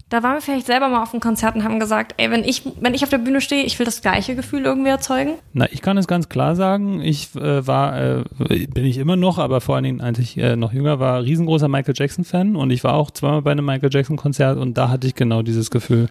da 0.09 0.23
waren 0.23 0.35
wir 0.35 0.41
vielleicht 0.41 0.67
selber 0.67 0.87
mal 0.87 1.03
auf 1.03 1.13
einem 1.13 1.19
Konzert 1.19 1.55
und 1.55 1.65
haben 1.65 1.81
gesagt, 1.81 2.13
ey, 2.15 2.31
wenn 2.31 2.45
ich, 2.45 2.63
wenn 2.79 2.93
ich 2.93 3.03
auf 3.03 3.09
der 3.09 3.17
Bühne 3.17 3.41
stehe, 3.41 3.65
ich 3.65 3.77
will 3.77 3.85
das 3.85 4.01
gleiche 4.01 4.35
Gefühl 4.35 4.63
irgendwie 4.63 4.89
erzeugen? 4.89 5.33
Na, 5.51 5.67
ich 5.69 5.81
kann 5.81 5.97
es 5.97 6.07
ganz 6.07 6.29
klar 6.29 6.55
sagen. 6.55 7.01
Ich 7.01 7.35
äh, 7.35 7.67
war, 7.67 7.99
äh, 7.99 8.23
bin 8.67 8.85
ich 8.85 8.99
immer 8.99 9.17
noch, 9.17 9.37
aber 9.37 9.59
vor 9.59 9.75
allen 9.75 9.83
Dingen, 9.83 10.01
als 10.01 10.19
ich 10.19 10.37
äh, 10.37 10.55
noch 10.55 10.71
jünger 10.71 11.01
war, 11.01 11.23
riesengroßer 11.23 11.67
Michael 11.67 11.95
Jackson-Fan 11.97 12.55
und 12.55 12.71
ich 12.71 12.85
war 12.85 12.93
auch 12.93 13.11
zweimal 13.11 13.41
bei 13.41 13.51
einem 13.51 13.65
Michael 13.65 13.89
Jackson-Konzert 13.91 14.57
und 14.57 14.77
da 14.77 14.89
hatte 14.89 15.07
ich 15.07 15.15
genau 15.15 15.41
dieses 15.41 15.69
Gefühl. 15.71 16.07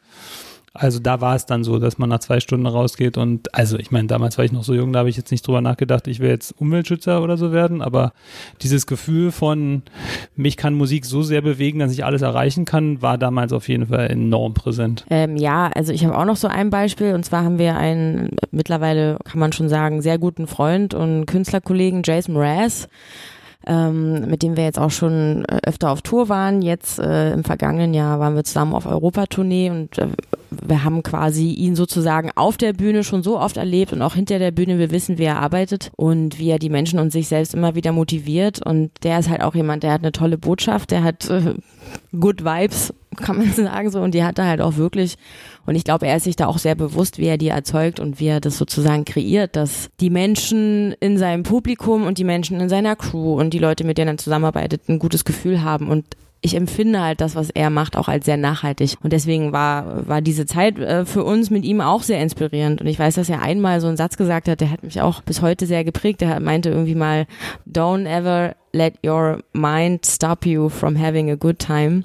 Also 0.79 0.99
da 0.99 1.21
war 1.21 1.35
es 1.35 1.47
dann 1.47 1.65
so, 1.65 1.79
dass 1.79 1.99
man 1.99 2.09
nach 2.09 2.21
zwei 2.21 2.41
Stunden 2.41 2.67
rausgeht 2.67 3.19
und 3.19 3.55
also 3.55 3.79
ich 3.79 3.91
meine, 3.91 4.09
damals 4.09 4.39
war 4.39 4.45
ich 4.45 4.53
noch 4.53 4.65
so 4.65 4.75
jung, 4.75 4.93
da 4.93 5.01
habe 5.01 5.09
ich 5.09 5.17
jetzt 5.17 5.31
nicht 5.31 5.47
drüber 5.47 5.61
nachgedacht, 5.61 6.07
ich 6.07 6.21
will 6.21 6.31
jetzt 6.31 6.55
Umweltschützer 6.59 7.23
oder 7.23 7.37
so 7.37 7.53
werden, 7.53 7.83
aber 7.83 8.13
dieses 8.63 8.87
Gefühl 8.87 9.33
von 9.33 9.83
mich 10.35 10.57
kann 10.57 10.75
Musik 10.75 11.05
so 11.05 11.23
sehr 11.23 11.43
bewegen, 11.43 11.79
dass 11.79 11.93
ich 11.93 12.05
alles 12.05 12.23
erreichen 12.23 12.65
kann, 12.65 13.03
war 13.03 13.19
damals 13.19 13.53
auf 13.53 13.69
jeden 13.69 13.87
Fall 13.87 14.11
enorm 14.11 14.55
präsent. 14.55 15.05
Ähm, 15.11 15.37
ja, 15.37 15.71
also 15.75 15.93
ich 15.93 16.05
habe 16.05 16.17
auch 16.17 16.25
noch 16.25 16.37
so 16.37 16.49
ein 16.49 16.71
Beispiel 16.71 17.15
und 17.15 17.25
zwar 17.25 17.45
haben 17.45 17.59
wir 17.59 17.77
einen 17.77 18.31
mittlerweile 18.51 19.19
kann 19.25 19.41
man 19.41 19.53
schon 19.53 19.69
sagen 19.69 20.03
sehr 20.03 20.19
guten 20.19 20.47
Freund 20.47 20.95
und 20.95 21.27
Künstlerkollegen 21.27 22.03
Jason 22.05 22.35
Mraz 22.35 22.89
ähm, 23.67 24.29
mit 24.29 24.43
dem 24.43 24.57
wir 24.57 24.65
jetzt 24.65 24.79
auch 24.79 24.91
schon 24.91 25.45
äh, 25.45 25.59
öfter 25.65 25.91
auf 25.91 26.03
Tour 26.03 26.29
waren. 26.29 26.63
Jetzt 26.63 26.99
äh, 26.99 27.33
im 27.33 27.45
vergangenen 27.45 27.95
Jahr 27.95 28.21
waren 28.21 28.37
wir 28.37 28.45
zusammen 28.45 28.75
auf 28.75 28.87
Europatournee 28.87 29.71
und 29.71 29.99
äh, 29.99 30.09
wir 30.51 30.85
haben 30.85 31.03
quasi 31.03 31.53
ihn 31.53 31.75
sozusagen 31.75 32.31
auf 32.35 32.57
der 32.57 32.73
Bühne 32.73 33.05
schon 33.05 33.23
so 33.23 33.39
oft 33.39 33.57
erlebt 33.57 33.93
und 33.93 34.03
auch 34.03 34.15
hinter 34.15 34.39
der 34.39 34.53
Bühne. 34.53 34.79
Wir 34.79 34.91
wissen, 34.91 35.19
wie 35.19 35.25
er 35.25 35.41
arbeitet 35.41 35.91
und 35.97 36.39
wie 36.39 36.51
er 36.51 36.59
die 36.59 36.71
Menschen 36.71 36.99
und 36.99 37.11
sich 37.11 37.29
selbst 37.29 37.55
immer 37.55 37.75
wieder 37.75 37.93
motiviert. 37.93 38.65
Und 38.65 38.91
der 39.03 39.19
ist 39.19 39.29
halt 39.29 39.43
auch 39.43 39.55
jemand, 39.55 39.83
der 39.83 39.93
hat 39.93 40.03
eine 40.03 40.13
tolle 40.13 40.39
Botschaft, 40.39 40.91
der 40.91 41.03
hat 41.03 41.29
äh, 41.29 41.55
Good 42.19 42.45
Vibes, 42.45 42.95
kann 43.17 43.39
man 43.39 43.53
sagen 43.53 43.91
so. 43.91 44.01
Und 44.01 44.15
die 44.15 44.25
hat 44.25 44.39
er 44.39 44.47
halt 44.47 44.61
auch 44.61 44.77
wirklich. 44.77 45.17
Und 45.67 45.75
ich 45.75 45.85
glaube, 45.85 46.07
er 46.07 46.17
ist 46.17 46.25
sich 46.25 46.37
da 46.37 46.47
auch 46.47 46.59
sehr 46.59 46.75
bewusst, 46.75 47.19
wie 47.19 47.27
er 47.27 47.39
die 47.39 47.49
erzeugt 47.49 48.01
und 48.01 48.21
wie 48.21 48.29
er 48.29 48.41
das 48.41 48.59
sozusagen 48.59 49.05
kreiert, 49.05 49.57
dass 49.57 49.91
die 50.01 50.11
Menschen 50.11 50.93
in 51.01 51.19
seinem 51.19 51.43
Publikum 51.43 52.07
und 52.07 52.19
die 52.19 52.25
Menschen 52.25 52.61
in 52.61 52.69
seiner 52.69 52.97
Crew 52.97 53.39
und 53.39 53.53
die 53.53 53.59
Leute, 53.59 53.85
mit 53.85 53.99
denen 53.99 54.17
er 54.17 54.19
zusammenarbeitet, 54.19 54.89
ein 54.89 54.99
gutes 54.99 55.25
Gefühl 55.25 55.63
haben. 55.63 55.89
Und 55.89 56.05
ich 56.47 56.55
empfinde 56.55 57.03
halt 57.03 57.21
das, 57.21 57.35
was 57.35 57.51
er 57.51 57.71
macht, 57.71 57.97
auch 57.97 58.09
als 58.09 58.25
sehr 58.25 58.37
nachhaltig. 58.37 58.95
Und 59.03 59.13
deswegen 59.13 59.53
war, 59.53 60.07
war 60.07 60.21
diese 60.21 60.47
Zeit 60.47 60.79
äh, 60.79 61.05
für 61.05 61.25
uns 61.25 61.51
mit 61.51 61.65
ihm 61.65 61.81
auch 61.81 62.03
sehr 62.03 62.21
inspirierend. 62.21 62.81
Und 62.81 62.87
ich 62.87 62.99
weiß, 62.99 63.17
dass 63.17 63.29
er 63.29 63.43
einmal 63.43 63.81
so 63.81 63.89
einen 63.89 63.97
Satz 63.97 64.17
gesagt 64.17 64.49
hat, 64.49 64.61
der 64.61 64.71
hat 64.71 64.83
mich 64.83 65.01
auch 65.01 65.23
bis 65.23 65.43
heute 65.43 65.67
sehr 65.67 65.83
geprägt. 65.83 66.23
Er 66.23 66.39
meinte 66.41 66.71
irgendwie 66.71 66.95
mal, 66.95 67.27
don't 67.69 68.07
ever 68.07 68.55
let 68.73 68.95
your 69.05 69.41
mind 69.53 70.07
stop 70.07 70.47
you 70.47 70.69
from 70.69 71.01
having 71.01 71.31
a 71.31 71.35
good 71.35 71.59
time. 71.59 72.05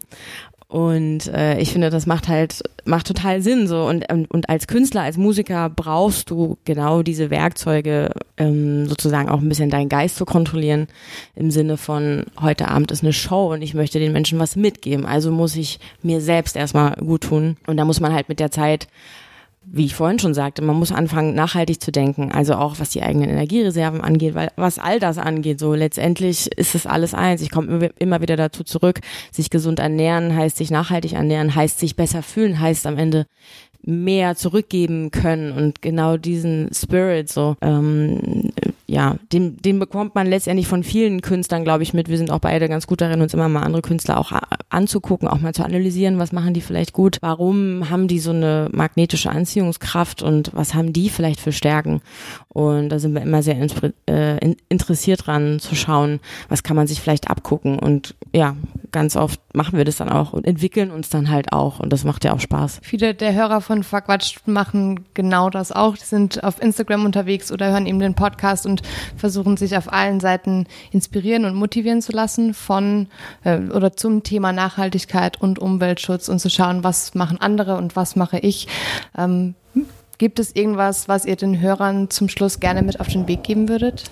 Und 0.71 1.27
äh, 1.27 1.60
ich 1.60 1.73
finde, 1.73 1.89
das 1.89 2.05
macht 2.05 2.29
halt, 2.29 2.63
macht 2.86 3.05
total 3.05 3.41
Sinn 3.41 3.67
so. 3.67 3.84
Und, 3.84 4.10
und, 4.10 4.31
und 4.31 4.47
als 4.47 4.67
Künstler, 4.67 5.01
als 5.01 5.17
Musiker 5.17 5.69
brauchst 5.69 6.29
du 6.29 6.57
genau 6.63 7.03
diese 7.03 7.29
Werkzeuge, 7.29 8.12
ähm, 8.38 8.88
sozusagen 8.88 9.27
auch 9.27 9.41
ein 9.41 9.49
bisschen 9.49 9.69
deinen 9.69 9.89
Geist 9.89 10.15
zu 10.15 10.23
kontrollieren. 10.23 10.88
Im 11.36 11.51
Sinne 11.51 11.75
von, 11.75 12.23
heute 12.39 12.69
Abend 12.69 12.89
ist 12.91 13.03
eine 13.03 13.12
Show 13.12 13.51
und 13.51 13.62
ich 13.62 13.73
möchte 13.73 13.99
den 13.99 14.13
Menschen 14.13 14.39
was 14.39 14.55
mitgeben. 14.55 15.05
Also 15.05 15.29
muss 15.29 15.57
ich 15.57 15.77
mir 16.03 16.21
selbst 16.21 16.55
erstmal 16.55 16.95
gut 16.95 17.23
tun. 17.23 17.57
Und 17.67 17.75
da 17.75 17.84
muss 17.84 17.99
man 17.99 18.13
halt 18.13 18.29
mit 18.29 18.39
der 18.39 18.49
Zeit 18.49 18.88
wie 19.63 19.86
ich 19.86 19.95
vorhin 19.95 20.17
schon 20.17 20.34
sagte, 20.34 20.63
man 20.63 20.76
muss 20.76 20.91
anfangen, 20.91 21.36
nachhaltig 21.36 21.82
zu 21.82 21.91
denken, 21.91 22.32
also 22.32 22.56
auch 22.56 22.80
was 22.80 22.89
die 22.89 23.04
eigenen 23.04 23.30
Energiereserven 23.30 24.02
angeht, 24.02 24.34
weil 24.34 24.52
was 24.56 24.80
all 24.80 25.00
das 25.00 25.17
angeht, 25.19 25.60
so 25.60 25.76
letztendlich 25.76 26.52
ist 26.58 26.74
es 26.74 26.88
alles 26.88 27.13
eins. 27.13 27.41
Ich 27.41 27.52
komme 27.52 27.91
immer 28.00 28.21
wieder 28.21 28.36
dazu 28.36 28.63
zurück, 28.63 29.00
sich 29.32 29.50
gesund 29.50 29.80
ernähren 29.80 30.36
heißt 30.36 30.58
sich 30.58 30.71
nachhaltig 30.71 31.13
ernähren, 31.13 31.54
heißt 31.54 31.80
sich 31.80 31.95
besser 31.95 32.24
fühlen, 32.24 32.60
heißt 32.60 32.88
am 32.88 32.97
Ende 32.97 33.28
mehr 33.84 34.36
zurückgeben 34.36 35.12
können 35.12 35.52
und 35.52 35.82
genau 35.82 36.17
diesen 36.17 36.69
Spirit 36.74 37.30
so 37.30 37.56
ähm, 37.62 38.52
ja 38.91 39.15
den 39.32 39.58
den 39.58 39.80
bekommt 39.80 40.15
man 40.15 40.27
letztendlich 40.27 40.67
von 40.67 40.84
vielen 40.84 41.21
Künstlern 41.21 41.63
glaube 41.63 41.84
ich 41.84 41.93
mit. 41.93 42.10
Wir 42.10 42.17
sind 42.17 42.32
auch 42.32 42.39
beide 42.39 42.67
ganz 42.69 42.88
gut 42.88 43.01
darin 43.01 43.21
uns 43.21 43.34
immer 43.34 43.49
mal 43.49 43.63
andere 43.63 43.82
Künstler 43.82 44.17
auch 44.17 44.32
anzugucken 44.69 45.27
auch 45.27 45.39
mal 45.39 45.54
zu 45.54 45.63
analysieren 45.63 46.19
was 46.19 46.32
machen 46.32 46.54
die 46.54 46.62
vielleicht 46.62 46.93
gut? 46.93 47.17
Warum 47.21 47.89
haben 47.89 48.08
die 48.08 48.19
so 48.19 48.32
eine 48.32 48.69
magnetische 48.71 49.30
Anziehungskraft 49.30 50.21
und 50.21 50.51
was 50.54 50.73
haben 50.73 50.93
die 50.93 51.10
vielleicht 51.10 51.39
für 51.39 51.51
Stärken? 51.51 52.01
Und 52.49 52.89
da 52.89 52.99
sind 52.99 53.13
wir 53.13 53.21
immer 53.21 53.43
sehr 53.43 53.58
äh, 54.08 54.56
interessiert 54.69 55.27
dran 55.27 55.60
zu 55.60 55.75
schauen 55.75 56.19
was 56.49 56.63
kann 56.63 56.75
man 56.75 56.88
sich 56.88 57.01
vielleicht 57.01 57.30
abgucken? 57.30 57.80
Und 57.80 58.15
ja 58.34 58.56
ganz 58.91 59.15
oft 59.15 59.39
machen 59.56 59.77
wir 59.77 59.86
das 59.86 59.97
dann 59.97 60.10
auch 60.10 60.34
und 60.34 60.45
entwickeln 60.45 60.91
uns 60.91 61.10
dann 61.10 61.30
halt 61.30 61.54
auch 61.54 61.80
und 61.80 61.91
das 61.93 62.04
macht 62.04 62.23
ja 62.23 62.34
auch 62.34 62.39
Spaß. 62.39 62.80
Viele 62.82 63.13
der 63.13 63.34
Hörer 63.34 63.62
von 63.62 63.84
Verquatscht 63.84 64.47
machen 64.47 65.06
genau 65.13 65.49
das 65.49 65.71
auch. 65.71 65.97
Die 65.97 66.06
sind 66.06 66.43
auf 66.43 66.62
Instagram 66.62 67.06
unterwegs 67.06 67.51
oder 67.51 67.71
hören 67.71 67.86
eben 67.86 67.99
den 67.99 68.15
Podcast 68.15 68.65
und 68.65 68.81
versuchen 69.15 69.58
sich 69.58 69.78
auf 69.78 69.91
allen 69.91 70.20
Seiten 70.20 70.67
inspirieren 70.91 71.46
und 71.46 71.56
motivieren 71.56 72.02
zu 72.02 72.12
lassen 72.12 72.54
von 72.54 73.08
äh, 73.44 73.60
oder 73.70 73.96
zum 73.96 74.24
Thema 74.24 74.52
Nachhaltigkeit 74.54 75.41
und 75.41 75.60
Umweltschutz 75.60 76.30
und 76.30 76.39
zu 76.39 76.50
schauen, 76.50 76.84
was 76.84 77.15
machen 77.15 77.39
andere 77.39 77.78
und 77.78 77.96
was 77.96 78.15
mache 78.15 78.39
ich. 78.39 78.67
Ähm, 79.17 79.56
Gibt 80.17 80.39
es 80.39 80.56
irgendwas, 80.56 81.08
was 81.08 81.26
ihr 81.26 81.36
den 81.36 81.60
Hörern 81.60 82.12
zum 82.12 82.30
Schluss 82.30 82.60
gerne 82.60 82.84
mit 82.84 83.00
auf 83.00 83.08
den 83.08 83.28
Weg 83.28 83.41
geben 83.41 83.67
würdet? 83.67 84.04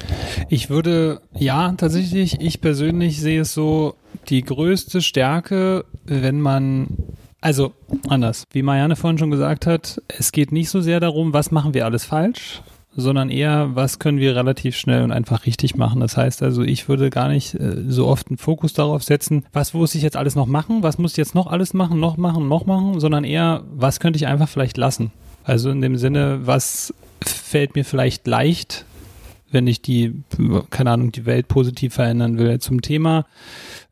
Ich 0.50 0.72
würde, 0.72 1.22
ja, 1.36 1.72
tatsächlich, 1.74 2.42
ich 2.42 2.62
persönlich 2.62 3.22
sehe 3.22 3.42
es 3.42 3.54
so, 3.54 3.94
die 4.28 4.42
größte 4.42 5.04
Stärke, 5.04 5.86
wenn 6.06 6.42
man 6.42 6.88
also 7.42 7.74
anders. 8.08 8.46
Wie 8.52 8.64
Marianne 8.64 8.96
vorhin 8.96 9.20
schon 9.20 9.32
gesagt 9.32 9.66
hat, 9.66 10.02
es 10.08 10.32
geht 10.32 10.52
nicht 10.52 10.70
so 10.70 10.82
sehr 10.82 11.00
darum, 11.00 11.34
was 11.34 11.52
machen 11.52 11.74
wir 11.74 11.86
alles 11.86 12.06
falsch, 12.06 12.64
sondern 13.00 13.30
eher, 13.30 13.76
was 13.76 14.00
können 14.00 14.20
wir 14.20 14.36
relativ 14.36 14.76
schnell 14.76 15.04
und 15.04 15.12
einfach 15.12 15.46
richtig 15.46 15.76
machen. 15.76 16.02
Das 16.02 16.18
heißt 16.18 16.44
also, 16.44 16.64
ich 16.64 16.88
würde 16.88 17.10
gar 17.10 17.30
nicht 17.30 17.56
äh, 17.56 17.84
so 17.88 18.08
oft 18.08 18.28
einen 18.30 18.38
Fokus 18.38 18.74
darauf 18.74 19.04
setzen, 19.04 19.46
was 19.54 19.74
muss 19.74 19.96
ich 19.96 20.02
jetzt 20.02 20.18
alles 20.18 20.36
noch 20.36 20.48
machen, 20.48 20.84
was 20.84 20.98
muss 20.98 21.12
ich 21.12 21.18
jetzt 21.18 21.36
noch 21.36 21.48
alles 21.48 21.74
machen, 21.74 22.00
noch 22.00 22.18
machen, 22.18 22.48
noch 22.48 22.66
machen, 22.66 23.00
sondern 23.00 23.24
eher, 23.24 23.64
was 23.74 24.00
könnte 24.00 24.18
ich 24.18 24.28
einfach 24.28 24.50
vielleicht 24.50 24.78
lassen. 24.78 25.12
Also 25.44 25.70
in 25.70 25.82
dem 25.82 25.98
Sinne, 25.98 26.42
was 26.44 26.94
fällt 27.24 27.76
mir 27.76 27.86
vielleicht 27.86 28.28
leicht, 28.28 28.86
wenn 29.52 29.68
ich 29.68 29.82
die, 29.82 30.24
keine 30.70 30.92
Ahnung, 30.92 31.12
die 31.12 31.26
Welt 31.26 31.48
positiv 31.48 31.96
verändern 31.96 32.38
will. 32.38 32.60
Zum 32.60 32.82
Thema 32.82 33.26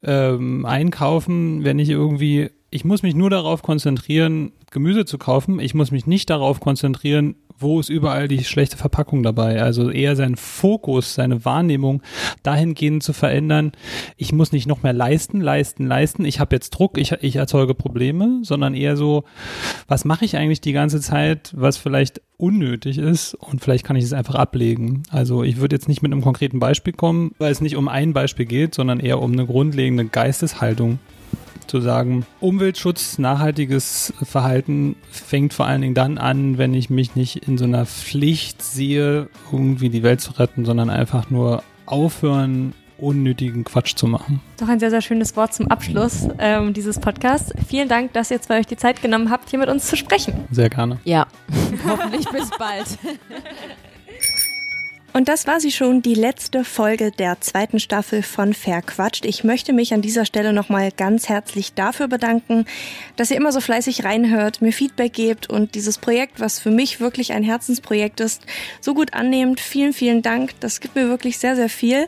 ähm, 0.03 0.65
Einkaufen, 0.65 1.63
wenn 1.63 1.79
ich 1.79 1.89
irgendwie, 1.89 2.51
ich 2.69 2.85
muss 2.85 3.01
mich 3.01 3.15
nur 3.15 3.29
darauf 3.29 3.63
konzentrieren, 3.63 4.51
Gemüse 4.71 5.05
zu 5.05 5.17
kaufen. 5.17 5.59
Ich 5.59 5.73
muss 5.73 5.91
mich 5.91 6.05
nicht 6.05 6.29
darauf 6.29 6.59
konzentrieren, 6.59 7.35
wo 7.59 7.79
ist 7.79 7.89
überall 7.89 8.27
die 8.27 8.43
schlechte 8.43 8.77
Verpackung 8.77 9.23
dabei. 9.23 9.61
Also 9.61 9.89
eher 9.89 10.15
seinen 10.15 10.35
Fokus, 10.35 11.15
seine 11.15 11.43
Wahrnehmung 11.45 12.01
dahingehend 12.43 13.03
zu 13.03 13.13
verändern. 13.13 13.71
Ich 14.15 14.31
muss 14.31 14.51
nicht 14.51 14.67
noch 14.67 14.83
mehr 14.83 14.93
leisten, 14.93 15.41
leisten, 15.41 15.87
leisten. 15.87 16.25
Ich 16.25 16.39
habe 16.39 16.55
jetzt 16.55 16.71
Druck, 16.71 16.97
ich, 16.97 17.11
ich 17.21 17.35
erzeuge 17.35 17.73
Probleme, 17.73 18.39
sondern 18.43 18.73
eher 18.73 18.97
so, 18.97 19.23
was 19.87 20.05
mache 20.05 20.25
ich 20.25 20.37
eigentlich 20.37 20.61
die 20.61 20.73
ganze 20.73 21.01
Zeit, 21.01 21.53
was 21.55 21.77
vielleicht 21.77 22.21
unnötig 22.37 22.99
ist 22.99 23.33
und 23.33 23.61
vielleicht 23.61 23.83
kann 23.83 23.95
ich 23.95 24.03
es 24.03 24.13
einfach 24.13 24.35
ablegen. 24.35 25.03
Also 25.09 25.43
ich 25.43 25.57
würde 25.57 25.75
jetzt 25.75 25.87
nicht 25.87 26.03
mit 26.03 26.11
einem 26.11 26.21
konkreten 26.21 26.59
Beispiel 26.59 26.93
kommen, 26.93 27.31
weil 27.39 27.51
es 27.51 27.61
nicht 27.61 27.75
um 27.75 27.87
ein 27.87 28.13
Beispiel 28.13 28.45
geht, 28.45 28.75
sondern 28.75 28.99
eher 28.99 29.19
um 29.19 29.31
eine 29.31 29.45
grundlegende 29.45 30.05
Geisteshaltung 30.05 30.99
zu 31.67 31.81
sagen, 31.81 32.25
Umweltschutz, 32.39 33.17
nachhaltiges 33.17 34.13
Verhalten 34.23 34.95
fängt 35.11 35.53
vor 35.53 35.65
allen 35.65 35.81
Dingen 35.81 35.93
dann 35.93 36.17
an, 36.17 36.57
wenn 36.57 36.73
ich 36.73 36.89
mich 36.89 37.15
nicht 37.15 37.47
in 37.47 37.57
so 37.57 37.65
einer 37.65 37.85
Pflicht 37.85 38.61
sehe, 38.61 39.29
irgendwie 39.51 39.89
die 39.89 40.03
Welt 40.03 40.21
zu 40.21 40.31
retten, 40.31 40.65
sondern 40.65 40.89
einfach 40.89 41.29
nur 41.29 41.63
aufhören, 41.85 42.73
unnötigen 42.97 43.63
Quatsch 43.63 43.95
zu 43.95 44.07
machen. 44.07 44.41
Doch 44.59 44.67
ein 44.67 44.79
sehr, 44.79 44.89
sehr 44.89 45.01
schönes 45.01 45.35
Wort 45.35 45.53
zum 45.53 45.69
Abschluss 45.69 46.27
ähm, 46.39 46.73
dieses 46.73 46.99
Podcasts. 46.99 47.51
Vielen 47.67 47.87
Dank, 47.89 48.13
dass 48.13 48.31
ihr 48.31 48.41
zwei 48.41 48.59
euch 48.59 48.65
die 48.65 48.77
Zeit 48.77 49.01
genommen 49.01 49.29
habt, 49.29 49.49
hier 49.49 49.59
mit 49.59 49.69
uns 49.69 49.87
zu 49.87 49.95
sprechen. 49.95 50.33
Sehr 50.51 50.69
gerne. 50.69 50.99
Ja, 51.03 51.27
hoffentlich 51.87 52.27
bis 52.29 52.49
bald. 52.57 52.87
Und 55.17 55.29
das 55.29 55.47
war 55.47 55.59
sie 55.59 55.71
schon, 55.71 56.03
die 56.03 56.13
letzte 56.13 56.63
Folge 56.63 57.09
der 57.09 57.41
zweiten 57.41 57.79
Staffel 57.79 58.21
von 58.21 58.53
Verquatscht. 58.53 59.25
Ich 59.25 59.43
möchte 59.43 59.73
mich 59.73 59.91
an 59.95 60.03
dieser 60.03 60.25
Stelle 60.25 60.53
nochmal 60.53 60.91
ganz 60.91 61.27
herzlich 61.27 61.73
dafür 61.73 62.07
bedanken, 62.07 62.65
dass 63.15 63.31
ihr 63.31 63.37
immer 63.37 63.51
so 63.51 63.59
fleißig 63.59 64.03
reinhört, 64.03 64.61
mir 64.61 64.71
Feedback 64.71 65.13
gebt 65.13 65.49
und 65.49 65.73
dieses 65.73 65.97
Projekt, 65.97 66.39
was 66.39 66.59
für 66.59 66.69
mich 66.69 66.99
wirklich 66.99 67.33
ein 67.33 67.41
Herzensprojekt 67.41 68.19
ist, 68.19 68.43
so 68.79 68.93
gut 68.93 69.15
annehmt. 69.15 69.59
Vielen, 69.59 69.93
vielen 69.93 70.21
Dank. 70.21 70.51
Das 70.59 70.81
gibt 70.81 70.93
mir 70.93 71.09
wirklich 71.09 71.39
sehr, 71.39 71.55
sehr 71.55 71.69
viel. 71.69 72.07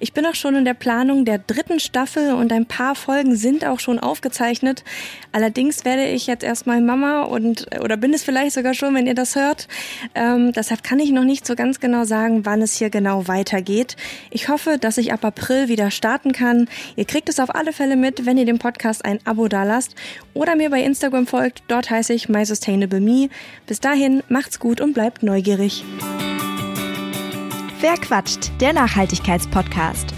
Ich 0.00 0.12
bin 0.12 0.24
auch 0.26 0.34
schon 0.34 0.54
in 0.54 0.64
der 0.64 0.74
Planung 0.74 1.24
der 1.24 1.38
dritten 1.38 1.80
Staffel 1.80 2.32
und 2.32 2.52
ein 2.52 2.66
paar 2.66 2.94
Folgen 2.94 3.34
sind 3.36 3.64
auch 3.64 3.80
schon 3.80 3.98
aufgezeichnet. 3.98 4.84
Allerdings 5.32 5.84
werde 5.84 6.06
ich 6.06 6.26
jetzt 6.26 6.44
erstmal 6.44 6.80
Mama 6.80 7.22
und 7.22 7.66
oder 7.82 7.96
bin 7.96 8.14
es 8.14 8.22
vielleicht 8.22 8.52
sogar 8.52 8.74
schon, 8.74 8.94
wenn 8.94 9.06
ihr 9.06 9.14
das 9.14 9.34
hört. 9.34 9.68
Ähm, 10.14 10.52
deshalb 10.52 10.82
kann 10.82 11.00
ich 11.00 11.10
noch 11.10 11.24
nicht 11.24 11.46
so 11.46 11.56
ganz 11.56 11.80
genau 11.80 12.04
sagen, 12.04 12.46
wann 12.46 12.62
es 12.62 12.76
hier 12.76 12.90
genau 12.90 13.26
weitergeht. 13.28 13.96
Ich 14.30 14.48
hoffe, 14.48 14.78
dass 14.78 14.98
ich 14.98 15.12
ab 15.12 15.24
April 15.24 15.68
wieder 15.68 15.90
starten 15.90 16.32
kann. 16.32 16.68
Ihr 16.96 17.04
kriegt 17.04 17.28
es 17.28 17.40
auf 17.40 17.54
alle 17.54 17.72
Fälle 17.72 17.96
mit, 17.96 18.24
wenn 18.26 18.38
ihr 18.38 18.46
dem 18.46 18.58
Podcast 18.58 19.04
ein 19.04 19.18
Abo 19.24 19.48
dalasst 19.48 19.94
oder 20.34 20.54
mir 20.54 20.70
bei 20.70 20.82
Instagram 20.82 21.26
folgt. 21.26 21.62
Dort 21.68 21.90
heiße 21.90 22.12
ich 22.12 22.28
MySustainableMe. 22.28 23.30
Bis 23.66 23.80
dahin, 23.80 24.22
macht's 24.28 24.60
gut 24.60 24.80
und 24.80 24.92
bleibt 24.92 25.22
neugierig. 25.22 25.84
Wer 27.80 27.94
quatscht? 27.94 28.50
Der 28.60 28.72
Nachhaltigkeitspodcast. 28.72 30.17